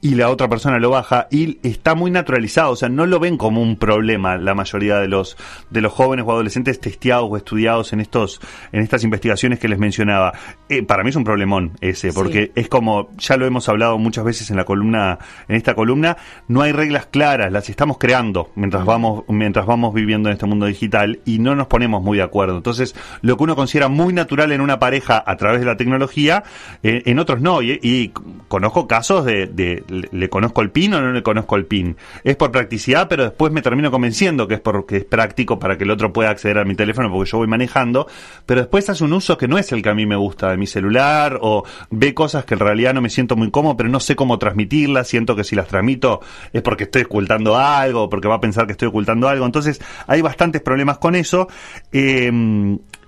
y 0.00 0.14
la 0.14 0.30
otra 0.30 0.48
persona 0.48 0.78
lo 0.78 0.90
baja 0.90 1.26
y 1.30 1.58
está 1.66 1.94
muy 1.94 2.10
naturalizado, 2.10 2.70
o 2.72 2.76
sea, 2.76 2.88
no 2.88 3.06
lo 3.06 3.18
ven 3.20 3.36
como 3.36 3.60
un 3.62 3.76
problema 3.76 4.36
la 4.36 4.54
mayoría 4.54 4.96
de 4.98 5.08
los 5.08 5.36
de 5.70 5.80
los 5.80 5.92
jóvenes 5.92 6.24
o 6.26 6.32
adolescentes 6.32 6.80
testeados 6.80 7.26
o 7.30 7.36
estudiados 7.36 7.92
en 7.92 8.00
estos 8.00 8.40
en 8.72 8.80
estas 8.82 9.02
investigaciones 9.04 9.58
que 9.58 9.68
les 9.68 9.78
mencionaba. 9.78 10.32
Eh, 10.68 10.82
para 10.82 11.02
mí 11.02 11.10
es 11.10 11.16
un 11.16 11.24
problemón 11.24 11.72
ese, 11.80 12.12
porque 12.12 12.46
Sí. 12.46 12.52
es 12.60 12.68
como 12.68 13.10
ya 13.18 13.36
lo 13.36 13.46
hemos 13.46 13.68
hablado 13.68 13.98
muchas 13.98 14.24
veces 14.24 14.50
en 14.50 14.56
la 14.56 14.64
columna 14.64 15.18
en 15.48 15.56
esta 15.56 15.74
columna, 15.74 16.16
no 16.46 16.62
hay 16.62 16.72
reglas 16.72 17.06
claras, 17.06 17.50
las 17.52 17.68
estamos 17.68 17.98
creando 17.98 18.50
mientras 18.54 18.77
vamos 18.84 19.24
mientras 19.28 19.66
vamos 19.66 19.94
viviendo 19.94 20.28
en 20.28 20.34
este 20.34 20.46
mundo 20.46 20.66
digital 20.66 21.20
y 21.24 21.38
no 21.38 21.54
nos 21.54 21.66
ponemos 21.66 22.02
muy 22.02 22.18
de 22.18 22.24
acuerdo. 22.24 22.56
Entonces, 22.56 22.94
lo 23.22 23.36
que 23.36 23.44
uno 23.44 23.56
considera 23.56 23.88
muy 23.88 24.12
natural 24.12 24.52
en 24.52 24.60
una 24.60 24.78
pareja 24.78 25.22
a 25.24 25.36
través 25.36 25.60
de 25.60 25.66
la 25.66 25.76
tecnología, 25.76 26.44
eh, 26.82 27.02
en 27.06 27.18
otros 27.18 27.40
no. 27.40 27.62
Y, 27.62 28.12
conozco 28.48 28.86
casos 28.86 29.24
de, 29.24 29.84
le, 30.10 30.28
conozco 30.30 30.62
el 30.62 30.70
pin 30.70 30.94
o 30.94 31.00
no 31.00 31.12
le 31.12 31.22
conozco 31.22 31.56
el 31.56 31.66
pin. 31.66 31.96
Es 32.24 32.36
por 32.36 32.50
practicidad, 32.50 33.08
pero 33.08 33.24
después 33.24 33.52
me 33.52 33.62
termino 33.62 33.90
convenciendo 33.90 34.48
que 34.48 34.54
es 34.54 34.60
porque 34.60 34.98
es 34.98 35.04
práctico 35.04 35.58
para 35.58 35.76
que 35.76 35.84
el 35.84 35.90
otro 35.90 36.12
pueda 36.12 36.30
acceder 36.30 36.58
a 36.58 36.64
mi 36.64 36.74
teléfono 36.74 37.10
porque 37.10 37.30
yo 37.30 37.38
voy 37.38 37.46
manejando, 37.46 38.06
pero 38.46 38.60
después 38.60 38.88
hace 38.88 39.04
un 39.04 39.12
uso 39.12 39.36
que 39.36 39.48
no 39.48 39.58
es 39.58 39.72
el 39.72 39.82
que 39.82 39.90
a 39.90 39.94
mí 39.94 40.06
me 40.06 40.16
gusta 40.16 40.50
de 40.50 40.56
mi 40.56 40.66
celular 40.66 41.38
o 41.42 41.64
ve 41.90 42.14
cosas 42.14 42.44
que 42.44 42.54
en 42.54 42.60
realidad 42.60 42.94
no 42.94 43.00
me 43.00 43.10
siento 43.10 43.36
muy 43.36 43.50
cómodo, 43.50 43.76
pero 43.76 43.88
no 43.88 44.00
sé 44.00 44.16
cómo 44.16 44.38
transmitirlas, 44.38 45.08
siento 45.08 45.36
que 45.36 45.44
si 45.44 45.56
las 45.56 45.68
transmito 45.68 46.20
es 46.52 46.62
porque 46.62 46.84
estoy 46.84 47.02
ocultando 47.02 47.56
algo, 47.56 48.08
porque 48.08 48.28
va 48.28 48.36
a 48.36 48.40
pensar 48.40 48.66
que 48.68 48.72
estoy 48.72 48.86
ocultando 48.88 49.28
algo, 49.28 49.44
entonces 49.44 49.80
hay 50.06 50.20
bastantes 50.22 50.62
problemas 50.62 50.98
con 50.98 51.16
eso 51.16 51.48
eh, 51.90 52.30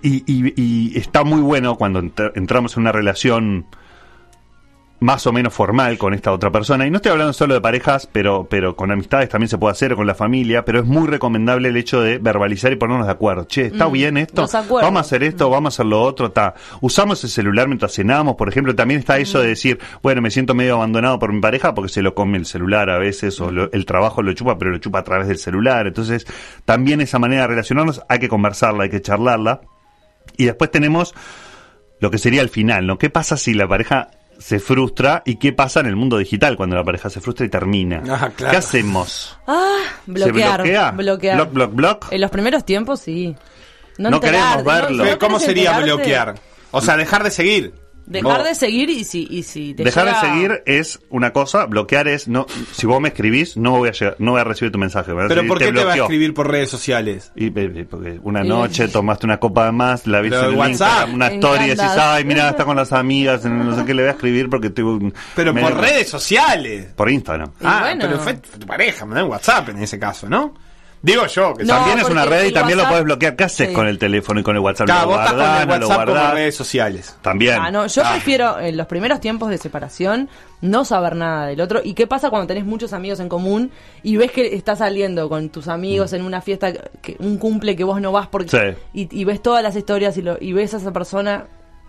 y, 0.01 0.23
y- 0.25 0.53
y 0.57 0.97
está 0.97 1.23
muy 1.23 1.39
bueno 1.41 1.77
cuando 1.77 2.01
entr- 2.01 2.33
entramos 2.35 2.75
en 2.75 2.81
una 2.81 2.91
relación 2.91 3.65
más 5.01 5.25
o 5.25 5.33
menos 5.33 5.51
formal 5.51 5.97
con 5.97 6.13
esta 6.13 6.31
otra 6.31 6.51
persona. 6.51 6.85
Y 6.85 6.91
no 6.91 6.97
estoy 6.97 7.11
hablando 7.11 7.33
solo 7.33 7.55
de 7.55 7.61
parejas, 7.61 8.07
pero, 8.11 8.45
pero 8.47 8.75
con 8.75 8.91
amistades 8.91 9.29
también 9.29 9.49
se 9.49 9.57
puede 9.57 9.71
hacer, 9.71 9.93
o 9.93 9.95
con 9.95 10.05
la 10.05 10.13
familia, 10.13 10.63
pero 10.63 10.79
es 10.79 10.85
muy 10.85 11.07
recomendable 11.07 11.69
el 11.69 11.77
hecho 11.77 12.01
de 12.01 12.19
verbalizar 12.19 12.71
y 12.71 12.75
ponernos 12.75 13.07
de 13.07 13.11
acuerdo. 13.11 13.45
Che, 13.45 13.65
¿está 13.65 13.87
Mm, 13.89 13.91
bien 13.91 14.17
esto? 14.17 14.43
Vamos 14.83 14.99
a 14.99 15.01
hacer 15.01 15.23
esto, 15.23 15.49
vamos 15.49 15.73
a 15.73 15.75
hacer 15.75 15.85
lo 15.87 16.01
otro, 16.03 16.27
está. 16.27 16.53
Usamos 16.81 17.23
el 17.23 17.31
celular 17.31 17.67
mientras 17.67 17.93
cenamos, 17.93 18.35
por 18.35 18.47
ejemplo, 18.47 18.75
también 18.75 18.99
está 18.99 19.17
eso 19.17 19.39
de 19.41 19.47
decir, 19.47 19.79
bueno, 20.03 20.21
me 20.21 20.29
siento 20.29 20.53
medio 20.53 20.75
abandonado 20.75 21.17
por 21.17 21.33
mi 21.33 21.41
pareja 21.41 21.73
porque 21.73 21.89
se 21.91 22.03
lo 22.03 22.13
come 22.13 22.37
el 22.37 22.45
celular 22.45 22.91
a 22.91 22.99
veces, 22.99 23.41
o 23.41 23.49
lo- 23.51 23.71
el 23.71 23.85
trabajo 23.87 24.21
lo 24.21 24.31
chupa, 24.33 24.59
pero 24.59 24.69
lo 24.69 24.77
chupa 24.77 24.99
a 24.99 25.03
través 25.03 25.27
del 25.27 25.39
celular. 25.39 25.87
Entonces, 25.87 26.27
también 26.63 27.01
esa 27.01 27.17
manera 27.17 27.41
de 27.41 27.47
relacionarnos 27.47 28.03
hay 28.07 28.19
que 28.19 28.29
conversarla, 28.29 28.83
hay 28.83 28.91
que 28.91 29.01
charlarla. 29.01 29.61
Y 30.37 30.45
después 30.45 30.69
tenemos 30.69 31.15
lo 31.99 32.11
que 32.11 32.19
sería 32.19 32.41
el 32.43 32.49
final, 32.49 32.85
¿no? 32.85 32.99
¿Qué 32.99 33.09
pasa 33.09 33.35
si 33.35 33.55
la 33.55 33.67
pareja 33.67 34.09
se 34.41 34.59
frustra 34.59 35.21
y 35.25 35.35
qué 35.35 35.53
pasa 35.53 35.79
en 35.81 35.85
el 35.85 35.95
mundo 35.95 36.17
digital 36.17 36.57
cuando 36.57 36.75
la 36.75 36.83
pareja 36.83 37.09
se 37.09 37.21
frustra 37.21 37.45
y 37.45 37.49
termina? 37.49 38.01
Ah, 38.09 38.29
claro. 38.35 38.51
¿Qué 38.51 38.57
hacemos? 38.57 39.37
Ah, 39.47 39.77
bloquear. 40.05 40.51
¿Se 40.57 40.61
bloquea? 40.63 40.91
Bloquear. 40.91 41.35
¿Block, 41.37 41.53
block, 41.53 41.73
block? 41.73 42.07
En 42.11 42.21
los 42.21 42.31
primeros 42.31 42.65
tiempos, 42.65 42.99
sí. 43.01 43.35
No 43.97 44.09
enterarte, 44.09 44.63
queremos 44.63 44.63
verlo. 44.65 45.05
no 45.05 45.19
¿Cómo 45.19 45.39
sería 45.39 45.69
enterarte. 45.77 45.93
bloquear? 45.93 46.35
O 46.71 46.81
sea, 46.81 46.97
dejar 46.97 47.23
de 47.23 47.31
seguir. 47.31 47.73
Dejar 48.11 48.43
de 48.43 48.55
seguir 48.55 48.89
y 48.89 49.03
si, 49.03 49.27
y 49.29 49.43
si 49.43 49.73
te 49.73 49.83
Dejar 49.83 50.05
llega- 50.05 50.21
de 50.21 50.27
seguir 50.27 50.63
es 50.65 50.99
una 51.09 51.31
cosa, 51.33 51.65
bloquear 51.65 52.07
es 52.07 52.27
no 52.27 52.45
si 52.71 52.85
vos 52.87 52.99
me 53.01 53.09
escribís 53.09 53.57
no 53.57 53.71
voy 53.77 53.89
a 53.89 53.91
llegar, 53.91 54.15
no 54.19 54.31
voy 54.31 54.41
a 54.41 54.43
recibir 54.43 54.71
tu 54.71 54.77
mensaje. 54.77 55.11
a 55.11 55.27
¿Pero 55.27 55.47
por 55.47 55.57
qué 55.59 55.71
te 55.71 55.83
va 55.83 55.93
a 55.93 55.97
escribir 55.97 56.33
por 56.33 56.49
redes 56.49 56.69
sociales? 56.69 57.31
Y, 57.35 57.47
eh, 57.47 57.85
porque 57.89 58.19
una 58.23 58.43
noche 58.43 58.87
tomaste 58.87 59.25
una 59.25 59.39
copa 59.39 59.65
de 59.65 59.71
más, 59.71 60.05
la 60.07 60.21
viste 60.21 60.37
Pero 60.37 60.47
en 60.49 60.53
el 60.53 60.59
WhatsApp. 60.59 60.71
Instagram, 60.89 61.13
una 61.15 61.27
story 61.27 61.63
y 61.63 61.67
decís, 61.69 61.83
ay, 61.97 62.25
mira, 62.25 62.49
está 62.49 62.65
con 62.65 62.75
las 62.75 62.91
amigas, 62.91 63.45
no 63.45 63.75
sé 63.75 63.85
qué 63.85 63.93
le 63.93 64.03
voy 64.03 64.09
a 64.09 64.13
escribir 64.13 64.49
porque 64.49 64.69
tuve 64.69 64.91
un... 65.05 65.13
Pero 65.35 65.53
me- 65.53 65.61
por 65.61 65.75
redes 65.77 66.09
sociales. 66.09 66.87
Por 66.95 67.09
Instagram. 67.09 67.49
Y 67.59 67.65
ah, 67.65 67.79
bueno. 67.81 68.01
pero 68.05 68.19
fue 68.19 68.33
tu 68.35 68.65
pareja, 68.67 69.05
me 69.05 69.15
da 69.15 69.25
WhatsApp 69.25 69.69
en 69.69 69.79
ese 69.83 69.97
caso, 69.99 70.27
¿no? 70.29 70.53
Digo 71.03 71.25
yo, 71.25 71.55
que 71.55 71.63
No, 71.63 71.73
también 71.77 71.97
es 71.97 72.09
una 72.09 72.25
red 72.25 72.45
y 72.45 72.51
también 72.51 72.77
lo 72.77 72.87
puedes 72.87 73.03
bloquear. 73.03 73.35
¿Qué 73.35 73.43
haces 73.45 73.69
Sí. 73.69 73.73
con 73.73 73.87
el 73.87 73.97
teléfono 73.97 74.39
y 74.39 74.43
con 74.43 74.55
el 74.55 74.61
WhatsApp? 74.61 74.85
Claro, 74.85 75.07
¿Lo 75.07 75.11
estás 75.13 75.27
con 75.29 75.37
guardás, 75.37 75.61
el 75.61 75.67
no 75.67 75.77
lo 75.77 75.85
como 75.87 75.95
guardás? 75.95 76.33
redes 76.35 76.55
sociales. 76.55 77.17
También. 77.23 77.57
Ah, 77.59 77.71
no, 77.71 77.87
yo 77.87 78.01
Ah. 78.05 78.11
prefiero 78.11 78.59
en 78.59 78.77
los 78.77 78.85
primeros 78.85 79.19
tiempos 79.19 79.49
de 79.49 79.57
separación 79.57 80.29
no 80.61 80.85
saber 80.85 81.15
nada 81.15 81.47
del 81.47 81.59
otro. 81.59 81.81
¿Y 81.83 81.95
qué 81.95 82.05
pasa 82.05 82.29
cuando 82.29 82.45
tenés 82.45 82.65
muchos 82.65 82.93
amigos 82.93 83.19
en 83.19 83.29
común 83.29 83.71
y 84.03 84.17
ves 84.17 84.31
que 84.31 84.53
estás 84.55 84.77
saliendo 84.77 85.27
con 85.27 85.49
tus 85.49 85.67
amigos 85.67 86.13
en 86.13 86.21
una 86.21 86.39
fiesta, 86.41 86.71
que, 87.01 87.15
un 87.17 87.39
cumple 87.39 87.75
que 87.75 87.83
vos 87.83 87.99
no 87.99 88.11
vas 88.11 88.27
porque 88.27 88.49
Sí. 88.49 88.77
y, 88.93 89.21
y 89.21 89.23
ves 89.23 89.41
todas 89.41 89.63
las 89.63 89.75
historias 89.75 90.15
y, 90.17 90.21
lo, 90.21 90.37
y 90.39 90.53
ves 90.53 90.75
a 90.75 90.77
esa 90.77 90.91
persona 90.93 91.45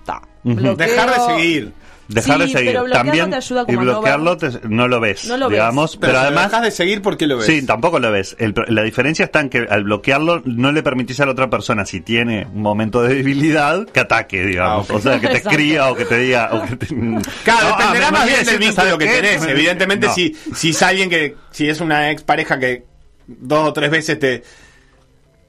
ta. 0.07 0.23
Dejar 0.43 1.11
de 1.11 1.21
seguir. 1.35 1.73
Dejar 2.09 2.37
Sí, 2.37 2.43
de 2.43 2.49
seguir. 2.49 2.67
pero 2.73 2.85
bloquearlo 2.85 3.11
También 3.11 3.31
te 3.31 3.37
ayuda 3.37 3.63
y 3.63 3.65
como 3.67 3.85
no 3.85 3.93
bloquearlo 3.93 4.37
te- 4.37 4.51
no 4.69 4.89
lo 4.89 5.01
ves, 5.01 5.25
No 5.27 5.37
lo 5.37 5.49
ves. 5.49 5.57
digamos, 5.57 5.97
Pero, 5.97 6.01
pero, 6.01 6.13
lo 6.15 6.19
además 6.27 6.45
dejas 6.51 6.63
de 6.63 6.71
seguir 6.73 7.01
porque 7.03 7.27
lo 7.27 7.37
ves. 7.39 7.47
Sí, 7.47 7.65
tampoco 7.65 7.99
lo 8.01 8.11
ves. 8.11 8.37
El 8.39 8.55
la 8.69 8.83
diferencia 8.83 9.25
está 9.25 9.41
en 9.41 9.49
que 9.49 9.67
al 9.71 9.85
bloquearlo 9.85 10.43
no 10.45 10.73
le 10.73 10.83
permitís 10.83 11.21
a 11.21 11.27
la 11.27 11.33
otra 11.33 11.49
persona, 11.49 11.87
si 11.87 12.01
tiene 12.01 12.47
un 12.53 12.61
momento 12.63 13.03
de 13.03 13.15
debilidad, 13.15 13.87
que 13.87 14.01
ataque, 14.01 14.45
digamos. 14.45 14.91
Ah. 14.91 14.95
O 14.95 15.01
sea, 15.01 15.21
que 15.21 15.29
te 15.29 15.37
Exacto. 15.39 15.51
escriba 15.51 15.91
o 15.91 15.95
que 15.95 16.05
te 16.05 16.19
diga... 16.19 16.51
O 16.53 16.65
que 16.67 16.77
te... 16.77 16.87
Claro, 17.45 17.69
No, 17.71 17.77
dependerá 17.79 18.09
ah, 18.09 18.11
más 18.11 18.27
bien 18.27 18.45
del 18.45 18.59
vínculo 18.59 18.73
¿sabes 18.91 18.95
que 18.99 19.07
tenés. 19.07 19.45
Evidentemente, 19.45 20.07
No. 20.09 20.15
si, 20.15 20.37
si 20.55 20.71
es 20.71 20.83
alguien 20.83 21.09
que, 21.09 21.37
si 21.51 21.69
es 21.69 21.81
una 21.81 22.11
expareja 22.11 22.59
que 22.59 22.85
dos 23.27 23.69
o 23.69 23.73
tres 23.73 23.91
veces 23.91 24.19
te, 24.19 24.43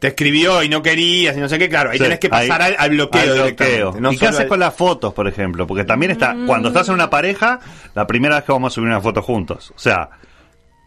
te 0.04 0.10
escribió 0.10 0.62
y 0.64 0.68
no 0.68 0.82
querías 0.82 1.38
y 1.38 1.40
no 1.40 1.48
sé 1.48 1.58
qué, 1.58 1.70
claro, 1.70 1.92
ahí 1.92 1.98
Sí, 1.98 2.04
tenés 2.04 2.20
que 2.20 2.28
pasar 2.28 2.62
ahí- 2.62 2.74
al, 2.78 2.84
al 2.84 2.90
bloqueo 2.90 3.22
al 3.46 4.02
no 4.02 4.12
¿Y 4.12 4.18
qué 4.18 4.28
haces 4.28 4.42
al- 4.42 4.48
con 4.50 4.60
las 4.60 4.76
fotos, 4.76 5.14
por 5.14 5.30
ejemplo? 5.30 5.66
Porque 5.66 5.86
también 5.86 6.12
está, 6.12 6.36
cuando 6.46 6.68
estás 6.68 6.90
en 6.90 6.96
una 6.96 7.10
pareja, 7.10 7.62
la 7.96 8.06
primera 8.06 8.36
vez 8.36 8.44
que 8.44 8.52
vamos 8.52 8.74
a 8.74 8.76
subir 8.76 8.90
una 8.90 9.00
foto 9.00 9.22
juntos. 9.22 9.72
O 9.74 9.80
sea, 9.80 10.10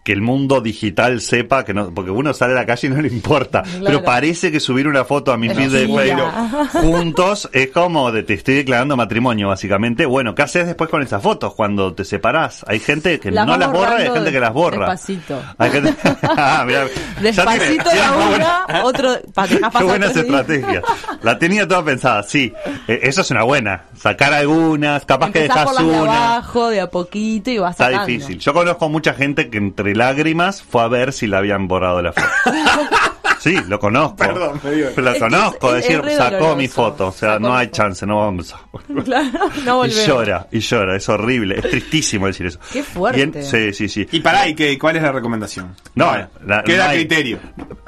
que 0.07 0.13
el 0.13 0.23
mundo 0.23 0.61
digital 0.61 1.21
sepa 1.21 1.65
que 1.65 1.75
no, 1.75 1.91
porque 1.93 2.13
uno 2.13 2.33
sale 2.33 2.53
a 2.53 2.55
la 2.55 2.65
calle 2.65 2.87
y 2.87 2.91
no 2.93 3.03
le 3.03 3.09
importa. 3.09 3.65
Pero 3.85 4.05
parece 4.05 4.53
que 4.53 4.61
subir 4.61 4.87
una 4.87 5.05
foto 5.05 5.33
a 5.33 5.37
mi 5.37 5.49
feed 5.49 5.69
de. 5.69 5.87
Facebook 5.89 6.31
juntos 6.81 7.49
es 7.53 7.71
como 7.73 8.13
de 8.13 8.23
te 8.23 8.35
estoy 8.35 8.55
declarando 8.55 8.97
matrimonio, 8.97 9.49
básicamente. 9.49 10.07
Bueno, 10.07 10.33
¿qué 10.37 10.43
haces 10.43 10.67
después 10.67 10.89
con 10.91 11.03
esas 11.03 11.21
fotos 11.21 11.55
cuando 11.55 11.93
te 11.93 12.05
separás? 12.05 12.65
Hay 12.69 12.79
gente 12.79 13.19
que 13.19 13.33
Las 13.33 13.49
no 13.49 13.57
las 13.57 13.73
borra 13.73 13.99
y 14.01 14.07
hay 14.07 14.13
gente 14.13 14.31
que 14.31 14.39
las 14.39 14.53
borra. 14.53 14.79
despacito. 14.91 15.43
Hay 15.59 15.71
gente... 15.71 15.93
Ah, 16.39 16.63
mirá, 16.67 16.85
Despacito 17.21 17.85
la 17.95 18.13
muy 18.13 18.25
buena- 18.29 18.65
una, 18.69 18.85
otro 18.85 19.15
Qué 19.35 19.59
días. 19.59 20.17
estrategias. 20.17 20.85
La 21.23 21.39
tenía 21.39 21.67
toda 21.67 21.85
pensada, 21.85 22.23
sí. 22.23 22.53
Eh, 22.87 23.01
eso 23.03 23.23
es 23.23 23.31
una 23.33 23.43
buena. 23.43 23.85
Sacar 23.97 24.33
algunas, 24.33 25.05
capaz 25.05 25.31
que 25.33 25.41
dejas 25.41 25.77
de 25.77 25.85
una. 25.85 26.35
abajo, 26.37 26.69
de 26.69 26.81
a 26.81 26.91
poquito 26.91 27.51
y 27.51 27.59
vas 27.59 27.73
Está 27.73 27.87
sacando. 27.87 28.07
difícil. 28.07 28.39
Yo 28.39 28.53
conozco 28.53 28.89
mucha 28.89 29.15
gente 29.15 29.49
que 29.51 29.59
entre 29.59 29.95
lágrimas 29.97 30.63
fue 30.63 30.83
a 30.83 30.89
ver 30.89 31.13
si 31.13 31.27
la 31.27 31.39
habían 31.39 31.69
borrado 31.69 32.03
la 32.03 32.13
foto. 32.13 32.29
Sí, 33.41 33.57
lo 33.69 33.79
conozco. 33.79 34.17
Perdón, 34.17 34.61
me 34.63 34.71
dio- 34.73 34.91
Lo 34.97 35.19
conozco, 35.19 35.75
es- 35.77 35.85
es 35.85 35.89
decir, 35.89 36.05
es 36.11 36.17
sacó 36.17 36.31
doloroso. 36.37 36.57
mi 36.57 36.69
foto. 36.69 37.07
O 37.09 37.13
sea, 37.13 37.29
Sacó 37.35 37.41
no 37.41 37.57
hay 37.57 37.69
chance, 37.69 38.07
no 38.07 38.19
vamos 38.21 38.55
a. 38.55 38.61
Claro, 39.05 39.31
no 39.65 39.85
Y 39.85 39.89
volvemos. 39.89 40.07
llora, 40.07 40.47
y 40.51 40.59
llora, 40.61 40.97
es 40.97 41.09
horrible, 41.09 41.57
es 41.59 41.71
tristísimo 41.71 42.27
decir 42.27 42.47
eso. 42.47 42.59
Qué 42.73 42.83
fuerte. 42.83 43.19
Y 43.19 43.23
en- 43.23 43.45
sí, 43.45 43.73
sí, 43.73 43.89
sí. 43.89 44.07
Y 44.13 44.21
pará, 44.21 44.49
¿y 44.49 44.55
qué, 44.55 44.79
cuál 44.79 44.97
es 44.97 45.03
la 45.03 45.13
recomendación? 45.13 45.75
No, 45.95 46.13
la- 46.45 46.63
queda 46.63 46.85
no 46.85 46.91
hay- 46.91 46.99
criterio. 46.99 47.39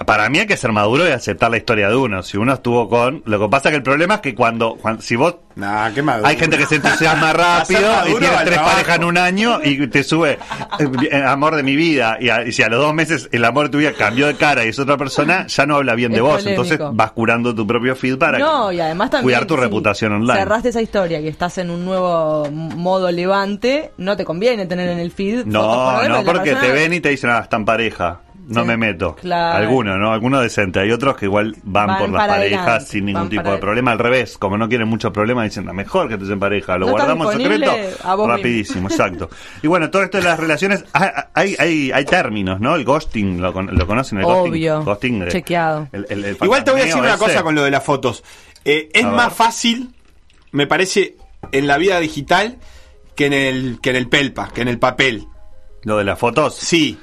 Para 0.06 0.28
mí 0.28 0.38
hay 0.38 0.46
que 0.46 0.56
ser 0.56 0.72
maduro 0.72 1.06
y 1.06 1.10
aceptar 1.10 1.50
la 1.50 1.56
historia 1.56 1.88
de 1.88 1.96
uno. 1.96 2.22
Si 2.22 2.36
uno 2.36 2.54
estuvo 2.54 2.88
con. 2.88 3.22
Lo 3.26 3.38
que 3.40 3.48
pasa 3.48 3.70
que 3.70 3.76
el 3.76 3.82
problema 3.82 4.14
es 4.16 4.20
que 4.20 4.34
cuando. 4.34 4.76
cuando- 4.76 5.02
si 5.02 5.16
vos. 5.16 5.36
Nah, 5.56 5.90
qué 5.90 6.02
maduro. 6.02 6.26
Hay 6.28 6.36
gente 6.36 6.56
que 6.56 6.66
se 6.66 6.76
entusiasma 6.76 7.32
rápido 7.32 7.80
y 8.06 8.10
tiene 8.14 8.28
tres 8.28 8.44
trabajo. 8.54 8.70
parejas 8.76 8.96
en 8.96 9.04
un 9.04 9.18
año 9.18 9.60
y 9.64 9.86
te 9.88 10.04
sube 10.04 10.38
eh, 11.10 11.22
amor 11.26 11.56
de 11.56 11.62
mi 11.64 11.74
vida. 11.74 12.16
Y, 12.20 12.28
a- 12.28 12.44
y 12.46 12.52
si 12.52 12.62
a 12.62 12.68
los 12.68 12.80
dos 12.80 12.94
meses 12.94 13.28
el 13.32 13.44
amor 13.44 13.64
de 13.66 13.70
tu 13.70 13.78
vida 13.78 13.92
cambió 13.92 14.28
de 14.28 14.36
cara 14.36 14.64
y 14.64 14.68
es 14.68 14.78
otra 14.78 14.96
persona, 14.96 15.47
ya 15.48 15.66
no 15.66 15.76
habla 15.76 15.94
bien 15.94 16.12
de 16.12 16.20
vos. 16.20 16.38
polémico. 16.38 16.62
Entonces 16.62 16.96
vas 16.96 17.10
curando 17.12 17.54
tu 17.54 17.66
propio 17.66 17.96
feed 17.96 18.16
para 18.18 18.38
No, 18.38 18.70
y 18.72 18.80
además 18.80 19.10
también. 19.10 19.24
cuidar 19.24 19.46
tu 19.46 19.54
si 19.54 19.60
reputación 19.60 20.12
online. 20.12 20.38
Cerraste 20.38 20.68
esa 20.68 20.82
historia 20.82 21.20
que 21.20 21.28
estás 21.28 21.58
en 21.58 21.70
un 21.70 21.84
nuevo 21.84 22.48
modo 22.50 23.10
levante, 23.10 23.92
no 23.98 24.16
te 24.16 24.24
conviene 24.24 24.66
tener 24.66 24.88
en 24.90 24.98
el 24.98 25.10
feed. 25.10 25.38
fotos 25.38 25.52
No, 25.52 26.08
no, 26.08 26.24
porque 26.24 26.54
te 26.54 26.70
ven 26.70 26.92
y 26.92 27.00
te 27.00 27.08
dicen, 27.08 27.30
ah, 27.30 27.40
están 27.40 27.64
pareja. 27.64 28.20
No 28.48 28.62
Sí, 28.62 28.66
me 28.66 28.76
meto. 28.78 29.14
claro. 29.14 29.58
Algunos, 29.58 29.98
¿no? 29.98 30.10
Algunos 30.12 30.42
decentes. 30.42 30.82
Hay 30.82 30.90
otros 30.90 31.16
que 31.16 31.26
igual 31.26 31.54
van, 31.64 31.86
Van 31.88 31.98
por 31.98 32.08
las 32.10 32.26
parejas 32.28 32.60
adelante, 32.62 32.86
sin 32.86 33.04
ningún 33.04 33.22
van 33.22 33.28
tipo 33.28 33.50
de 33.52 33.58
problema. 33.58 33.90
Al 33.92 33.98
revés, 33.98 34.38
como 34.38 34.56
no 34.56 34.68
quieren 34.68 34.88
muchos 34.88 35.12
problemas, 35.12 35.44
dicen, 35.44 35.66
"La 35.66 35.72
mejor 35.74 36.08
que 36.08 36.14
estés 36.14 36.30
en 36.30 36.40
pareja. 36.40 36.78
Lo 36.78 36.86
No 36.86 36.92
guardamos 36.92 37.32
secreto. 37.34 37.70
a 38.04 38.14
vos 38.14 38.26
Rapidísimo, 38.28 38.88
exacto. 38.88 39.28
Y 39.62 39.66
bueno, 39.66 39.90
todo 39.90 40.02
esto 40.02 40.16
de 40.18 40.24
las 40.24 40.40
relaciones, 40.40 40.84
hay, 40.94 41.10
hay, 41.34 41.56
hay, 41.58 41.90
hay 41.92 42.04
términos, 42.06 42.58
¿no? 42.58 42.74
El 42.74 42.84
ghosting, 42.84 43.40
¿lo, 43.40 43.52
con- 43.52 43.68
lo 43.76 43.86
conocen? 43.86 44.18
El 44.18 44.24
Obvio. 44.24 44.82
ghosting. 44.82 45.18
Ghosting, 45.18 45.28
Chequeado. 45.28 45.88
el- 45.92 46.06
el- 46.08 46.24
el 46.24 46.36
Igual 46.42 46.64
te 46.64 46.70
voy 46.70 46.80
a 46.80 46.84
decir 46.84 47.00
una 47.00 47.18
cosa 47.18 47.42
con 47.42 47.54
lo 47.54 47.62
de 47.64 47.70
las 47.70 47.84
fotos. 47.84 48.24
Eh, 48.64 48.88
es 48.94 49.04
A 49.04 49.10
más 49.10 49.26
ver. 49.28 49.34
fácil, 49.46 49.90
me 50.52 50.66
parece, 50.66 51.16
en 51.52 51.66
la 51.66 51.76
vida 51.76 52.00
digital 52.00 52.56
que 53.14 53.26
en 53.26 53.32
el 53.34 53.78
que 53.82 53.90
en 53.90 53.96
el 53.96 54.08
pelpa, 54.08 54.48
que 54.54 54.62
en 54.62 54.68
el 54.68 54.78
papel. 54.78 55.26
Lo 55.84 55.96
de 55.98 56.04
las 56.04 56.18
fotos. 56.18 56.54
Sí. 56.56 56.98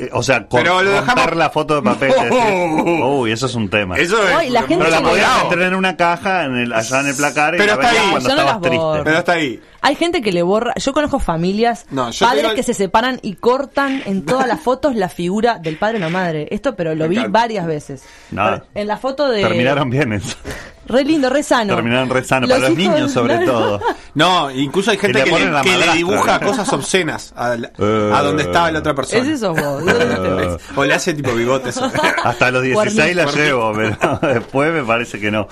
Eh, 0.00 0.08
o 0.12 0.22
sea, 0.22 0.46
con, 0.46 0.62
Pero 0.62 0.82
lo 0.82 0.96
romper 0.96 1.14
dejamos- 1.14 1.36
la 1.36 1.50
foto 1.50 1.74
de 1.76 1.82
papel. 1.82 2.10
decir, 2.22 3.02
Uy, 3.04 3.32
eso 3.32 3.44
es 3.46 3.54
un 3.54 3.68
tema. 3.68 3.96
Eso 3.98 4.16
es. 4.26 4.50
La 4.50 4.60
gente 4.62 4.78
Pero 4.84 4.90
la 4.90 5.02
podías 5.02 5.44
meter 5.44 5.60
en 5.62 5.74
una 5.74 5.96
caja 5.96 6.44
en 6.46 6.56
el, 6.56 6.72
allá 6.72 7.00
en 7.00 7.06
el 7.08 7.14
placar 7.16 7.54
y 7.54 7.58
Pero 7.58 7.76
la 7.76 7.82
está 7.82 7.90
ahí. 8.02 8.10
cuando 8.10 8.28
no 8.30 8.34
estabas 8.40 8.60
triste. 8.62 9.00
Pero 9.04 9.18
está 9.18 9.32
ahí. 9.32 9.60
Hay 9.82 9.94
gente 9.96 10.20
que 10.22 10.32
le 10.32 10.42
borra. 10.42 10.74
Yo 10.76 10.92
conozco 10.92 11.18
familias, 11.20 11.86
No, 11.90 12.10
yo 12.10 12.26
padres 12.26 12.42
tengo- 12.42 12.54
que 12.54 12.62
se 12.62 12.74
separan 12.74 13.18
y 13.22 13.34
cortan 13.34 14.02
en 14.06 14.24
todas 14.26 14.46
las 14.46 14.60
fotos 14.60 14.94
la 14.96 15.08
figura 15.08 15.58
del 15.58 15.76
padre 15.76 15.96
o 15.98 16.00
la 16.00 16.08
madre. 16.08 16.48
Esto, 16.50 16.76
pero 16.76 16.94
lo 16.94 17.04
Me 17.04 17.08
vi 17.10 17.16
encanta. 17.18 17.38
varias 17.40 17.66
veces. 17.66 18.02
Nada. 18.30 18.64
En 18.74 18.86
la 18.86 18.96
foto 18.96 19.28
de. 19.28 19.42
Terminaron 19.42 19.88
bien 19.90 20.12
eso. 20.12 20.36
Re 20.86 21.04
lindo, 21.04 21.30
re 21.30 21.44
sano. 21.44 21.76
Terminaron 21.76 22.08
re 22.10 22.24
sano. 22.24 22.48
Para 22.48 22.58
los 22.68 22.70
hijos- 22.78 22.94
niños, 22.94 23.12
sobre 23.12 23.38
todo. 23.46 23.80
No, 24.12 24.50
incluso 24.50 24.90
hay 24.90 24.98
gente 24.98 25.18
le 25.20 25.24
que, 25.24 25.30
ponen 25.30 25.46
le, 25.46 25.52
la 25.52 25.62
que 25.62 25.68
le 25.68 25.74
madrastra, 25.76 25.94
dibuja 25.96 26.40
cosas 26.40 26.72
obscenas 26.72 27.32
a, 27.36 27.56
la- 27.56 27.70
Eh. 27.78 28.10
a 28.12 28.22
donde 28.22 28.42
estaba 28.42 28.68
la 28.72 28.80
otra 28.80 28.92
persona. 28.92 29.22
Ese 29.22 29.38
sos 29.38 29.56
vos. 29.56 29.84
o 30.76 30.84
le 30.84 30.94
hace 30.94 31.14
tipo 31.14 31.30
bigotes. 31.32 31.78
Hasta 32.24 32.50
los 32.50 32.62
16 32.64 33.14
la 33.14 33.26
llevo, 33.26 33.72
pero 33.72 34.18
después 34.34 34.72
me 34.72 34.82
parece 34.82 35.20
que 35.20 35.30
no. 35.30 35.46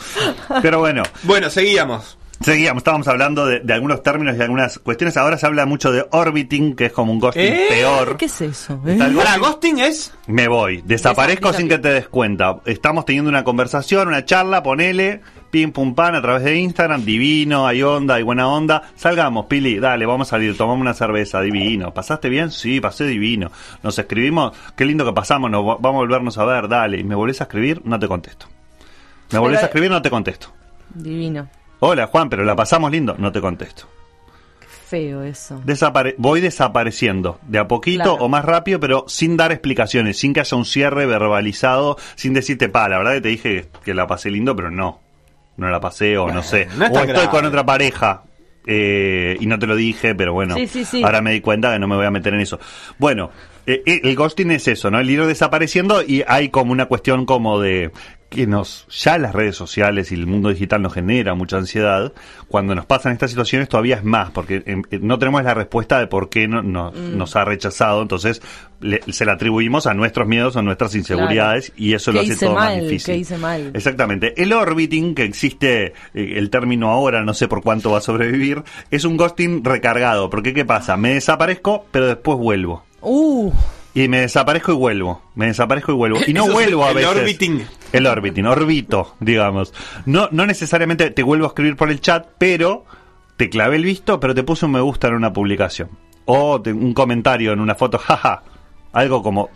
Pero 0.60 0.80
bueno, 0.80 1.04
bueno, 1.22 1.48
seguíamos. 1.50 2.17
Seguíamos. 2.40 2.80
Estábamos 2.80 3.08
hablando 3.08 3.46
de, 3.46 3.60
de 3.60 3.72
algunos 3.72 4.02
términos 4.02 4.36
y 4.36 4.42
algunas 4.42 4.78
cuestiones. 4.78 5.16
Ahora 5.16 5.38
se 5.38 5.46
habla 5.46 5.66
mucho 5.66 5.92
de 5.92 6.06
orbiting, 6.10 6.74
que 6.76 6.86
es 6.86 6.92
como 6.92 7.12
un 7.12 7.18
ghosting 7.18 7.42
¿Eh? 7.44 7.66
peor. 7.68 8.16
¿Qué 8.16 8.26
es 8.26 8.40
eso? 8.40 8.80
eh? 8.86 8.98
Ahora, 9.00 9.36
ghosting- 9.38 9.80
es. 9.80 10.12
Me 10.26 10.48
voy, 10.48 10.82
desaparezco 10.84 11.52
sin 11.52 11.68
que 11.68 11.78
te 11.78 11.88
des 11.88 12.08
cuenta. 12.08 12.58
Estamos 12.66 13.04
teniendo 13.04 13.28
una 13.28 13.44
conversación, 13.44 14.08
una 14.08 14.24
charla, 14.24 14.62
ponele, 14.62 15.20
pim 15.50 15.72
pum 15.72 15.94
pan 15.94 16.14
a 16.14 16.20
través 16.22 16.44
de 16.44 16.56
Instagram, 16.58 17.04
divino, 17.04 17.66
hay 17.66 17.82
onda, 17.82 18.16
hay 18.16 18.22
buena 18.22 18.48
onda. 18.48 18.82
Salgamos, 18.96 19.46
Pili, 19.46 19.78
dale, 19.78 20.04
vamos 20.06 20.28
a 20.28 20.30
salir, 20.32 20.56
tomamos 20.56 20.80
una 20.82 20.94
cerveza, 20.94 21.40
divino. 21.40 21.94
¿Pasaste 21.94 22.28
bien? 22.28 22.50
Sí, 22.50 22.80
pasé 22.80 23.04
divino. 23.04 23.50
Nos 23.82 23.98
escribimos, 23.98 24.52
qué 24.76 24.84
lindo 24.84 25.04
que 25.04 25.12
pasamos, 25.12 25.50
nos, 25.50 25.62
va- 25.64 25.76
vamos 25.80 25.94
a 25.94 26.02
volvernos 26.04 26.36
a 26.38 26.44
ver, 26.44 26.68
dale. 26.68 26.98
¿Y 26.98 27.04
me 27.04 27.14
volvés 27.14 27.40
a 27.40 27.44
escribir? 27.44 27.80
No 27.84 27.98
te 27.98 28.06
contesto. 28.08 28.46
¿Me 29.32 29.38
volvés 29.38 29.58
Pero- 29.58 29.64
a 29.64 29.68
escribir? 29.68 29.90
No 29.90 30.02
te 30.02 30.10
contesto. 30.10 30.52
Divino. 30.94 31.48
Hola 31.80 32.06
Juan, 32.08 32.28
pero 32.28 32.44
la 32.44 32.56
pasamos 32.56 32.90
lindo, 32.90 33.14
no 33.18 33.30
te 33.32 33.40
contesto. 33.40 33.86
Feo 34.88 35.22
eso. 35.22 35.60
Desapare- 35.66 36.14
voy 36.16 36.40
desapareciendo, 36.40 37.38
de 37.46 37.58
a 37.58 37.68
poquito 37.68 38.04
Claro. 38.04 38.24
o 38.24 38.28
más 38.28 38.44
rápido, 38.44 38.80
pero 38.80 39.04
sin 39.06 39.36
dar 39.36 39.52
explicaciones, 39.52 40.18
sin 40.18 40.32
que 40.32 40.40
haya 40.40 40.56
un 40.56 40.64
cierre 40.64 41.04
verbalizado, 41.04 41.98
sin 42.14 42.32
decirte, 42.32 42.68
pa, 42.70 42.88
la 42.88 42.96
verdad 42.98 43.12
que 43.14 43.20
te 43.20 43.28
dije 43.28 43.66
que 43.84 43.92
la 43.94 44.06
pasé 44.06 44.30
lindo, 44.30 44.56
pero 44.56 44.70
no, 44.70 45.00
no 45.58 45.68
la 45.70 45.78
pasé 45.78 46.16
o 46.16 46.32
no 46.32 46.42
sé. 46.42 46.66
no 46.78 46.86
es 46.86 46.90
o 46.90 46.94
estoy 46.94 47.06
grave. 47.08 47.28
con 47.28 47.44
otra 47.44 47.66
pareja 47.66 48.22
eh, 48.66 49.36
y 49.38 49.46
no 49.46 49.58
te 49.58 49.66
lo 49.66 49.76
dije, 49.76 50.14
pero 50.14 50.32
bueno, 50.32 50.54
Sí, 50.56 50.66
sí, 50.66 50.84
sí. 50.86 51.02
ahora 51.04 51.20
me 51.20 51.32
di 51.32 51.42
cuenta 51.42 51.72
que 51.72 51.78
no 51.78 51.86
me 51.86 51.96
voy 51.96 52.06
a 52.06 52.10
meter 52.10 52.32
en 52.34 52.40
eso. 52.40 52.58
Bueno, 52.98 53.30
eh, 53.66 53.82
eh, 53.84 54.00
el 54.04 54.16
ghosting 54.16 54.50
es 54.52 54.68
eso, 54.68 54.90
¿no? 54.90 54.98
El 55.00 55.10
ir 55.10 55.22
desapareciendo 55.26 56.02
y 56.02 56.24
hay 56.26 56.48
como 56.48 56.72
una 56.72 56.86
cuestión 56.86 57.26
como 57.26 57.60
de 57.60 57.90
que 58.28 58.46
nos 58.46 58.86
ya 58.90 59.16
las 59.16 59.34
redes 59.34 59.56
sociales 59.56 60.12
y 60.12 60.14
el 60.14 60.26
mundo 60.26 60.50
digital 60.50 60.82
nos 60.82 60.92
genera 60.92 61.34
mucha 61.34 61.56
ansiedad 61.56 62.12
cuando 62.48 62.74
nos 62.74 62.84
pasan 62.84 63.12
estas 63.12 63.30
situaciones 63.30 63.68
todavía 63.70 63.96
es 63.96 64.04
más 64.04 64.30
porque 64.32 64.56
eh, 64.66 64.82
eh, 64.90 64.98
no 65.00 65.18
tenemos 65.18 65.42
la 65.44 65.54
respuesta 65.54 65.98
de 65.98 66.08
por 66.08 66.28
qué 66.28 66.46
no, 66.46 66.62
no- 66.62 66.90
Mm. 66.92 67.16
nos 67.16 67.36
ha 67.36 67.44
rechazado 67.46 68.02
entonces 68.02 68.42
le- 68.80 69.00
se 69.10 69.24
la 69.24 69.32
atribuimos 69.32 69.86
a 69.86 69.94
nuestros 69.94 70.28
miedos 70.28 70.56
o 70.56 70.62
nuestras 70.62 70.94
inseguridades 70.94 71.72
y 71.76 71.94
eso 71.94 72.12
lo 72.12 72.20
¿Qué 72.22 72.32
hace 72.32 72.44
todo 72.46 72.54
más 72.54 72.74
difícil. 72.80 73.14
¿Qué 73.14 73.20
hice 73.20 73.38
mal? 73.38 73.70
exactamente. 73.72 74.34
El 74.40 74.52
orbiting 74.52 75.14
que 75.14 75.24
existe 75.24 75.86
eh, 75.86 75.92
el 76.36 76.50
término 76.50 76.90
ahora 76.90 77.24
no 77.24 77.32
sé 77.32 77.48
por 77.48 77.62
cuánto 77.62 77.92
va 77.92 77.98
a 77.98 78.02
sobrevivir 78.02 78.62
es 78.90 79.04
un 79.04 79.16
ghosting 79.16 79.64
recargado 79.64 80.28
porque 80.28 80.52
qué 80.52 80.64
pasa 80.66 80.96
me 80.98 81.14
desaparezco 81.14 81.86
pero 81.90 82.06
después 82.06 82.36
vuelvo. 82.38 82.84
Uh, 83.00 83.52
y 83.94 84.08
me 84.08 84.20
desaparezco 84.20 84.72
y 84.72 84.76
vuelvo. 84.76 85.22
Me 85.34 85.46
desaparezco 85.46 85.92
y 85.92 85.94
vuelvo. 85.96 86.18
Y 86.26 86.32
no 86.32 86.44
Eso 86.44 86.52
vuelvo 86.52 86.84
a 86.84 86.90
el 86.90 86.94
veces. 86.96 87.10
orbiting. 87.10 87.66
El 87.92 88.06
orbiting, 88.06 88.46
orbito, 88.46 89.16
digamos. 89.20 89.72
No, 90.06 90.28
no 90.30 90.46
necesariamente 90.46 91.10
te 91.10 91.22
vuelvo 91.22 91.46
a 91.46 91.48
escribir 91.48 91.76
por 91.76 91.90
el 91.90 92.00
chat, 92.00 92.26
pero 92.38 92.84
te 93.36 93.48
clavé 93.48 93.76
el 93.76 93.84
visto, 93.84 94.20
pero 94.20 94.34
te 94.34 94.42
puse 94.42 94.66
un 94.66 94.72
me 94.72 94.80
gusta 94.80 95.08
en 95.08 95.14
una 95.14 95.32
publicación. 95.32 95.90
O 96.26 96.60
te- 96.60 96.72
un 96.72 96.92
comentario 96.92 97.52
en 97.52 97.60
una 97.60 97.74
foto, 97.74 97.98
jaja. 98.04 98.42
Algo 98.92 99.22
como, 99.22 99.50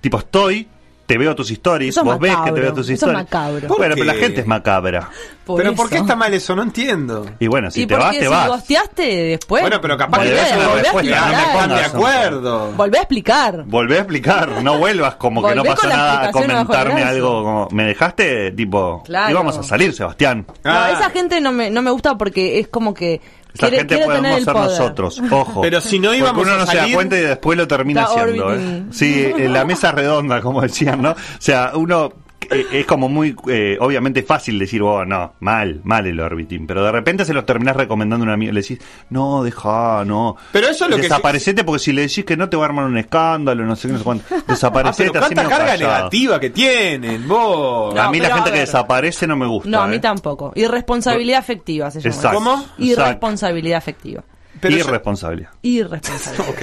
tipo, 0.00 0.18
estoy, 0.18 0.68
te 1.06 1.18
veo 1.18 1.34
tus 1.34 1.50
stories, 1.50 1.94
vos 2.02 2.18
ves 2.18 2.34
que 2.44 2.52
te 2.52 2.60
veo 2.60 2.72
tus 2.72 2.86
eso 2.88 2.92
es 2.92 2.98
stories. 3.02 3.18
macabro. 3.24 3.68
¿Por 3.68 3.76
Bueno, 3.78 3.94
qué? 3.94 4.00
pero 4.02 4.12
la 4.14 4.18
gente 4.20 4.40
es 4.40 4.46
macabra. 4.46 5.10
Por 5.44 5.58
Pero 5.58 5.74
¿por 5.74 5.90
qué 5.90 5.98
está 5.98 6.16
mal 6.16 6.32
eso? 6.32 6.56
No 6.56 6.62
entiendo. 6.62 7.26
Y 7.38 7.46
bueno, 7.48 7.70
si 7.70 7.82
y 7.82 7.86
te 7.86 7.94
vas, 7.96 8.12
te 8.16 8.22
si 8.22 8.26
vas. 8.28 8.48
gosteaste 8.48 9.02
después. 9.02 9.60
Bueno, 9.62 9.78
pero 9.82 9.98
capaz 9.98 10.20
que 10.22 10.28
Volvés 10.28 10.46
eso 10.46 10.54
a 10.54 10.56
la 10.58 10.64
no 10.64 10.74
respuesta, 10.76 11.00
me 11.02 11.30
no 11.32 11.36
me 11.36 11.42
están 11.42 11.68
de 11.68 11.84
acuerdo. 11.84 12.72
Volvé 12.72 12.98
a 12.98 13.00
explicar. 13.02 13.64
Volvé 13.66 13.96
a 13.96 13.98
explicar, 13.98 14.48
no 14.62 14.78
vuelvas 14.78 15.16
como 15.16 15.42
que 15.46 15.54
no 15.54 15.62
Volvé 15.62 15.74
pasó 15.76 15.88
nada 15.88 16.28
a 16.28 16.32
comentarme 16.32 17.02
algo 17.02 17.42
como, 17.44 17.68
me 17.72 17.84
dejaste, 17.84 18.52
tipo, 18.52 19.02
Claro. 19.04 19.30
íbamos 19.30 19.58
a 19.58 19.62
salir, 19.62 19.92
Sebastián. 19.92 20.46
No, 20.64 20.70
Ah. 20.72 20.90
esa 20.92 21.10
gente 21.10 21.38
no 21.42 21.52
me, 21.52 21.68
no 21.70 21.82
me 21.82 21.90
gusta 21.90 22.16
porque 22.16 22.58
es 22.58 22.68
como 22.68 22.94
que 22.94 23.20
Esa 23.54 23.68
quiere, 23.68 23.76
gente 23.78 23.94
quiere 23.96 24.04
tener 24.12 24.20
podemos 24.20 24.38
el 24.38 24.44
ser 24.44 24.52
poder. 24.52 24.68
nosotros, 24.70 25.22
ojo. 25.30 25.60
Pero 25.62 25.80
si 25.80 25.98
no 25.98 26.08
Porque 26.08 26.18
íbamos 26.18 26.42
uno 26.44 26.52
a 26.54 26.58
no 26.58 26.66
se 26.66 26.76
da 26.76 26.82
salir- 26.82 26.94
cuenta 26.94 27.16
y 27.16 27.20
después 27.22 27.56
lo 27.58 27.68
termina 27.68 28.02
Está 28.02 28.20
haciendo. 28.22 28.52
¿eh? 28.52 28.56
orbiting. 28.56 28.92
Sí, 28.92 29.32
en 29.36 29.52
la 29.52 29.64
mesa 29.64 29.92
redonda, 29.92 30.40
como 30.40 30.60
decían, 30.60 31.00
¿no? 31.00 31.12
O 31.12 31.16
sea, 31.38 31.72
uno 31.74 32.12
es 32.50 32.86
como 32.86 33.08
muy, 33.08 33.34
eh, 33.48 33.76
obviamente 33.80 34.22
fácil 34.22 34.58
decir, 34.58 34.82
oh, 34.82 35.04
no, 35.04 35.34
mal, 35.40 35.80
mal 35.84 36.06
el 36.06 36.18
orbiting, 36.20 36.66
pero 36.66 36.84
de 36.84 36.92
repente 36.92 37.24
se 37.24 37.34
los 37.34 37.44
terminás 37.46 37.76
recomendando 37.76 38.24
a 38.24 38.28
un 38.28 38.32
amigo, 38.32 38.52
le 38.52 38.60
decís, 38.62 38.78
no, 39.10 39.42
deja, 39.44 40.04
no. 40.04 40.36
Pero 40.52 40.68
eso 40.68 40.84
es 40.84 40.90
lo 40.90 40.96
que- 40.96 41.02
Desaparecete 41.02 41.64
porque 41.64 41.78
si 41.80 41.92
le 41.92 42.02
decís 42.02 42.24
que 42.24 42.36
no 42.36 42.48
te 42.48 42.56
va 42.56 42.64
a 42.64 42.66
armar 42.66 42.84
un 42.86 42.98
escándalo, 42.98 43.64
no 43.64 43.76
sé 43.76 43.88
qué, 43.88 43.92
no 43.92 43.98
sé 43.98 44.04
cuánto. 44.04 44.24
Ah, 44.34 44.42
Desaparecete, 44.48 45.10
pero 45.10 45.20
cuánta 45.20 45.42
medio 45.42 45.50
carga 45.56 45.66
callado. 45.72 45.94
negativa 45.96 46.40
que 46.40 46.50
tienen, 46.50 47.28
vos. 47.28 47.94
No, 47.94 48.00
a 48.02 48.10
mí 48.10 48.18
la 48.18 48.24
pero 48.24 48.36
gente 48.36 48.52
que 48.52 48.60
desaparece 48.60 49.26
no 49.26 49.36
me 49.36 49.46
gusta. 49.46 49.68
No, 49.70 49.80
a 49.82 49.86
mí 49.86 49.96
¿eh? 49.96 50.00
tampoco. 50.00 50.52
Irresponsabilidad 50.54 51.38
afectiva 51.38 51.90
se 51.90 52.00
llama. 52.00 52.14
Exacto. 52.14 52.38
¿Cómo? 52.38 52.66
Irresponsabilidad 52.78 53.78
afectiva. 53.78 54.22
Pero 54.60 54.76
yo- 54.76 54.84
Irresponsabilidad. 54.84 55.50
Irresponsabilidad. 55.62 56.46
Ok, 56.50 56.62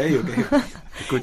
ok. 0.52 0.62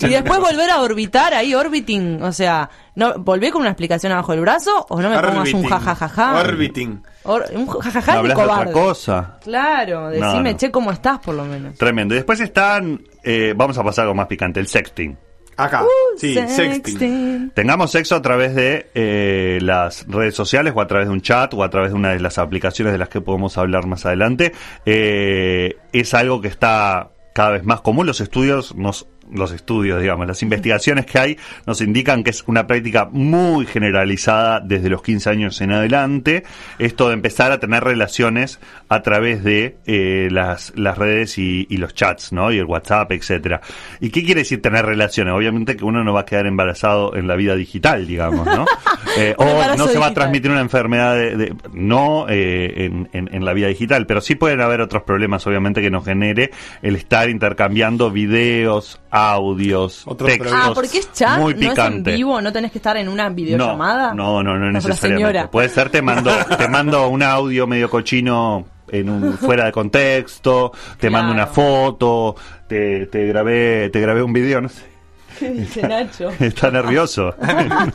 Y 0.01 0.09
después 0.09 0.41
volver 0.41 0.71
a 0.71 0.81
orbitar 0.81 1.35
ahí, 1.35 1.55
orbiting. 1.55 2.23
O 2.23 2.33
sea, 2.33 2.69
no 2.95 3.15
¿volvé 3.19 3.51
con 3.51 3.63
una 3.63 3.71
explicación 3.71 4.13
abajo 4.13 4.33
del 4.33 4.41
brazo 4.41 4.87
o 4.89 5.01
no 5.01 5.11
me 5.11 5.21
pongas 5.21 5.53
un 5.53 5.65
jajajaja? 5.65 6.41
Orbiting. 6.41 7.03
Or- 7.25 7.45
un 7.53 7.67
jajaja 7.67 8.15
¿No 8.17 8.23
de 8.23 8.35
otra 8.35 8.73
cosa? 8.73 9.39
Claro, 9.43 10.09
decime, 10.09 10.53
no. 10.53 10.59
che, 10.59 10.71
¿cómo 10.71 10.91
estás 10.91 11.19
por 11.19 11.35
lo 11.35 11.45
menos? 11.45 11.77
Tremendo. 11.77 12.15
Y 12.15 12.19
después 12.19 12.41
están, 12.41 13.03
eh, 13.23 13.55
vamos 13.57 13.77
a 13.79 13.85
pasar 13.85 14.05
algo 14.05 14.15
más 14.15 14.27
picante, 14.27 14.61
el 14.61 14.67
sexting. 14.67 15.17
Acá. 15.59 15.83
Uh, 15.83 16.19
sí, 16.19 16.35
sexting. 16.35 17.51
Tengamos 17.53 17.91
sexo 17.91 18.15
a 18.15 18.23
través 18.23 18.55
de 18.55 18.91
eh, 18.95 19.59
las 19.61 20.07
redes 20.07 20.37
sociales 20.37 20.73
o 20.77 20.81
a 20.81 20.87
través 20.87 21.09
de 21.09 21.13
un 21.13 21.21
chat 21.21 21.53
o 21.53 21.65
a 21.65 21.69
través 21.69 21.91
de 21.91 21.97
una 21.97 22.11
de 22.11 22.21
las 22.21 22.39
aplicaciones 22.39 22.93
de 22.93 22.99
las 22.99 23.09
que 23.09 23.21
podemos 23.21 23.59
hablar 23.59 23.87
más 23.87 24.07
adelante. 24.07 24.53
Eh, 24.87 25.77
es 25.93 26.15
algo 26.15 26.41
que 26.41 26.47
está 26.47 27.11
cada 27.35 27.51
vez 27.51 27.65
más 27.65 27.81
común. 27.81 28.07
Los 28.07 28.21
estudios 28.21 28.77
nos 28.77 29.09
los 29.33 29.53
estudios, 29.53 30.01
digamos, 30.01 30.27
las 30.27 30.43
investigaciones 30.43 31.07
que 31.07 31.19
hay 31.19 31.37
nos 31.67 31.81
indican 31.81 32.23
que 32.25 32.31
es 32.31 32.45
una 32.47 32.67
práctica 32.67 33.09
muy 33.11 33.67
generalizada 33.67 34.61
desde 34.61 34.89
los 34.91 35.03
15 35.03 35.31
años 35.31 35.61
en 35.61 35.73
adelante, 35.73 36.45
esto 36.79 37.09
de 37.09 37.15
empezar 37.15 37.53
a 37.53 37.61
tener 37.61 37.83
relaciones 37.85 38.61
a 38.89 39.03
través 39.03 39.45
de 39.45 39.77
eh, 39.87 40.29
las, 40.31 40.73
las 40.77 40.97
redes 40.99 41.39
y, 41.39 41.67
y 41.69 41.77
los 41.77 41.95
chats, 41.95 42.33
¿no? 42.33 42.53
Y 42.53 42.59
el 42.59 42.65
WhatsApp, 42.65 43.13
etcétera. 43.13 43.61
¿Y 44.01 44.11
qué 44.11 44.23
quiere 44.25 44.41
decir 44.41 44.63
tener 44.63 44.85
relaciones? 44.87 45.35
Obviamente 45.35 45.77
que 45.77 45.85
uno 45.85 46.03
no 46.05 46.13
va 46.13 46.21
a 46.21 46.25
quedar 46.25 46.47
embarazado 46.47 47.15
en 47.17 47.27
la 47.27 47.37
vida 47.37 47.55
digital, 47.55 48.07
digamos, 48.07 48.47
¿no? 48.47 48.65
Eh, 49.17 49.35
o 49.39 49.45
no 49.77 49.89
se 49.89 49.99
va 49.99 50.07
a 50.09 50.15
transmitir 50.15 50.51
una 50.51 50.61
enfermedad 50.61 51.17
de, 51.17 51.37
de- 51.37 51.55
no 51.73 52.27
eh, 52.29 52.85
en, 52.85 53.09
en- 53.13 53.35
en 53.35 53.45
la 53.45 53.53
vida 53.53 53.67
digital, 53.67 54.07
pero 54.07 54.21
sí 54.21 54.35
pueden 54.37 54.61
haber 54.61 54.81
otros 54.81 55.03
problemas, 55.03 55.45
obviamente, 55.47 55.81
que 55.81 55.91
nos 55.91 56.05
genere 56.05 56.51
el 56.83 56.95
estar 56.95 57.29
intercambiando 57.29 58.11
videos, 58.13 59.01
audios, 59.19 60.03
Otros 60.07 60.29
textos. 60.29 60.49
problemas. 60.49 60.71
Ah, 60.71 60.75
porque 60.75 60.99
es 60.99 61.13
chat, 61.13 61.39
muy 61.39 61.55
no 61.55 61.73
es 61.73 61.79
en 61.79 62.03
vivo, 62.03 62.41
no 62.41 62.53
tenés 62.53 62.73
que 62.73 62.79
estar 62.79 62.97
en 62.97 63.09
una 63.09 63.29
videollamada. 63.29 64.15
No, 64.15 64.43
no, 64.43 64.55
no, 64.55 64.67
no 64.67 64.73
necesariamente. 64.73 65.49
Puede 65.49 65.69
ser 65.69 65.91
te 65.91 66.03
mando, 66.03 66.31
te 66.57 66.69
mando 66.69 67.09
un 67.09 67.23
audio 67.23 67.67
medio 67.67 67.89
cochino 67.91 68.67
en 68.91 69.09
un 69.11 69.37
fuera 69.39 69.67
de 69.67 69.73
contexto, 69.73 70.73
te 70.99 71.11
mando 71.11 71.33
una 71.33 71.47
foto, 71.47 72.35
te, 72.67 73.07
te 73.07 73.27
grabé, 73.27 73.91
te 73.91 74.01
grabé 74.01 74.23
un 74.23 74.33
video, 74.33 74.61
no 74.61 74.69
sé. 74.69 74.98
¿Qué 75.39 75.51
dice 75.53 75.83
Nacho? 75.87 76.31
Está 76.41 76.71
nervioso. 76.71 77.35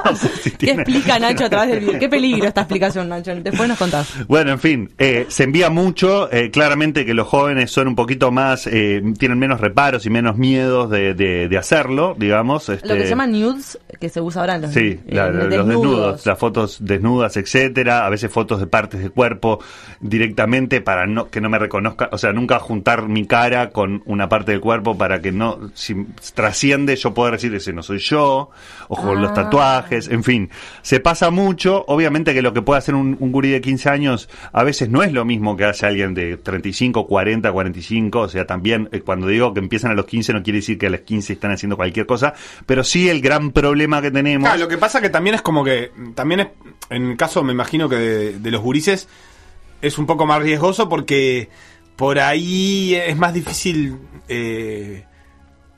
No 0.05 0.15
sé 0.15 0.29
si 0.41 0.51
¿Qué 0.51 0.71
explica 0.71 1.19
Nacho 1.19 1.45
a 1.45 1.49
través 1.49 1.69
del 1.71 1.79
video? 1.81 1.99
Qué 1.99 2.09
peligro 2.09 2.47
esta 2.47 2.61
explicación, 2.61 3.09
Nacho. 3.09 3.33
Después 3.35 3.67
nos 3.69 3.77
contás. 3.77 4.07
Bueno, 4.27 4.51
en 4.51 4.59
fin, 4.59 4.89
eh, 4.97 5.25
se 5.29 5.43
envía 5.43 5.69
mucho. 5.69 6.31
eh, 6.31 6.51
claramente 6.51 7.05
que 7.05 7.13
los 7.13 7.27
jóvenes 7.27 7.71
son 7.71 7.87
un 7.87 7.95
poquito 7.95 8.31
más, 8.31 8.67
eh, 8.67 9.01
tienen 9.17 9.39
menos 9.39 9.59
reparos 9.61 10.05
y 10.05 10.09
menos 10.09 10.37
miedos 10.37 10.89
de, 10.89 11.13
de- 11.13 11.47
de 11.47 11.57
hacerlo, 11.57 12.15
digamos. 12.17 12.69
Lo 12.69 12.75
que 12.77 12.83
este, 12.87 13.03
se 13.03 13.09
llama 13.09 13.27
nudes, 13.27 13.79
que 13.99 14.09
se 14.09 14.21
usa 14.21 14.41
ahora 14.41 14.55
en 14.55 14.61
los, 14.63 14.71
Sí, 14.73 14.99
la- 15.07 15.29
los 15.29 15.43
los 15.53 15.67
desnudos, 15.67 16.25
las 16.25 16.37
fotos 16.39 16.77
desnudas, 16.81 17.37
etcétera, 17.37 18.05
a 18.05 18.09
veces 18.09 18.31
fotos 18.31 18.59
de 18.59 18.67
partes 18.67 19.01
del 19.01 19.11
cuerpo 19.11 19.59
directamente 20.01 20.81
para 20.81 21.05
no 21.07 21.29
que 21.29 21.41
no 21.41 21.49
me 21.49 21.59
reconozca, 21.59 22.09
o 22.11 22.17
sea, 22.17 22.33
nunca 22.33 22.59
juntar 22.59 23.07
mi 23.07 23.25
cara 23.25 23.69
con 23.71 24.03
una 24.05 24.29
parte 24.29 24.51
del 24.51 24.61
cuerpo 24.61 24.97
para 24.97 25.21
que 25.21 25.31
no 25.31 25.59
si 25.73 25.95
trasciende 26.33 26.95
yo 26.95 27.13
decir 27.33 27.53
ese 27.55 27.73
no 27.73 27.83
soy 27.83 27.99
yo, 27.99 28.49
o 28.87 28.95
con 28.95 29.21
los 29.21 29.31
Ah. 29.31 29.33
tatuajes, 29.33 30.07
en 30.07 30.23
fin, 30.23 30.49
se 30.81 30.99
pasa 30.99 31.29
mucho, 31.31 31.83
obviamente 31.87 32.33
que 32.33 32.41
lo 32.41 32.53
que 32.53 32.61
puede 32.61 32.77
hacer 32.79 32.95
un, 32.95 33.17
un 33.19 33.31
gurí 33.31 33.49
de 33.49 33.61
15 33.61 33.89
años 33.89 34.29
a 34.51 34.63
veces 34.63 34.89
no 34.89 35.03
es 35.03 35.11
lo 35.11 35.25
mismo 35.25 35.55
que 35.57 35.65
hace 35.65 35.85
alguien 35.85 36.13
de 36.13 36.37
35, 36.37 37.07
40, 37.07 37.51
45, 37.51 38.19
o 38.19 38.29
sea, 38.29 38.45
también 38.45 38.89
eh, 38.91 39.01
cuando 39.01 39.27
digo 39.27 39.53
que 39.53 39.59
empiezan 39.59 39.91
a 39.91 39.93
los 39.93 40.05
15 40.05 40.33
no 40.33 40.43
quiere 40.43 40.59
decir 40.59 40.77
que 40.77 40.87
a 40.87 40.89
los 40.89 41.01
15 41.01 41.33
están 41.33 41.51
haciendo 41.51 41.75
cualquier 41.75 42.05
cosa, 42.05 42.33
pero 42.65 42.83
sí 42.83 43.09
el 43.09 43.21
gran 43.21 43.51
problema 43.51 44.01
que 44.01 44.11
tenemos 44.11 44.47
Claro, 44.47 44.61
lo 44.63 44.67
que 44.67 44.77
pasa 44.77 45.01
que 45.01 45.09
también 45.09 45.35
es 45.35 45.41
como 45.41 45.63
que, 45.63 45.91
también 46.15 46.39
es, 46.41 46.47
en 46.89 47.11
el 47.11 47.17
caso 47.17 47.43
me 47.43 47.53
imagino 47.53 47.89
que 47.89 47.95
de, 47.95 48.39
de 48.39 48.51
los 48.51 48.61
gurises, 48.61 49.07
es 49.81 49.97
un 49.97 50.05
poco 50.05 50.25
más 50.25 50.41
riesgoso 50.41 50.87
porque 50.87 51.49
por 51.95 52.17
ahí 52.19 52.95
es 52.95 53.17
más 53.17 53.33
difícil 53.33 53.97
eh, 54.27 55.03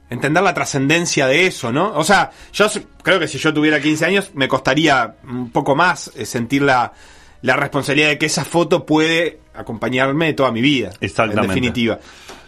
entender 0.10 0.44
la 0.44 0.54
trascendencia 0.54 1.28
de 1.28 1.48
eso, 1.48 1.72
¿no? 1.72 1.94
O 1.94 2.04
sea, 2.04 2.32
yo 2.54 2.68
creo 3.02 3.20
que 3.20 3.28
si 3.28 3.38
yo 3.38 3.54
tuviera 3.54 3.80
15 3.80 4.06
años 4.06 4.32
me 4.34 4.48
costaría 4.48 5.16
un 5.28 5.52
poco 5.52 5.76
más 5.76 6.12
eh, 6.16 6.26
sentir 6.26 6.62
la, 6.62 6.94
la 7.42 7.56
responsabilidad 7.56 8.10
de 8.10 8.18
que 8.18 8.26
esa 8.28 8.46
foto 8.46 8.86
puede 8.86 9.40
acompañarme 9.54 10.34
toda 10.34 10.52
mi 10.52 10.62
vida. 10.62 10.92
Exactamente. 11.00 11.42
En 11.42 11.48
definitiva. 11.48 12.00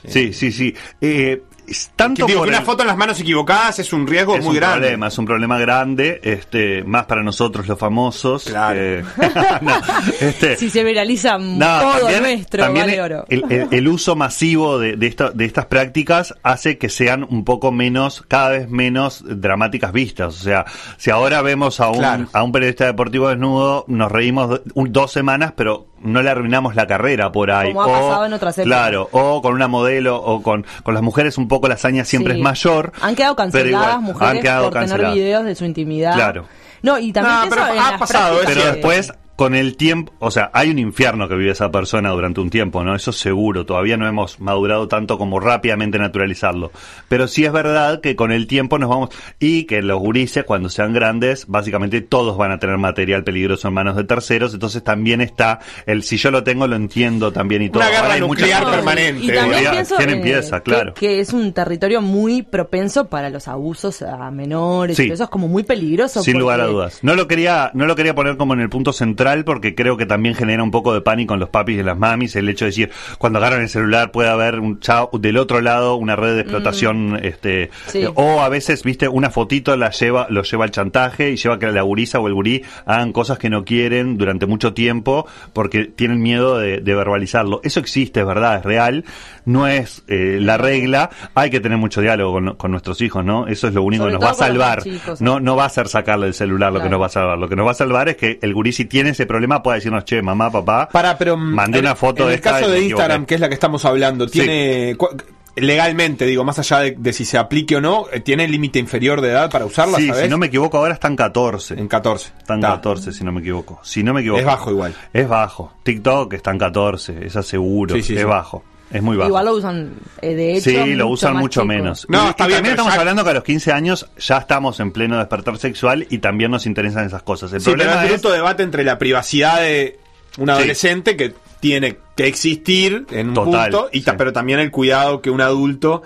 Sí, 0.07 0.33
sí, 0.33 0.51
sí. 0.51 0.73
Eh, 1.01 1.41
es 1.67 1.91
tanto 1.95 2.25
digo, 2.25 2.39
por 2.39 2.47
que 2.47 2.49
una 2.51 2.59
el- 2.59 2.65
foto 2.65 2.83
en 2.83 2.87
las 2.87 2.97
manos 2.97 3.19
equivocadas 3.19 3.79
es 3.79 3.91
un 3.93 4.07
riesgo 4.07 4.35
es 4.35 4.41
muy 4.43 4.51
un 4.51 4.55
grande. 4.55 4.79
problema, 4.79 5.07
es 5.07 5.17
un 5.17 5.25
problema 5.25 5.59
grande, 5.59 6.19
este, 6.23 6.83
más 6.83 7.05
para 7.05 7.23
nosotros 7.23 7.67
los 7.67 7.77
famosos. 7.77 8.45
Claro. 8.45 8.75
que- 8.79 9.03
no, 9.61 9.73
este, 10.21 10.55
Si 10.57 10.69
se 10.69 10.83
viraliza 10.83 11.37
no, 11.37 11.79
todo 11.81 11.99
también- 11.99 12.21
nuestro, 12.23 12.63
también 12.63 12.85
vale 12.85 12.95
el, 12.95 13.01
oro. 13.01 13.25
el- 13.29 13.67
el 13.71 13.87
uso 13.87 14.15
masivo 14.15 14.79
de, 14.79 14.95
de, 14.95 15.07
esta- 15.07 15.31
de 15.31 15.45
estas 15.45 15.65
prácticas 15.65 16.33
hace 16.43 16.77
que 16.77 16.89
sean 16.89 17.25
un 17.29 17.43
poco 17.43 17.71
menos, 17.71 18.23
cada 18.27 18.49
vez 18.49 18.69
menos 18.69 19.23
dramáticas 19.27 19.91
vistas. 19.91 20.35
O 20.39 20.43
sea, 20.43 20.65
si 20.97 21.09
ahora 21.11 21.41
vemos 21.41 21.79
a 21.79 21.89
un, 21.89 21.97
Claro. 21.99 22.27
a 22.31 22.43
un 22.43 22.51
periodista 22.51 22.85
deportivo 22.85 23.27
desnudo, 23.29 23.85
nos 23.87 24.11
reímos 24.11 24.61
dos 24.73 25.11
semanas, 25.11 25.53
pero 25.55 25.87
no 26.01 26.21
le 26.21 26.29
arruinamos 26.29 26.75
la 26.75 26.85
carrera 26.87 27.31
por 27.31 27.51
ahí. 27.51 27.73
Como 27.73 27.83
ha 27.83 27.87
pasado 27.87 28.25
en 28.25 28.33
otras 28.33 28.57
épocas. 28.57 28.65
Claro, 28.79 29.09
o 29.11 29.41
con 29.41 29.53
una 29.53 29.67
modelo, 29.67 30.17
o 30.21 30.41
con, 30.43 30.65
con 30.83 30.93
las 30.93 31.03
mujeres 31.03 31.37
un 31.37 31.47
poco 31.47 31.67
la 31.67 31.73
hazaña 31.75 32.05
siempre 32.05 32.33
Sí. 32.33 32.39
es 32.39 32.43
mayor. 32.43 32.91
Han 33.01 33.15
quedado 33.15 33.35
canceladas 33.35 33.87
igual, 33.87 34.01
mujeres 34.01 34.35
han 34.35 34.41
quedado 34.41 34.63
por 34.65 34.73
tener 34.73 34.87
canceladas. 34.89 35.15
videos 35.15 35.45
de 35.45 35.55
su 35.55 35.65
intimidad. 35.65 36.13
Claro. 36.13 36.45
No, 36.83 36.99
y 36.99 37.11
también 37.11 37.35
No, 37.35 37.41
eso 37.45 37.49
pero 37.55 37.67
en 37.73 37.79
ha 37.79 37.91
las 37.91 37.99
pasado, 37.99 38.35
prácticas 38.37 38.63
Pero 38.63 38.73
después, 38.75 39.13
con 39.37 39.53
el 39.53 39.77
tiempo, 39.77 40.11
o 40.17 40.31
sea, 40.31 40.49
hay 40.51 40.71
un 40.71 40.79
infierno 40.79 41.29
que 41.29 41.35
vive 41.35 41.51
esa 41.51 41.69
persona 41.69 42.09
durante 42.09 42.41
un 42.41 42.49
tiempo, 42.49 42.83
¿no? 42.83 42.95
Eso 42.95 43.11
seguro, 43.11 43.67
todavía 43.67 43.95
no 43.95 44.07
hemos 44.07 44.39
madurado 44.39 44.87
tanto 44.87 45.19
como 45.19 45.39
rápidamente 45.39 45.99
naturalizarlo. 45.99 46.71
Pero 47.07 47.27
sí 47.27 47.45
es 47.45 47.51
verdad 47.51 48.01
que 48.01 48.15
con 48.15 48.31
el 48.31 48.47
tiempo 48.47 48.79
nos 48.79 48.89
vamos, 48.89 49.09
y 49.39 49.65
que 49.65 49.83
los 49.83 49.99
gurises, 49.99 50.43
cuando 50.43 50.69
sean 50.69 50.91
grandes, 50.91 51.45
básicamente 51.47 52.01
todos 52.01 52.35
van 52.35 52.51
a 52.51 52.57
tener 52.57 52.79
material 52.79 53.23
peligroso 53.23 53.67
en 53.67 53.75
manos 53.75 53.95
de 53.95 54.05
terceros, 54.05 54.55
entonces 54.55 54.83
también 54.83 55.21
está 55.21 55.59
el, 55.85 56.01
si 56.01 56.17
yo 56.17 56.31
lo 56.31 56.43
tengo, 56.43 56.65
lo 56.65 56.75
entiendo 56.75 57.31
también 57.31 57.61
y 57.61 57.69
todo. 57.69 57.83
Una 57.83 57.91
guerra 57.91 58.13
hay 58.13 58.21
nuclear 58.21 58.65
permanente. 58.71 59.23
Y 59.23 59.27
también 59.27 59.43
Seguridad, 59.49 59.71
pienso 59.71 59.95
¿quién 59.97 60.09
eh, 60.09 60.13
empieza? 60.13 60.61
Claro. 60.61 60.93
que, 60.95 61.19
es 61.19 61.31
un 61.31 61.53
territorio 61.53 62.01
muy 62.01 62.41
propenso 62.41 63.07
para 63.07 63.29
los 63.29 63.47
abusos 63.47 64.01
a 64.01 64.31
menores. 64.31 64.97
Sí. 64.97 65.03
y 65.03 65.11
Eso 65.11 65.25
es 65.25 65.29
como 65.29 65.47
muy 65.47 65.61
peligroso. 65.61 66.23
Sin 66.23 66.33
porque- 66.33 66.39
lugar 66.39 66.61
a 66.61 66.65
dudas. 66.65 66.99
No 67.03 67.13
lo 67.13 67.27
quería, 67.27 67.69
no 67.75 67.85
lo 67.85 67.95
quería 67.95 68.15
poner 68.15 68.35
como 68.35 68.55
en 68.55 68.61
el 68.61 68.69
punto 68.69 68.91
central 68.93 69.26
neutral 69.27 69.43
porque 69.45 69.75
creo 69.75 69.97
que 69.97 70.05
también 70.05 70.35
genera 70.35 70.63
un 70.63 70.71
poco 70.71 70.93
de 70.93 71.01
pánico 71.01 71.33
en 71.33 71.39
los 71.39 71.49
papis 71.49 71.77
y 71.77 71.79
en 71.79 71.85
las 71.85 71.97
mamis 71.97 72.35
el 72.35 72.47
hecho 72.49 72.65
de 72.65 72.69
decir, 72.69 72.91
cuando 73.17 73.39
agarran 73.39 73.61
el 73.61 73.69
celular 73.69 74.11
puede 74.11 74.29
haber 74.29 74.59
un 74.59 74.79
chao 74.79 75.09
del 75.13 75.37
otro 75.37 75.61
lado 75.61 75.95
una 75.95 76.15
red 76.15 76.35
de 76.35 76.41
explotación, 76.41 77.19
este, 77.23 77.69
Sí. 77.87 78.03
eh, 78.03 78.09
o 78.15 78.41
a 78.41 78.49
veces, 78.49 78.83
viste, 78.83 79.07
una 79.07 79.29
fotito 79.29 79.75
la 79.75 79.89
lleva, 79.91 80.27
lo 80.29 80.43
lleva 80.43 80.65
al 80.65 80.71
chantaje 80.71 81.31
y 81.31 81.35
lleva 81.37 81.59
que 81.59 81.67
la 81.71 81.81
gurisa 81.81 82.19
o 82.19 82.27
el 82.27 82.33
gurí 82.33 82.63
hagan 82.85 83.11
cosas 83.11 83.37
que 83.37 83.49
no 83.49 83.65
quieren 83.65 84.17
durante 84.17 84.45
mucho 84.45 84.73
tiempo 84.73 85.27
porque 85.53 85.85
tienen 85.85 86.21
miedo 86.21 86.57
de, 86.57 86.79
de 86.79 86.95
verbalizarlo. 86.95 87.61
Eso 87.63 87.79
existe, 87.79 88.21
es 88.21 88.25
verdad, 88.25 88.57
es 88.59 88.63
real, 88.63 89.05
no 89.45 89.67
es 89.67 90.03
eh, 90.07 90.37
la 90.41 90.57
regla, 90.57 91.09
hay 91.35 91.49
que 91.49 91.59
tener 91.59 91.77
mucho 91.77 92.01
diálogo 92.01 92.33
con, 92.33 92.55
con 92.55 92.71
nuestros 92.71 93.01
hijos, 93.01 93.23
¿no? 93.25 93.47
Eso 93.47 93.67
es 93.67 93.73
lo 93.73 93.83
único 93.83 94.03
Sobre 94.03 94.13
que 94.13 94.19
nos 94.19 94.27
va 94.27 94.31
a 94.31 94.35
salvar. 94.35 94.83
chicos. 94.83 95.21
No, 95.21 95.39
no 95.39 95.55
va 95.55 95.65
a 95.65 95.69
ser 95.69 95.87
sacarle 95.87 96.27
el 96.27 96.33
celular 96.33 96.71
lo 96.71 96.81
que 96.81 96.89
nos 96.89 97.01
va 97.01 97.07
a 97.07 97.09
salvar. 97.09 97.37
Lo 97.37 97.47
que 97.49 97.55
nos 97.55 97.65
va 97.65 97.71
a 97.71 97.75
salvar 97.75 98.09
es 98.09 98.17
que 98.17 98.39
el 98.41 98.53
gurí 98.53 98.71
si 98.71 98.85
tiene 98.85 99.13
ese 99.17 99.25
problema 99.25 99.61
pueda 99.63 99.75
decirnos, 99.75 100.05
che, 100.05 100.21
mamá, 100.21 100.51
papá, 100.51 100.87
Para, 100.89 101.17
pero 101.17 101.35
mm, 101.35 101.53
mandé 101.53 101.79
en- 101.79 101.85
una 101.85 101.95
foto 101.95 102.23
en 102.23 102.27
de 102.29 102.33
el 102.33 102.37
esta 102.39 102.51
caso 102.51 102.69
de 102.69 102.81
Instagram, 102.83 103.25
que 103.25 103.35
es 103.35 103.41
la 103.41 103.47
que 103.47 103.53
estamos 103.55 103.83
hablando, 103.85 104.27
Sí. 104.27 104.39
tiene 104.39 104.95
cu- 104.97 105.09
legalmente, 105.55 106.25
digo, 106.27 106.43
más 106.43 106.59
allá 106.59 106.79
de, 106.81 106.95
de 106.97 107.13
si 107.13 107.25
se 107.25 107.37
aplique 107.37 107.75
o 107.75 107.81
no, 107.81 108.05
eh, 108.11 108.19
tiene 108.19 108.47
límite 108.47 108.77
inferior 108.77 109.21
de 109.21 109.29
edad 109.29 109.49
para 109.49 109.65
usarla, 109.65 109.97
Sí, 109.97 110.07
¿sabes? 110.07 110.23
si 110.23 110.29
no 110.29 110.37
me 110.37 110.45
equivoco, 110.47 110.77
ahora 110.77 110.93
están 110.93 111.15
14. 111.15 111.73
En 111.73 111.87
14. 111.87 112.31
Están 112.37 112.61
Ta. 112.61 112.67
14, 112.75 113.11
si 113.11 113.23
no 113.23 113.31
me 113.31 113.39
equivoco. 113.41 113.79
Si 113.83 114.03
no 114.03 114.13
me 114.13 114.21
equivoco. 114.21 114.39
Es 114.39 114.45
bajo 114.45 114.69
igual. 114.71 114.93
Es 115.13 115.27
bajo. 115.27 115.73
TikTok 115.81 116.33
están 116.33 116.59
14, 116.59 117.25
es 117.25 117.33
seguro. 117.45 117.95
Sí, 117.95 118.03
sí, 118.03 118.13
es 118.13 118.19
sí. 118.19 118.25
bajo. 118.25 118.63
Es 118.91 119.01
muy 119.01 119.17
bajo. 119.17 119.27
Igual 119.29 119.45
lo 119.45 119.53
usan, 119.55 119.93
eh, 120.21 120.33
de 120.35 120.53
hecho. 120.57 120.69
Sí, 120.69 120.95
lo 120.95 121.07
usan 121.09 121.33
más 121.33 121.41
mucho 121.41 121.65
menos. 121.65 122.05
No, 122.09 122.29
está 122.29 122.45
y 122.45 122.47
bien, 122.47 122.57
También 122.57 122.71
estamos 122.73 122.93
ya- 122.93 122.99
hablando 122.99 123.23
que 123.23 123.29
a 123.29 123.33
los 123.33 123.43
15 123.43 123.71
años 123.73 124.07
ya 124.17 124.37
estamos 124.37 124.79
en 124.79 124.91
pleno 124.91 125.17
despertar 125.17 125.57
sexual 125.57 126.07
y 126.09 126.19
también 126.19 126.51
nos 126.51 126.65
interesan 126.65 127.05
esas 127.05 127.21
cosas. 127.23 127.51
El 127.51 127.59
Sí, 127.59 127.65
pero 127.65 127.77
problema 127.83 128.05
es 128.05 128.11
es. 128.13 128.21
bruto 128.21 128.33
debate 128.33 128.63
entre 128.63 128.83
la 128.85 128.97
privacidad 128.97 129.59
de 129.61 129.99
un 130.37 130.45
Sí. 130.45 130.51
adolescente 130.51 131.17
que 131.17 131.33
tiene 131.59 131.97
que 132.15 132.27
existir 132.27 133.05
en 133.11 133.29
un 133.29 133.33
Total, 133.33 133.71
punto, 133.71 133.89
y 133.91 134.01
sí. 134.03 134.11
pero 134.17 134.31
también 134.31 134.59
el 134.59 134.71
cuidado 134.71 135.21
que 135.21 135.29
un 135.31 135.41
adulto 135.41 136.03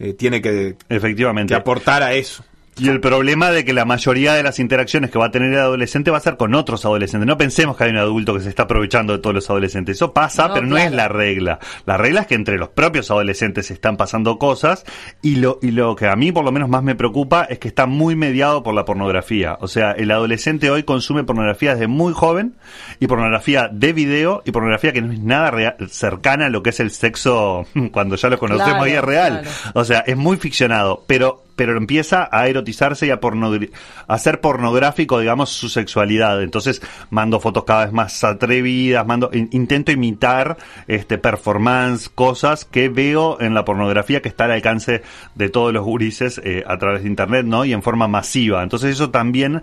eh, 0.00 0.12
tiene 0.12 0.40
que, 0.42 0.76
Efectivamente. 0.88 1.52
que 1.52 1.58
aportar 1.58 2.02
a 2.04 2.12
eso. 2.12 2.44
Y 2.78 2.88
el 2.88 3.00
problema 3.00 3.50
de 3.50 3.64
que 3.64 3.72
la 3.72 3.84
mayoría 3.84 4.34
de 4.34 4.42
las 4.42 4.58
interacciones 4.58 5.10
que 5.10 5.18
va 5.18 5.26
a 5.26 5.30
tener 5.30 5.52
el 5.52 5.58
adolescente 5.58 6.10
va 6.10 6.18
a 6.18 6.20
ser 6.20 6.36
con 6.36 6.54
otros 6.54 6.84
adolescentes. 6.84 7.26
No 7.26 7.36
pensemos 7.36 7.76
que 7.76 7.84
hay 7.84 7.90
un 7.90 7.96
adulto 7.98 8.34
que 8.34 8.40
se 8.40 8.48
está 8.48 8.64
aprovechando 8.64 9.12
de 9.12 9.18
todos 9.20 9.34
los 9.34 9.50
adolescentes. 9.50 9.96
Eso 9.96 10.12
pasa, 10.12 10.48
No, 10.48 10.54
pero 10.54 10.66
no 10.66 10.76
es 10.78 10.92
la 10.92 11.08
regla. 11.08 11.58
La 11.86 11.96
regla 11.96 12.22
es 12.22 12.26
que 12.26 12.34
entre 12.34 12.56
los 12.58 12.68
propios 12.70 13.10
adolescentes 13.10 13.66
se 13.66 13.74
están 13.74 13.96
pasando 13.96 14.38
cosas 14.38 14.84
y 15.22 15.36
lo, 15.36 15.58
y 15.62 15.70
lo 15.72 15.96
que 15.96 16.06
a 16.08 16.16
mí 16.16 16.32
por 16.32 16.44
lo 16.44 16.52
menos 16.52 16.68
más 16.68 16.82
me 16.82 16.94
preocupa 16.94 17.44
es 17.44 17.58
que 17.58 17.68
está 17.68 17.86
muy 17.86 18.16
mediado 18.16 18.62
por 18.62 18.74
la 18.74 18.84
pornografía. 18.84 19.56
O 19.60 19.68
sea, 19.68 19.92
el 19.92 20.10
adolescente 20.10 20.70
hoy 20.70 20.82
consume 20.84 21.24
pornografía 21.24 21.72
desde 21.72 21.86
muy 21.88 22.12
joven 22.12 22.56
y 23.00 23.06
pornografía 23.06 23.68
de 23.72 23.92
video 23.92 24.42
y 24.44 24.52
pornografía 24.52 24.92
que 24.92 25.02
no 25.02 25.12
es 25.12 25.20
nada 25.20 25.50
rea- 25.50 25.76
cercana 25.90 26.46
a 26.46 26.48
lo 26.50 26.62
que 26.62 26.70
es 26.70 26.80
el 26.80 26.90
sexo 26.90 27.66
cuando 27.92 28.16
ya 28.16 28.28
lo 28.28 28.38
conocemos 28.38 28.68
Claro, 28.74 28.86
y 28.86 28.92
es 28.92 29.02
real. 29.02 29.40
claro. 29.42 29.56
O 29.74 29.84
sea, 29.84 30.00
es 30.00 30.16
muy 30.16 30.36
ficcionado, 30.36 31.04
pero 31.06 31.44
pero 31.58 31.76
empieza 31.76 32.28
a 32.32 32.48
erotizarse 32.48 33.06
y 33.06 33.10
a, 33.10 33.20
pornogri- 33.20 33.70
a 34.06 34.16
ser 34.18 34.40
pornográfico, 34.40 35.18
digamos, 35.18 35.50
su 35.50 35.68
sexualidad. 35.68 36.40
Entonces 36.42 36.80
mando 37.10 37.40
fotos 37.40 37.64
cada 37.64 37.84
vez 37.84 37.92
más 37.92 38.22
atrevidas, 38.24 39.04
mando 39.06 39.28
in- 39.34 39.48
intento 39.52 39.92
imitar 39.92 40.56
este 40.86 41.18
performance, 41.18 42.08
cosas 42.08 42.64
que 42.64 42.88
veo 42.88 43.40
en 43.40 43.54
la 43.54 43.64
pornografía 43.64 44.22
que 44.22 44.28
está 44.28 44.44
al 44.44 44.52
alcance 44.52 45.02
de 45.34 45.48
todos 45.50 45.72
los 45.72 45.84
gurises 45.84 46.40
eh, 46.44 46.62
a 46.66 46.78
través 46.78 47.02
de 47.02 47.08
internet, 47.08 47.44
¿no? 47.44 47.64
Y 47.64 47.72
en 47.72 47.82
forma 47.82 48.06
masiva. 48.06 48.62
Entonces 48.62 48.92
eso 48.92 49.10
también 49.10 49.60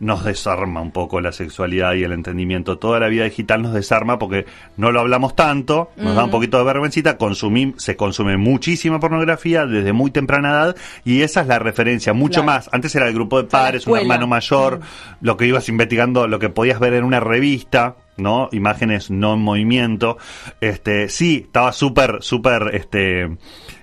nos 0.00 0.24
desarma 0.24 0.80
un 0.80 0.90
poco 0.90 1.20
la 1.20 1.30
sexualidad 1.30 1.94
y 1.94 2.02
el 2.04 2.12
entendimiento. 2.12 2.78
Toda 2.78 2.98
la 2.98 3.08
vida 3.08 3.24
digital 3.24 3.62
nos 3.62 3.72
desarma 3.74 4.18
porque 4.18 4.46
no 4.76 4.90
lo 4.90 5.00
hablamos 5.00 5.36
tanto, 5.36 5.90
nos 5.96 6.16
da 6.16 6.24
un 6.24 6.30
poquito 6.30 6.58
de 6.58 6.64
vergüencita, 6.64 7.16
consumí, 7.18 7.74
se 7.76 7.96
consume 7.96 8.36
muchísima 8.36 8.98
pornografía 8.98 9.66
desde 9.66 9.92
muy 9.92 10.10
temprana 10.10 10.50
edad 10.50 10.76
y 11.04 11.22
esa 11.22 11.42
es 11.42 11.46
la 11.46 11.58
referencia, 11.58 12.12
mucho 12.12 12.42
Claro. 12.42 12.46
más. 12.46 12.70
Antes 12.72 12.94
era 12.96 13.06
el 13.06 13.14
grupo 13.14 13.40
de 13.42 13.48
padres, 13.48 13.86
un 13.86 13.98
hermano 13.98 14.26
mayor, 14.26 14.80
lo 15.20 15.36
que 15.36 15.46
ibas 15.46 15.68
investigando, 15.68 16.26
lo 16.26 16.38
que 16.38 16.48
podías 16.48 16.80
ver 16.80 16.94
en 16.94 17.04
una 17.04 17.20
revista. 17.20 17.96
¿no? 18.16 18.50
Imágenes 18.52 19.10
no 19.10 19.32
en 19.32 19.40
movimiento. 19.40 20.18
Este, 20.60 21.08
sí, 21.08 21.44
estaba 21.46 21.72
súper, 21.72 22.18
súper, 22.20 22.70
este, 22.74 23.30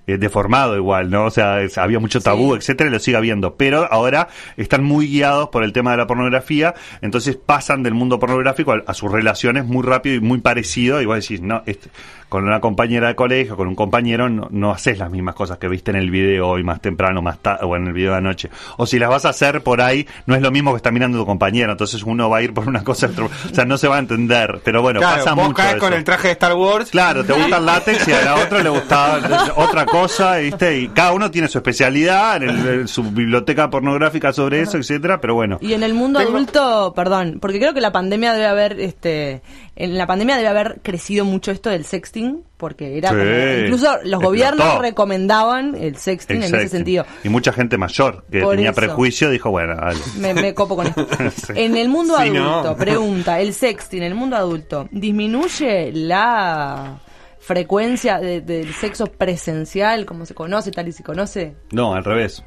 eh, 0.08 0.17
deformado 0.17 0.76
igual, 0.78 1.10
¿no? 1.10 1.26
O 1.26 1.30
sea, 1.32 1.62
es- 1.62 1.78
había 1.78 2.00
mucho 2.00 2.22
tabú, 2.22 2.54
Sí. 2.54 2.58
etcétera, 2.60 2.89
y 2.89 2.93
lo 2.93 3.00
sigue 3.00 3.17
habiendo. 3.17 3.56
Pero 3.56 3.88
ahora 3.91 4.30
están 4.56 4.84
muy 4.84 5.08
guiados 5.08 5.50
por 5.50 5.63
el 5.63 5.74
tema 5.74 5.91
de 5.91 5.98
la 5.98 6.08
pornografía, 6.08 6.74
entonces 7.02 7.36
pasan 7.36 7.84
del 7.84 7.93
mundo 7.93 8.17
pornográfico 8.20 8.72
a, 8.72 8.84
a 8.88 8.93
sus 8.93 9.12
relaciones 9.12 9.65
muy 9.65 9.84
rápido 9.84 10.15
y 10.15 10.20
muy 10.22 10.39
parecido. 10.39 11.02
Y 11.02 11.06
vos 11.06 11.20
decís, 11.20 11.41
no, 11.41 11.62
este, 11.65 11.89
con 12.30 12.44
una 12.44 12.60
compañera 12.60 13.08
de 13.08 13.16
colegio, 13.16 13.56
con 13.56 13.68
un 13.68 13.76
compañero, 13.76 14.28
no, 14.30 14.48
no 14.52 14.72
haces 14.72 14.98
las 14.98 15.10
mismas 15.10 15.34
cosas 15.36 15.58
que 15.58 15.68
viste 15.68 15.92
en 15.92 15.98
el 15.98 16.12
video 16.12 16.48
hoy 16.50 16.63
más 16.63 16.82
temprano, 16.82 17.22
más 17.22 17.40
tarde, 17.40 17.66
o 17.66 17.76
en 17.76 17.88
el 17.88 17.94
video 17.94 18.12
de 18.12 18.18
anoche. 18.18 18.50
O 18.78 18.86
si 18.86 19.00
las 19.00 19.10
vas 19.10 19.26
a 19.26 19.30
hacer 19.30 19.62
por 19.63 19.82
ahí, 19.82 20.06
no 20.26 20.36
es 20.36 20.42
lo 20.42 20.52
mismo 20.52 20.72
que 20.72 20.78
está 20.78 20.92
mirando 20.92 21.18
tu 21.18 21.26
compañero, 21.26 21.72
entonces 21.72 22.04
uno 22.04 22.30
va 22.30 22.38
a 22.38 22.42
ir 22.42 22.54
por 22.54 22.68
una 22.68 22.84
cosa, 22.84 23.10
o 23.18 23.54
sea, 23.56 23.63
no 23.66 23.78
se 23.78 23.88
va 23.88 23.96
a 23.96 24.00
entender. 24.00 24.60
Pero 24.63 24.82
bueno, 24.82 25.00
claro, 25.00 25.18
pasa 25.24 25.34
vos 25.36 25.46
mucho. 25.46 25.56
caes 25.56 25.76
con 25.78 25.94
el 25.94 26.04
traje 26.04 26.28
de 26.28 26.32
Star 26.34 26.54
Wars. 26.54 26.92
Claro, 26.92 27.24
te 27.24 27.34
gusta 27.34 27.58
el 27.58 27.66
látex 27.66 28.08
y 28.08 28.12
a 28.12 28.22
la 28.26 28.36
otra 28.36 28.62
le 28.62 28.70
gustaba 28.70 29.20
otra 29.56 29.86
cosa, 29.86 30.36
¿viste? 30.38 30.80
Y 30.80 30.88
cada 30.90 31.13
uno 31.13 31.32
tiene 31.32 31.48
su 31.48 31.58
especialidad, 31.60 32.44
en, 32.44 32.50
el- 32.50 32.68
en 32.82 32.88
su 32.88 33.04
biblioteca 33.04 33.70
pornográfica 33.70 34.34
sobre 34.34 34.62
eso, 34.62 34.78
etcétera, 34.78 35.22
pero 35.22 35.34
bueno. 35.36 35.60
Y 35.62 35.74
en 35.74 35.84
el 35.84 35.94
mundo 35.94 36.20
Tengo- 36.20 36.32
adulto, 36.36 36.94
perdón, 36.96 37.38
porque 37.42 37.60
creo 37.60 37.74
que 37.74 37.82
la 37.82 37.92
pandemia 37.92 38.34
debe 38.34 38.48
haber, 38.48 38.80
este, 38.80 39.42
en 39.80 39.98
la 39.98 40.08
pandemia 40.08 40.36
debe 40.38 40.48
haber 40.50 40.80
crecido 40.82 41.24
mucho 41.24 41.52
esto 41.52 41.70
del 41.70 41.86
sexting, 41.86 42.44
porque 42.58 42.98
era 42.98 43.10
Sí, 43.10 43.16
como- 43.16 43.63
incluso 43.66 43.86
los 43.86 43.96
explotó. 44.02 44.26
gobiernos 44.26 44.80
recomendaban 44.80 45.76
el 45.76 45.96
sexting 45.98 46.44
en 46.44 46.56
ese 46.56 46.68
sentido. 46.70 47.06
Y 47.24 47.30
mucha 47.30 47.54
gente 47.54 47.78
mayor 47.78 48.26
que 48.32 48.42
Por 48.42 48.56
tenía 48.56 48.72
eso. 48.72 48.80
prejuicio 48.82 49.30
dijo, 49.30 49.52
bueno, 49.52 49.76
dale. 49.76 50.00
Me, 50.18 50.34
me 50.34 50.54
copo 50.54 50.76
con 50.76 50.88
esto. 50.88 51.08
Sí. 51.48 51.54
En 51.56 51.78
el 51.78 51.90
mundo 51.90 52.16
Sí, 52.18 52.24
adulto, 52.30 52.63
no. 52.72 52.76
pregunta, 52.78 53.40
el 53.40 53.54
sexting, 53.54 54.00
en 54.02 54.08
el 54.08 54.16
mundo 54.16 54.36
adulto, 54.36 54.88
¿disminuye 54.92 55.92
la 55.94 57.00
frecuencia 57.40 58.20
de- 58.20 58.42
del 58.42 58.74
sexo 58.74 59.06
presencial, 59.08 60.06
como 60.06 60.26
se 60.26 60.34
conoce, 60.34 60.72
tal 60.72 60.88
y 60.88 60.92
se 60.92 61.04
conoce? 61.04 61.56
No, 61.72 61.94
al 61.94 62.04
revés. 62.04 62.44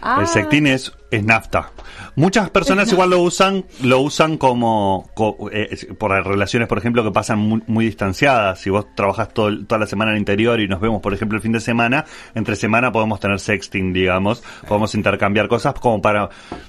Ah. 0.00 0.18
El 0.20 0.26
sexting 0.26 0.66
es, 0.66 0.92
es 1.12 1.24
nafta. 1.24 1.70
Muchas 2.16 2.50
personas 2.50 2.90
igual 2.92 3.10
lo 3.10 3.20
usan, 3.20 3.64
lo 3.82 4.00
usan 4.00 4.36
como, 4.36 5.08
co- 5.14 5.48
eh, 5.52 5.76
por 5.98 6.10
relaciones, 6.10 6.68
por 6.68 6.78
ejemplo, 6.78 7.04
que 7.04 7.10
pasan 7.10 7.38
muy, 7.38 7.62
muy 7.66 7.84
distanciadas. 7.86 8.58
Si 8.60 8.70
vos 8.70 8.86
trabajas 8.94 9.32
todo 9.32 9.50
toda 9.66 9.78
la 9.78 9.86
semana 9.86 10.10
en 10.10 10.16
el 10.16 10.20
interior 10.20 10.60
y 10.60 10.68
nos 10.68 10.80
vemos, 10.80 11.00
por 11.00 11.14
ejemplo, 11.14 11.36
el 11.36 11.42
fin 11.42 11.52
de 11.52 11.60
semana, 11.60 12.04
entre 12.34 12.56
semana 12.56 12.90
podemos 12.92 13.20
tener 13.20 13.38
sexting, 13.40 13.92
digamos, 13.92 14.42
podemos 14.66 14.94
intercambiar 14.94 15.48
cosas 15.48 15.74
como 15.74 16.02
para, 16.02 16.28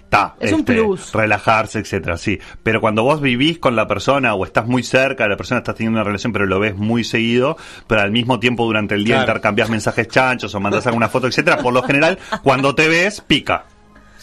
ta, 0.10 0.36
este, 0.36 0.46
Es 0.48 0.54
un 0.54 0.64
plus. 0.66 1.12
relajarse, 1.14 1.80
etcétera, 1.80 2.18
sí. 2.18 2.40
Pero 2.62 2.80
cuando 2.82 3.04
vos 3.04 3.20
vivís 3.22 3.60
con 3.60 3.76
la 3.76 3.88
persona 3.88 4.34
o 4.36 4.46
estás 4.46 4.68
muy 4.68 4.84
cerca 4.84 5.28
la 5.28 5.38
persona, 5.38 5.60
estás 5.60 5.76
teniendo 5.76 5.98
una 6.00 6.04
relación, 6.06 6.32
pero 6.34 6.46
lo 6.46 6.60
ves 6.60 6.76
muy 6.76 7.04
seguido, 7.04 7.58
pero 7.88 8.02
al 8.02 8.12
mismo 8.12 8.40
tiempo 8.40 8.66
durante 8.66 8.96
el 8.96 9.04
día 9.04 9.16
Claro. 9.16 9.32
intercambias 9.32 9.70
mensajes 9.70 10.08
chanchos 10.08 10.54
o 10.56 10.60
mandas 10.60 10.86
alguna 10.88 11.10
foto, 11.10 11.28
etcétera, 11.28 11.58
por 11.58 11.74
lo 11.74 11.84
general, 11.84 12.18
cuando 12.44 12.74
te 12.76 12.88
ves, 12.88 13.22
pica. 13.22 13.66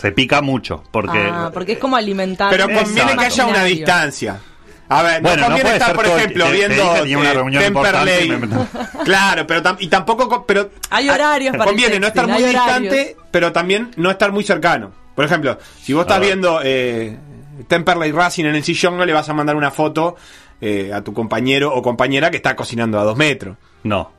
Se 0.00 0.12
pica 0.12 0.40
mucho, 0.40 0.82
porque... 0.90 1.18
Ah, 1.30 1.50
porque 1.52 1.72
es 1.72 1.78
como 1.78 1.96
alimentar. 1.96 2.50
Pero 2.50 2.64
conviene 2.72 3.16
que 3.16 3.24
haya 3.26 3.46
una 3.46 3.64
distancia. 3.64 4.38
A 4.88 5.02
ver, 5.04 5.22
Bueno, 5.22 5.42
no 5.42 5.46
conviene 5.48 5.72
estar, 5.74 5.94
por 5.94 6.06
ejemplo, 6.06 6.44
te- 6.46 6.50
te 6.50 6.56
viendo 6.56 6.92
tenía 6.94 7.18
una 7.18 7.30
eh, 7.30 7.34
reunión 7.34 7.62
Temperley. 7.62 8.28
me- 8.30 8.48
Claro, 9.04 9.46
pero 9.46 9.62
tam- 9.62 9.76
y 9.78 9.86
tampoco 9.86 10.28
co- 10.28 10.44
pero 10.46 10.70
Hay 10.90 11.08
horarios 11.08 11.52
para 11.56 11.66
conviene 11.70 12.00
no 12.00 12.08
estar 12.08 12.26
muy 12.26 12.42
distante, 12.42 13.16
pero 13.30 13.52
también 13.52 13.90
no 13.96 14.10
estar 14.10 14.32
muy 14.32 14.42
cercano. 14.42 14.90
Por 15.14 15.24
ejemplo, 15.24 15.58
si 15.80 15.92
vos 15.92 16.02
estás 16.02 16.18
viendo 16.20 16.60
eh, 16.64 17.16
Temperley 17.68 18.10
Racing 18.10 18.46
en 18.46 18.56
el 18.56 18.64
sillón, 18.64 18.96
no 18.96 19.04
le 19.04 19.12
vas 19.12 19.28
a 19.28 19.32
mandar 19.34 19.54
una 19.54 19.70
foto 19.70 20.16
eh, 20.60 20.92
a 20.92 21.02
tu 21.02 21.12
compañero 21.12 21.72
o 21.74 21.82
compañera 21.82 22.30
que 22.30 22.36
está 22.36 22.54
cocinando 22.56 22.98
a 23.00 23.04
dos 23.04 23.16
metros. 23.16 23.56
No, 23.82 24.10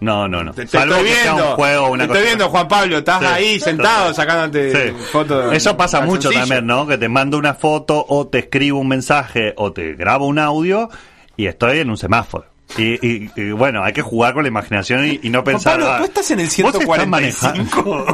no, 0.00 0.28
no, 0.28 0.44
no. 0.44 0.52
Te, 0.52 0.62
te 0.66 0.68
Salvo 0.78 0.94
estoy 0.96 1.10
sea 1.10 1.32
viendo, 1.34 1.50
un 1.50 1.54
juego 1.56 1.90
una 1.90 2.04
te 2.04 2.08
cosa 2.08 2.18
estoy 2.20 2.26
viendo, 2.28 2.48
Juan 2.50 2.68
Pablo, 2.68 2.98
estás 2.98 3.20
Sí. 3.20 3.26
ahí 3.26 3.60
sentado 3.60 4.14
sacándote 4.14 4.70
Sí. 4.90 4.96
fotos. 5.12 5.52
Eso 5.52 5.76
pasa 5.76 6.00
mucho 6.02 6.30
también, 6.30 6.66
¿no? 6.66 6.86
Que 6.86 6.98
te 6.98 7.08
mando 7.08 7.38
una 7.38 7.54
foto 7.54 8.04
o 8.08 8.26
te 8.28 8.38
escribo 8.40 8.78
un 8.78 8.88
mensaje 8.88 9.54
o 9.56 9.72
te 9.72 9.94
grabo 9.94 10.26
un 10.26 10.38
audio 10.38 10.90
y 11.36 11.46
estoy 11.46 11.78
en 11.80 11.90
un 11.90 11.96
semáforo. 11.96 12.46
Y, 12.76 13.06
y- 13.06 13.30
y, 13.36 13.50
bueno, 13.52 13.84
hay 13.84 13.92
que 13.92 14.02
jugar 14.02 14.34
con 14.34 14.42
la 14.42 14.48
imaginación 14.48 15.06
y, 15.06 15.20
y 15.22 15.30
no 15.30 15.44
pensar. 15.44 15.78
Pablo, 15.78 15.98
tú 15.98 16.04
estás 16.04 16.30
en 16.32 16.40
el 16.40 16.46
¿vos 16.46 16.54
estás 16.58 16.72
145. 16.72 18.06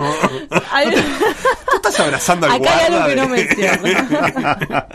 Hay- 0.72 0.90
tú 1.70 1.76
estás 1.76 2.00
abrazando 2.00 2.46
al 2.46 2.52
Acá 2.52 2.78
hay 2.78 2.92
algo 2.92 3.04
que 3.06 3.10
de- 3.10 3.16
no 3.16 3.28
menciona. 3.28 4.86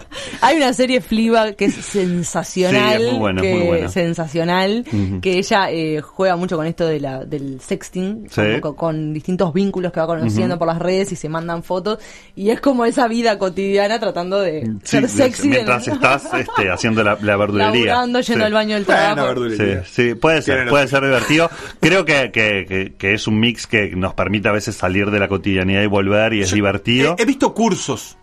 hay 0.42 0.58
una 0.58 0.74
serie 0.74 1.02
Fleabag 1.02 1.56
que 1.56 1.66
es 1.66 1.74
sensacional. 1.76 2.98
Sí, 3.00 3.04
es 3.06 3.12
muy 3.12 3.20
buena, 3.20 3.42
que, 3.42 3.54
muy 3.56 3.66
buena. 3.68 3.90
Sensacional. 3.90 4.86
Ujú. 4.92 5.22
Que 5.22 5.38
ella 5.40 5.72
eh, 5.72 6.02
juega 6.02 6.36
mucho 6.36 6.58
con 6.58 6.68
esto 6.68 6.86
de 6.86 7.00
la, 7.00 7.24
del 7.26 7.60
sexting. 7.62 8.28
Sí. 8.30 8.60
con, 8.62 8.76
con 8.76 9.14
distintos 9.14 9.54
vínculos 9.54 9.92
que 9.92 10.00
va 10.00 10.06
conociendo 10.08 10.60
por 10.60 10.68
las 10.68 10.80
redes 10.80 11.12
y 11.12 11.16
se 11.16 11.30
mandan 11.30 11.64
fotos. 11.64 11.98
Y 12.36 12.50
es 12.52 12.62
como 12.62 12.86
esa 12.86 13.08
vida 13.08 13.40
cotidiana 13.40 14.00
tratando 14.00 14.40
de 14.42 14.64
Sí, 14.84 14.98
ser 14.98 15.10
sexy. 15.10 15.48
mientras 15.48 15.88
en- 15.88 15.96
estás 15.96 16.26
este, 16.34 16.70
haciendo 16.70 17.04
la, 17.04 17.18
la 17.22 17.36
verdulería. 17.38 17.86
Laburando, 17.94 18.20
yendo 18.20 18.42
Sí. 18.42 18.46
al 18.46 18.54
baño 18.54 18.76
del 18.76 18.86
Bueno, 18.86 19.16
Sí, 19.52 19.74
sí, 19.92 20.16
puede 20.16 20.42
ser, 20.42 20.56
Tiene 20.56 20.70
puede 20.72 20.88
ser 20.88 21.04
divertido. 21.04 21.50
Creo 21.80 22.06
que, 22.06 22.32
que, 22.32 22.66
que, 22.68 22.94
que 22.98 23.14
es 23.14 23.28
un 23.28 23.40
mix 23.40 23.68
que 23.68 23.96
nos 23.96 24.14
permite 24.14 24.48
a 24.50 24.52
veces 24.52 24.76
salir 24.76 25.12
de 25.12 25.20
la 25.20 25.28
cotidianidad 25.28 25.82
y 25.82 25.88
volver 25.88 26.34
y 26.34 26.42
es 26.42 26.52
divertido. 26.54 27.16
He, 27.18 27.24
he 27.24 27.26
visto 27.26 27.54
cursos. 27.54 28.18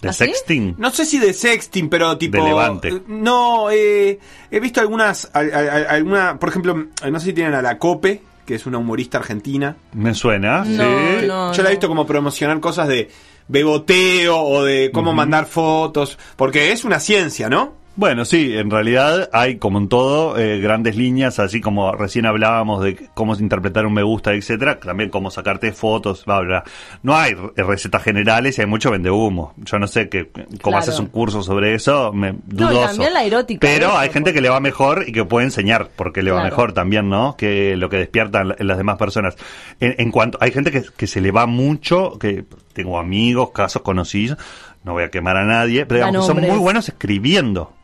¿De 0.00 0.08
¿Ah, 0.08 0.12
sí? 0.12 0.24
sexting? 0.24 0.74
No 0.78 0.90
sé 0.90 1.04
si 1.04 1.18
de 1.18 1.32
sexting, 1.32 1.88
pero 1.88 2.18
tipo. 2.18 2.36
De 2.38 2.42
levante. 2.42 2.88
eh, 2.88 3.02
No, 3.06 3.70
eh, 3.70 4.18
he 4.50 4.58
visto 4.60 4.80
algunas. 4.80 5.30
al- 5.32 5.52
al- 5.54 5.68
al- 5.70 5.86
alguna, 5.86 6.38
por 6.38 6.48
ejemplo, 6.48 6.86
eh, 7.04 7.10
no 7.10 7.20
sé 7.20 7.26
si 7.26 7.32
tienen 7.32 7.54
a 7.54 7.62
la 7.62 7.78
Cope, 7.78 8.20
que 8.44 8.56
es 8.56 8.66
una 8.66 8.78
humorista 8.78 9.18
argentina. 9.18 9.76
Me 9.92 10.12
suena, 10.14 10.64
No, 10.64 11.20
sí. 11.20 11.26
no. 11.28 11.52
Yo 11.52 11.62
la 11.62 11.68
he 11.68 11.72
visto 11.72 11.86
como 11.86 12.04
promocionar 12.04 12.58
cosas 12.58 12.88
de 12.88 13.10
beboteo 13.46 14.38
o 14.40 14.64
de 14.64 14.90
cómo 14.92 15.12
mandar 15.12 15.46
fotos, 15.46 16.18
porque 16.36 16.72
es 16.72 16.84
una 16.84 16.98
ciencia, 16.98 17.48
¿no? 17.48 17.74
Bueno, 17.94 18.24
sí, 18.24 18.56
en 18.56 18.70
realidad 18.70 19.28
hay, 19.34 19.56
como 19.58 19.78
en 19.78 19.88
todo, 19.88 20.38
eh, 20.38 20.60
grandes 20.60 20.96
líneas, 20.96 21.38
así 21.38 21.60
como 21.60 21.92
recién 21.92 22.24
hablábamos 22.24 22.82
de 22.82 22.96
cómo 23.12 23.34
interpretar 23.36 23.84
un 23.84 23.92
me 23.92 24.02
gusta, 24.02 24.32
etcétera, 24.32 24.80
también 24.80 25.10
cómo 25.10 25.30
sacarte 25.30 25.72
fotos, 25.72 26.24
bla, 26.24 26.40
bla. 26.40 26.64
No 27.02 27.14
hay 27.14 27.34
re- 27.34 27.50
recetas 27.64 28.02
generales 28.02 28.56
y 28.56 28.62
hay 28.62 28.66
mucho 28.66 28.90
vende 28.90 29.10
humo. 29.10 29.52
Yo 29.58 29.78
no 29.78 29.86
sé 29.86 30.08
que, 30.08 30.30
cómo 30.30 30.46
Claro. 30.62 30.78
haces 30.78 30.98
un 30.98 31.06
curso 31.08 31.42
sobre 31.42 31.74
eso, 31.74 32.14
me, 32.14 32.32
No, 32.32 32.38
dudoso. 32.46 32.86
también 32.88 33.12
la 33.12 33.24
erótica 33.24 33.60
Pero 33.60 33.88
eso, 33.88 33.98
hay 33.98 34.08
gente 34.08 34.32
que 34.32 34.40
le 34.40 34.48
va 34.48 34.58
mejor 34.60 35.04
y 35.06 35.12
que 35.12 35.26
puede 35.26 35.44
enseñar 35.44 35.90
porque 35.94 36.22
le 36.22 36.30
va 36.30 36.38
Claro. 36.40 36.50
mejor 36.50 36.72
también, 36.72 37.10
¿no? 37.10 37.36
Que 37.36 37.76
lo 37.76 37.90
que 37.90 37.98
despiertan 37.98 38.54
en 38.58 38.66
las 38.68 38.78
demás 38.78 38.96
personas. 38.96 39.36
En, 39.80 39.94
en 39.98 40.10
cuanto, 40.10 40.38
hay 40.40 40.50
gente 40.50 40.70
que, 40.70 40.82
que 40.96 41.06
se 41.06 41.20
le 41.20 41.30
va 41.30 41.44
mucho, 41.44 42.18
que 42.18 42.46
tengo 42.72 42.98
amigos, 42.98 43.50
casos 43.50 43.82
conocidos, 43.82 44.38
no 44.82 44.94
voy 44.94 45.04
a 45.04 45.10
quemar 45.10 45.36
a 45.36 45.44
nadie, 45.44 45.84
pero 45.84 46.06
digamos 46.06 46.26
son 46.26 46.40
muy 46.40 46.56
buenos 46.56 46.88
escribiendo 46.88 47.74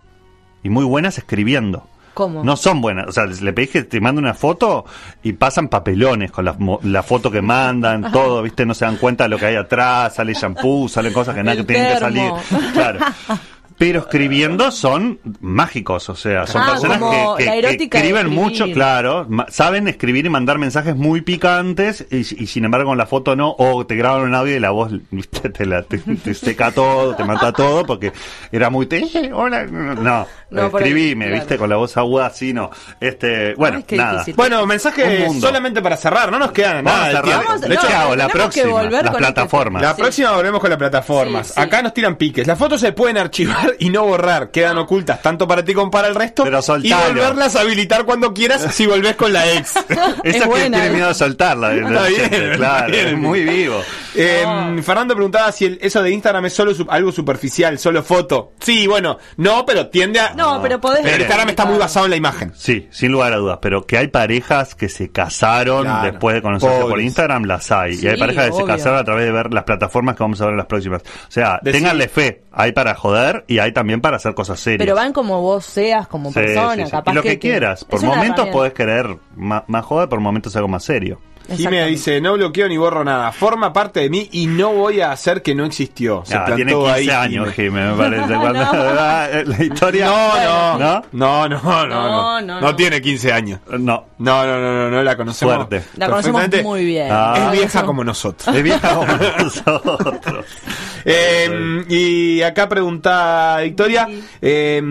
y 0.63 0.69
muy 0.69 0.85
buenas 0.85 1.19
escribiendo. 1.19 1.89
¿Cómo? 2.15 2.43
No 2.43 2.57
son 2.57 2.81
buenas. 2.81 3.07
O 3.07 3.13
sea, 3.13 3.27
le 3.27 3.53
pedís 3.53 3.71
que 3.71 3.83
te 3.85 4.01
mande 4.01 4.21
una 4.21 4.35
foto 4.35 4.85
y 5.23 5.35
pasan 5.35 5.69
papelones 5.69 6.33
con 6.33 6.45
la, 6.45 6.57
la 6.83 7.03
foto 7.05 7.31
que 7.31 7.43
mandan, 7.43 8.11
todo, 8.13 8.43
¿viste? 8.43 8.67
No 8.67 8.75
se 8.75 8.85
dan 8.85 8.97
cuenta 8.97 9.25
de 9.25 9.31
lo 9.31 9.39
que 9.39 9.47
hay 9.47 9.57
atrás, 9.57 10.17
sale 10.17 10.35
shampoo, 10.35 10.89
salen 10.89 11.13
cosas 11.13 11.35
que 11.37 11.45
nada 11.45 11.57
que 11.57 11.65
tienen 11.65 11.93
que 11.93 12.01
salir. 12.01 12.33
Claro. 12.73 13.01
Pero 13.79 14.01
escribiendo 14.01 14.71
son 14.73 15.21
mágicos, 15.41 16.09
o 16.09 16.17
sea, 16.17 16.47
son 16.49 16.63
Ah, 16.63 16.71
personas 16.73 17.01
que, 17.39 17.75
escriben 17.85 18.29
mucho, 18.29 18.67
claro, 18.73 19.27
saben 19.49 19.87
escribir 19.87 20.27
y 20.27 20.29
mandar 20.31 20.59
mensajes 20.59 20.97
muy 20.97 21.21
picantes 21.21 22.05
y, 22.11 22.17
y 22.19 22.47
sin 22.49 22.65
embargo 22.65 22.89
con 22.89 22.99
la 22.99 23.07
foto 23.07 23.37
no, 23.37 23.55
o 23.57 23.87
te 23.87 23.95
graban 23.95 24.23
un 24.23 24.35
audio 24.35 24.57
y 24.57 24.61
la 24.61 24.71
voz 24.71 24.91
¿viste? 25.11 25.49
Te, 25.51 25.65
la- 25.65 25.83
te- 25.83 25.99
te 25.99 26.35
seca 26.35 26.73
todo, 26.73 27.15
te 27.15 27.25
mata 27.25 27.53
todo 27.53 27.87
porque 27.87 28.13
era 28.51 28.69
muy 28.69 28.87
te, 28.87 28.99
"Eh, 28.99 29.31
hola, 29.33 29.65
no, 29.67 30.27
No, 30.51 30.67
escribime, 30.67 31.27
claro. 31.27 31.41
viste, 31.41 31.57
con 31.59 31.69
la 31.71 31.77
voz 31.77 31.97
aguda 31.97 32.27
así, 32.27 32.53
no, 32.53 32.71
este, 33.01 33.55
bueno, 33.55 33.83
Ay, 33.89 33.97
nada. 33.97 34.13
difícil. 34.13 34.35
Bueno, 34.35 34.67
mensaje 34.67 35.29
solamente 35.41 35.81
para 35.83 35.97
cerrar, 35.97 36.33
no 36.33 36.39
nos 36.39 36.51
queda 36.53 36.83
Vamos 36.83 36.93
nada. 36.93 37.23
Vamos- 37.23 37.61
De 37.61 37.69
no, 37.69 37.75
hecho, 37.75 37.83
pero 37.87 37.99
hago 37.99 38.17
la 38.17 38.29
próxima, 38.29 38.83
las 38.83 38.91
con 38.91 38.97
este 39.05 39.19
plataformas. 39.19 39.83
La 39.83 39.95
próxima 39.97 40.33
volvemos 40.33 40.61
con 40.61 40.71
las 40.71 40.79
plataformas. 40.79 41.47
Sí, 41.49 41.53
sí. 41.55 41.61
Acá 41.61 41.83
nos 41.83 41.95
tiran 41.95 42.17
piques. 42.17 42.47
Las 42.47 42.59
fotos 42.59 42.81
se 42.81 42.93
pueden 42.93 43.19
archivar 43.19 43.68
y 43.79 43.91
no 43.91 44.05
borrar. 44.05 44.51
Quedan 44.51 44.79
ocultas 44.79 45.21
tanto 45.23 45.47
para 45.49 45.65
ti 45.65 45.75
como 45.75 45.91
para 45.91 46.09
el 46.09 46.15
resto. 46.15 46.45
Pero 46.45 46.61
y 46.83 46.93
volverlas 46.93 47.57
a 47.57 47.61
habilitar 47.61 48.05
cuando 48.05 48.33
quieras 48.35 48.75
si 48.75 48.87
volvés 48.87 49.17
con 49.17 49.33
la 49.33 49.51
ex. 49.53 49.75
Esa 49.89 50.21
Es 50.25 50.37
que 50.43 50.47
buena, 50.47 50.79
tiene 50.79 50.87
¿eh? 50.87 50.95
miedo 50.97 51.09
de 51.09 51.15
soltarla. 51.15 51.75
Está 51.75 52.07
bien, 52.07 52.29
claro, 52.29 52.53
está 52.53 52.87
bien. 52.87 53.09
es 53.09 53.17
muy 53.19 53.45
vivo. 53.45 53.83
Eh, 54.15 54.43
No. 54.45 54.83
Fernando 54.83 55.15
preguntaba 55.15 55.51
si 55.53 55.65
el- 55.67 55.79
eso 55.83 56.03
de 56.03 56.11
Instagram 56.11 56.47
es 56.47 56.53
solo 56.55 56.75
su- 56.75 56.87
algo 56.89 57.13
superficial, 57.13 57.79
solo 57.79 58.03
foto. 58.03 58.53
Sí, 58.61 58.87
bueno, 58.87 59.19
no, 59.37 59.65
pero 59.67 59.89
tiende 59.89 60.21
a. 60.21 60.35
No, 60.35 60.61
pero 60.63 60.81
podés. 60.81 61.01
Pero 61.03 61.15
el 61.17 61.21
Instagram 61.23 61.49
está 61.51 61.65
muy 61.65 61.79
basado 61.79 62.07
en 62.07 62.11
la 62.11 62.17
imagen. 62.17 62.53
Sí, 62.57 62.89
sin 62.91 63.13
lugar 63.13 63.33
a 63.33 63.37
dudas, 63.37 63.59
pero 63.63 63.87
que 63.87 63.99
hay 63.99 64.09
parejas 64.09 64.75
que 64.75 64.89
se 64.89 65.11
casaron 65.11 65.83
Claro. 65.85 66.11
después 66.11 66.35
de 66.35 66.43
conocerse 66.43 66.81
por. 66.81 67.01
Instagram, 67.01 67.45
las 67.45 67.71
hay. 67.71 67.95
Sí, 67.95 68.07
y 68.07 68.09
hay 68.09 68.19
parejas 68.19 68.51
que 68.51 68.57
se 68.57 68.65
casaron 68.65 68.99
a 68.99 69.05
través 69.05 69.25
de 69.25 69.33
ver 69.33 69.53
las 69.55 69.65
plataformas 69.65 70.17
que 70.17 70.23
vamos 70.23 70.41
a 70.41 70.45
ver 70.45 70.53
en 70.53 70.59
las 70.59 70.67
próximas. 70.67 71.03
O 71.03 71.31
sea, 71.31 71.61
Decí- 71.61 71.73
ténganle 71.73 72.09
fe. 72.09 72.43
Hay 72.53 72.73
para 72.73 72.95
joder 72.97 73.45
y 73.47 73.58
hay 73.59 73.73
también 73.73 74.01
para 74.01 74.17
hacer 74.17 74.35
cosas 74.35 74.59
serias. 74.61 74.79
Pero 74.79 74.95
van 74.95 75.13
como 75.13 75.41
vos 75.41 75.65
seas, 75.65 76.07
como 76.09 76.29
Sí, 76.31 76.35
persona, 76.35 76.75
sí, 76.77 76.85
sí. 76.87 76.91
capaz 76.91 77.13
Y 77.13 77.15
lo 77.15 77.23
que, 77.23 77.29
que 77.31 77.39
quieras. 77.39 77.85
Por 77.85 78.03
momentos 78.03 78.47
podés 78.49 78.73
querer 78.73 79.17
más, 79.37 79.63
más 79.67 79.85
joder, 79.85 80.09
por 80.09 80.21
momentos 80.21 80.55
algo 80.57 80.69
más 80.69 80.85
serio. 80.85 81.21
Jimena 81.51 81.87
dice, 81.87 82.21
no 82.21 82.35
bloqueo 82.35 82.69
ni 82.69 82.77
borro 82.77 83.03
nada. 83.05 83.33
Forma 83.33 83.73
parte 83.73 84.01
de 84.01 84.11
mí 84.11 84.29
y 84.33 84.47
no 84.47 84.75
voy 84.75 85.01
a 85.01 85.13
hacer 85.13 85.41
que 85.41 85.55
no 85.55 85.65
existió. 85.65 86.23
Se 86.27 86.35
Ah, 86.35 86.45
plantó 86.45 86.57
tiene 86.57 86.73
15 86.75 86.91
ahí. 86.93 87.09
años, 87.09 87.55
Jimé. 87.55 87.81
Jimé, 87.81 87.91
me 87.91 87.97
parece. 87.97 88.35
Cuando 88.39 88.65
No. 88.65 88.95
la 88.95 89.65
historia. 89.65 90.07
No, 90.07 90.35
no, 90.45 90.79
¿No? 90.79 91.03
no, 91.13 91.49
no, 91.49 91.49
no, 91.49 91.87
no, 91.87 91.87
No, 91.87 91.87
no, 91.87 92.41
no, 92.43 92.55
no 92.57 92.61
no. 92.61 92.77
tiene 92.77 93.01
15 93.01 93.33
años. 93.33 93.61
No. 93.71 93.79
No, 93.79 94.47
no, 94.47 94.61
no, 94.61 94.73
no, 94.75 94.91
no 94.91 95.03
la 95.03 95.17
conocemos. 95.17 95.55
Fuerte. 95.55 95.85
La 95.97 96.11
conocemos 96.11 96.43
muy 96.63 96.85
bien. 96.85 97.09
Ah. 97.11 97.35
Es 97.47 97.59
vieja 97.59 97.83
como 97.83 98.05
nosotros. 98.05 98.55
Es 98.55 98.63
vieja 98.63 98.95
como 98.95 99.07
nosotros. 99.39 100.45
Eh, 101.11 101.85
y 101.89 102.43
acá 102.43 102.69
pregunta 102.69 103.59
Victoria, 103.63 104.09
eh, 104.43 104.83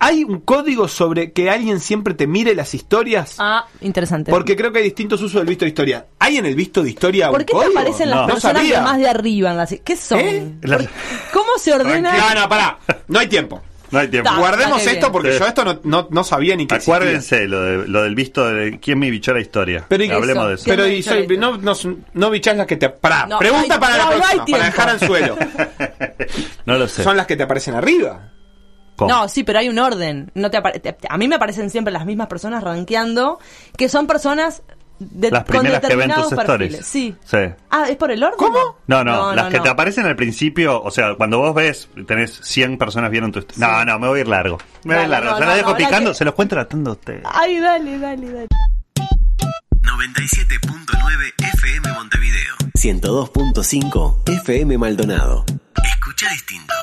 ¿hay 0.00 0.24
un 0.24 0.40
código 0.40 0.88
sobre 0.88 1.32
que 1.32 1.50
alguien 1.50 1.80
siempre 1.80 2.14
te 2.14 2.26
mire 2.26 2.54
las 2.54 2.74
historias? 2.74 3.36
Ah, 3.38 3.66
interesante. 3.80 4.30
Porque 4.30 4.56
creo 4.56 4.72
que 4.72 4.78
hay 4.78 4.84
distintos 4.84 5.20
usos 5.22 5.34
del 5.40 5.46
visto 5.46 5.64
de 5.64 5.68
historia. 5.68 6.06
¿Hay 6.18 6.36
en 6.38 6.46
el 6.46 6.54
visto 6.54 6.82
de 6.82 6.90
historia 6.90 7.28
¿Por 7.30 7.40
un 7.40 7.46
qué 7.46 7.52
te 7.52 7.58
código? 7.58 7.78
aparecen 7.78 8.10
las 8.10 8.20
No. 8.22 8.26
personas 8.26 8.54
No 8.54 8.60
de 8.68 8.74
sabía. 8.74 8.82
más 8.82 8.98
de 8.98 9.08
arriba 9.08 9.50
en 9.50 9.56
las 9.56 9.74
¿Qué 9.84 9.96
son? 9.96 10.18
¿Eh? 10.20 10.54
Las- 10.62 10.82
¿Por- 10.82 10.90
¿Cómo 11.32 11.58
se 11.58 11.72
ordena? 11.72 12.16
No, 12.16 12.40
no, 12.40 12.48
pará. 12.48 12.78
No 13.08 13.18
hay 13.18 13.26
tiempo. 13.28 13.62
No 13.96 14.00
hay 14.02 14.08
tiempo. 14.08 14.30
Ta. 14.30 14.38
Guardemos 14.38 14.80
esto 14.86 14.90
bien. 15.00 15.12
porque 15.12 15.32
Sí. 15.32 15.38
yo 15.38 15.46
esto 15.46 15.64
no, 15.64 15.80
no, 15.84 16.08
no 16.10 16.24
sabía 16.24 16.54
ni 16.56 16.66
que 16.66 16.74
existía. 16.74 16.94
Acuérdense 16.96 17.46
lo, 17.48 17.62
de, 17.62 17.88
lo 17.88 18.02
del 18.02 18.14
visto 18.14 18.46
de 18.48 18.78
quién 18.78 18.98
me 18.98 19.10
bichó 19.10 19.32
la 19.32 19.40
historia. 19.40 19.84
Pero 19.88 20.04
y- 20.04 20.10
Hablemos 20.10 20.44
eso. 20.52 20.70
de 20.76 20.98
eso. 20.98 21.10
Pero 21.26 21.40
no, 21.40 21.56
no, 21.58 21.72
no 22.14 22.30
bichás 22.30 22.56
las 22.56 22.66
que 22.66 22.76
te... 22.76 22.88
Pará, 22.90 23.26
No, 23.26 23.38
pregunta 23.38 23.74
hay- 23.74 23.80
para 23.80 23.96
la 23.96 24.04
no, 24.04 24.10
no 24.10 24.14
hay 24.16 24.20
próxima, 24.20 24.36
para 24.36 24.44
tiempo. 24.44 24.64
dejar 24.64 24.88
al 24.90 25.00
suelo. 25.00 25.36
No 26.66 26.78
lo 26.78 26.88
sé. 26.88 27.02
Son 27.04 27.16
las 27.16 27.26
que 27.26 27.36
te 27.36 27.42
aparecen 27.44 27.74
arriba. 27.74 28.32
¿Cómo? 28.96 29.10
No, 29.10 29.28
sí, 29.28 29.44
pero 29.44 29.58
hay 29.58 29.68
un 29.68 29.78
orden. 29.78 30.30
No 30.34 30.50
te 30.50 30.56
apare- 30.58 30.80
te- 30.80 30.96
a 31.08 31.18
mí 31.18 31.28
me 31.28 31.36
aparecen 31.36 31.70
siempre 31.70 31.92
las 31.92 32.06
mismas 32.06 32.28
personas 32.28 32.62
rankeando, 32.64 33.38
que 33.76 33.88
son 33.88 34.06
personas 34.06 34.62
de, 34.98 35.30
Las 35.30 35.44
con 35.44 35.58
primeras 35.60 35.80
que 35.80 35.94
ven 35.96 36.08
tus 36.10 36.28
perfiles. 36.28 36.40
stories. 36.80 36.86
Sí. 36.86 37.14
Sí. 37.24 37.38
Ah, 37.70 37.86
¿es 37.88 37.96
por 37.96 38.10
el 38.10 38.22
orden? 38.22 38.38
¿Cómo? 38.38 38.78
No, 38.86 39.04
no, 39.04 39.34
las 39.34 39.50
que 39.50 39.58
no. 39.58 39.62
te 39.64 39.68
aparecen 39.68 40.06
al 40.06 40.16
principio, 40.16 40.82
o 40.82 40.90
sea, 40.90 41.14
cuando 41.16 41.38
vos 41.38 41.54
ves, 41.54 41.88
tenés 42.06 42.40
100 42.42 42.78
personas 42.78 43.10
vieron 43.10 43.32
tu... 43.32 43.44
No, 43.56 43.84
no, 43.84 43.98
me 43.98 44.08
voy 44.08 44.18
a 44.18 44.22
ir 44.22 44.28
largo. 44.28 44.58
Me 44.84 44.94
voy 44.94 45.02
a 45.02 45.04
ir 45.04 45.10
largo. 45.10 45.30
no, 45.30 45.36
Se 45.36 45.40
la 45.44 45.46
no, 45.50 45.56
dejo 45.56 45.76
picando, 45.76 46.10
que- 46.12 46.16
se 46.16 46.24
los 46.24 46.34
cuento 46.34 46.54
tratando 46.56 46.90
a 46.90 46.94
ustedes. 46.94 47.22
Ay, 47.24 47.58
dale, 47.60 47.98
dale, 47.98 48.30
dale. 48.32 48.46
97.9 49.82 51.32
FM 51.54 51.92
Montevideo. 51.92 52.54
102.5 52.74 54.22
FM 54.42 54.78
Maldonado. 54.78 55.44
Escucha 55.84 56.28
distinto. 56.30 56.74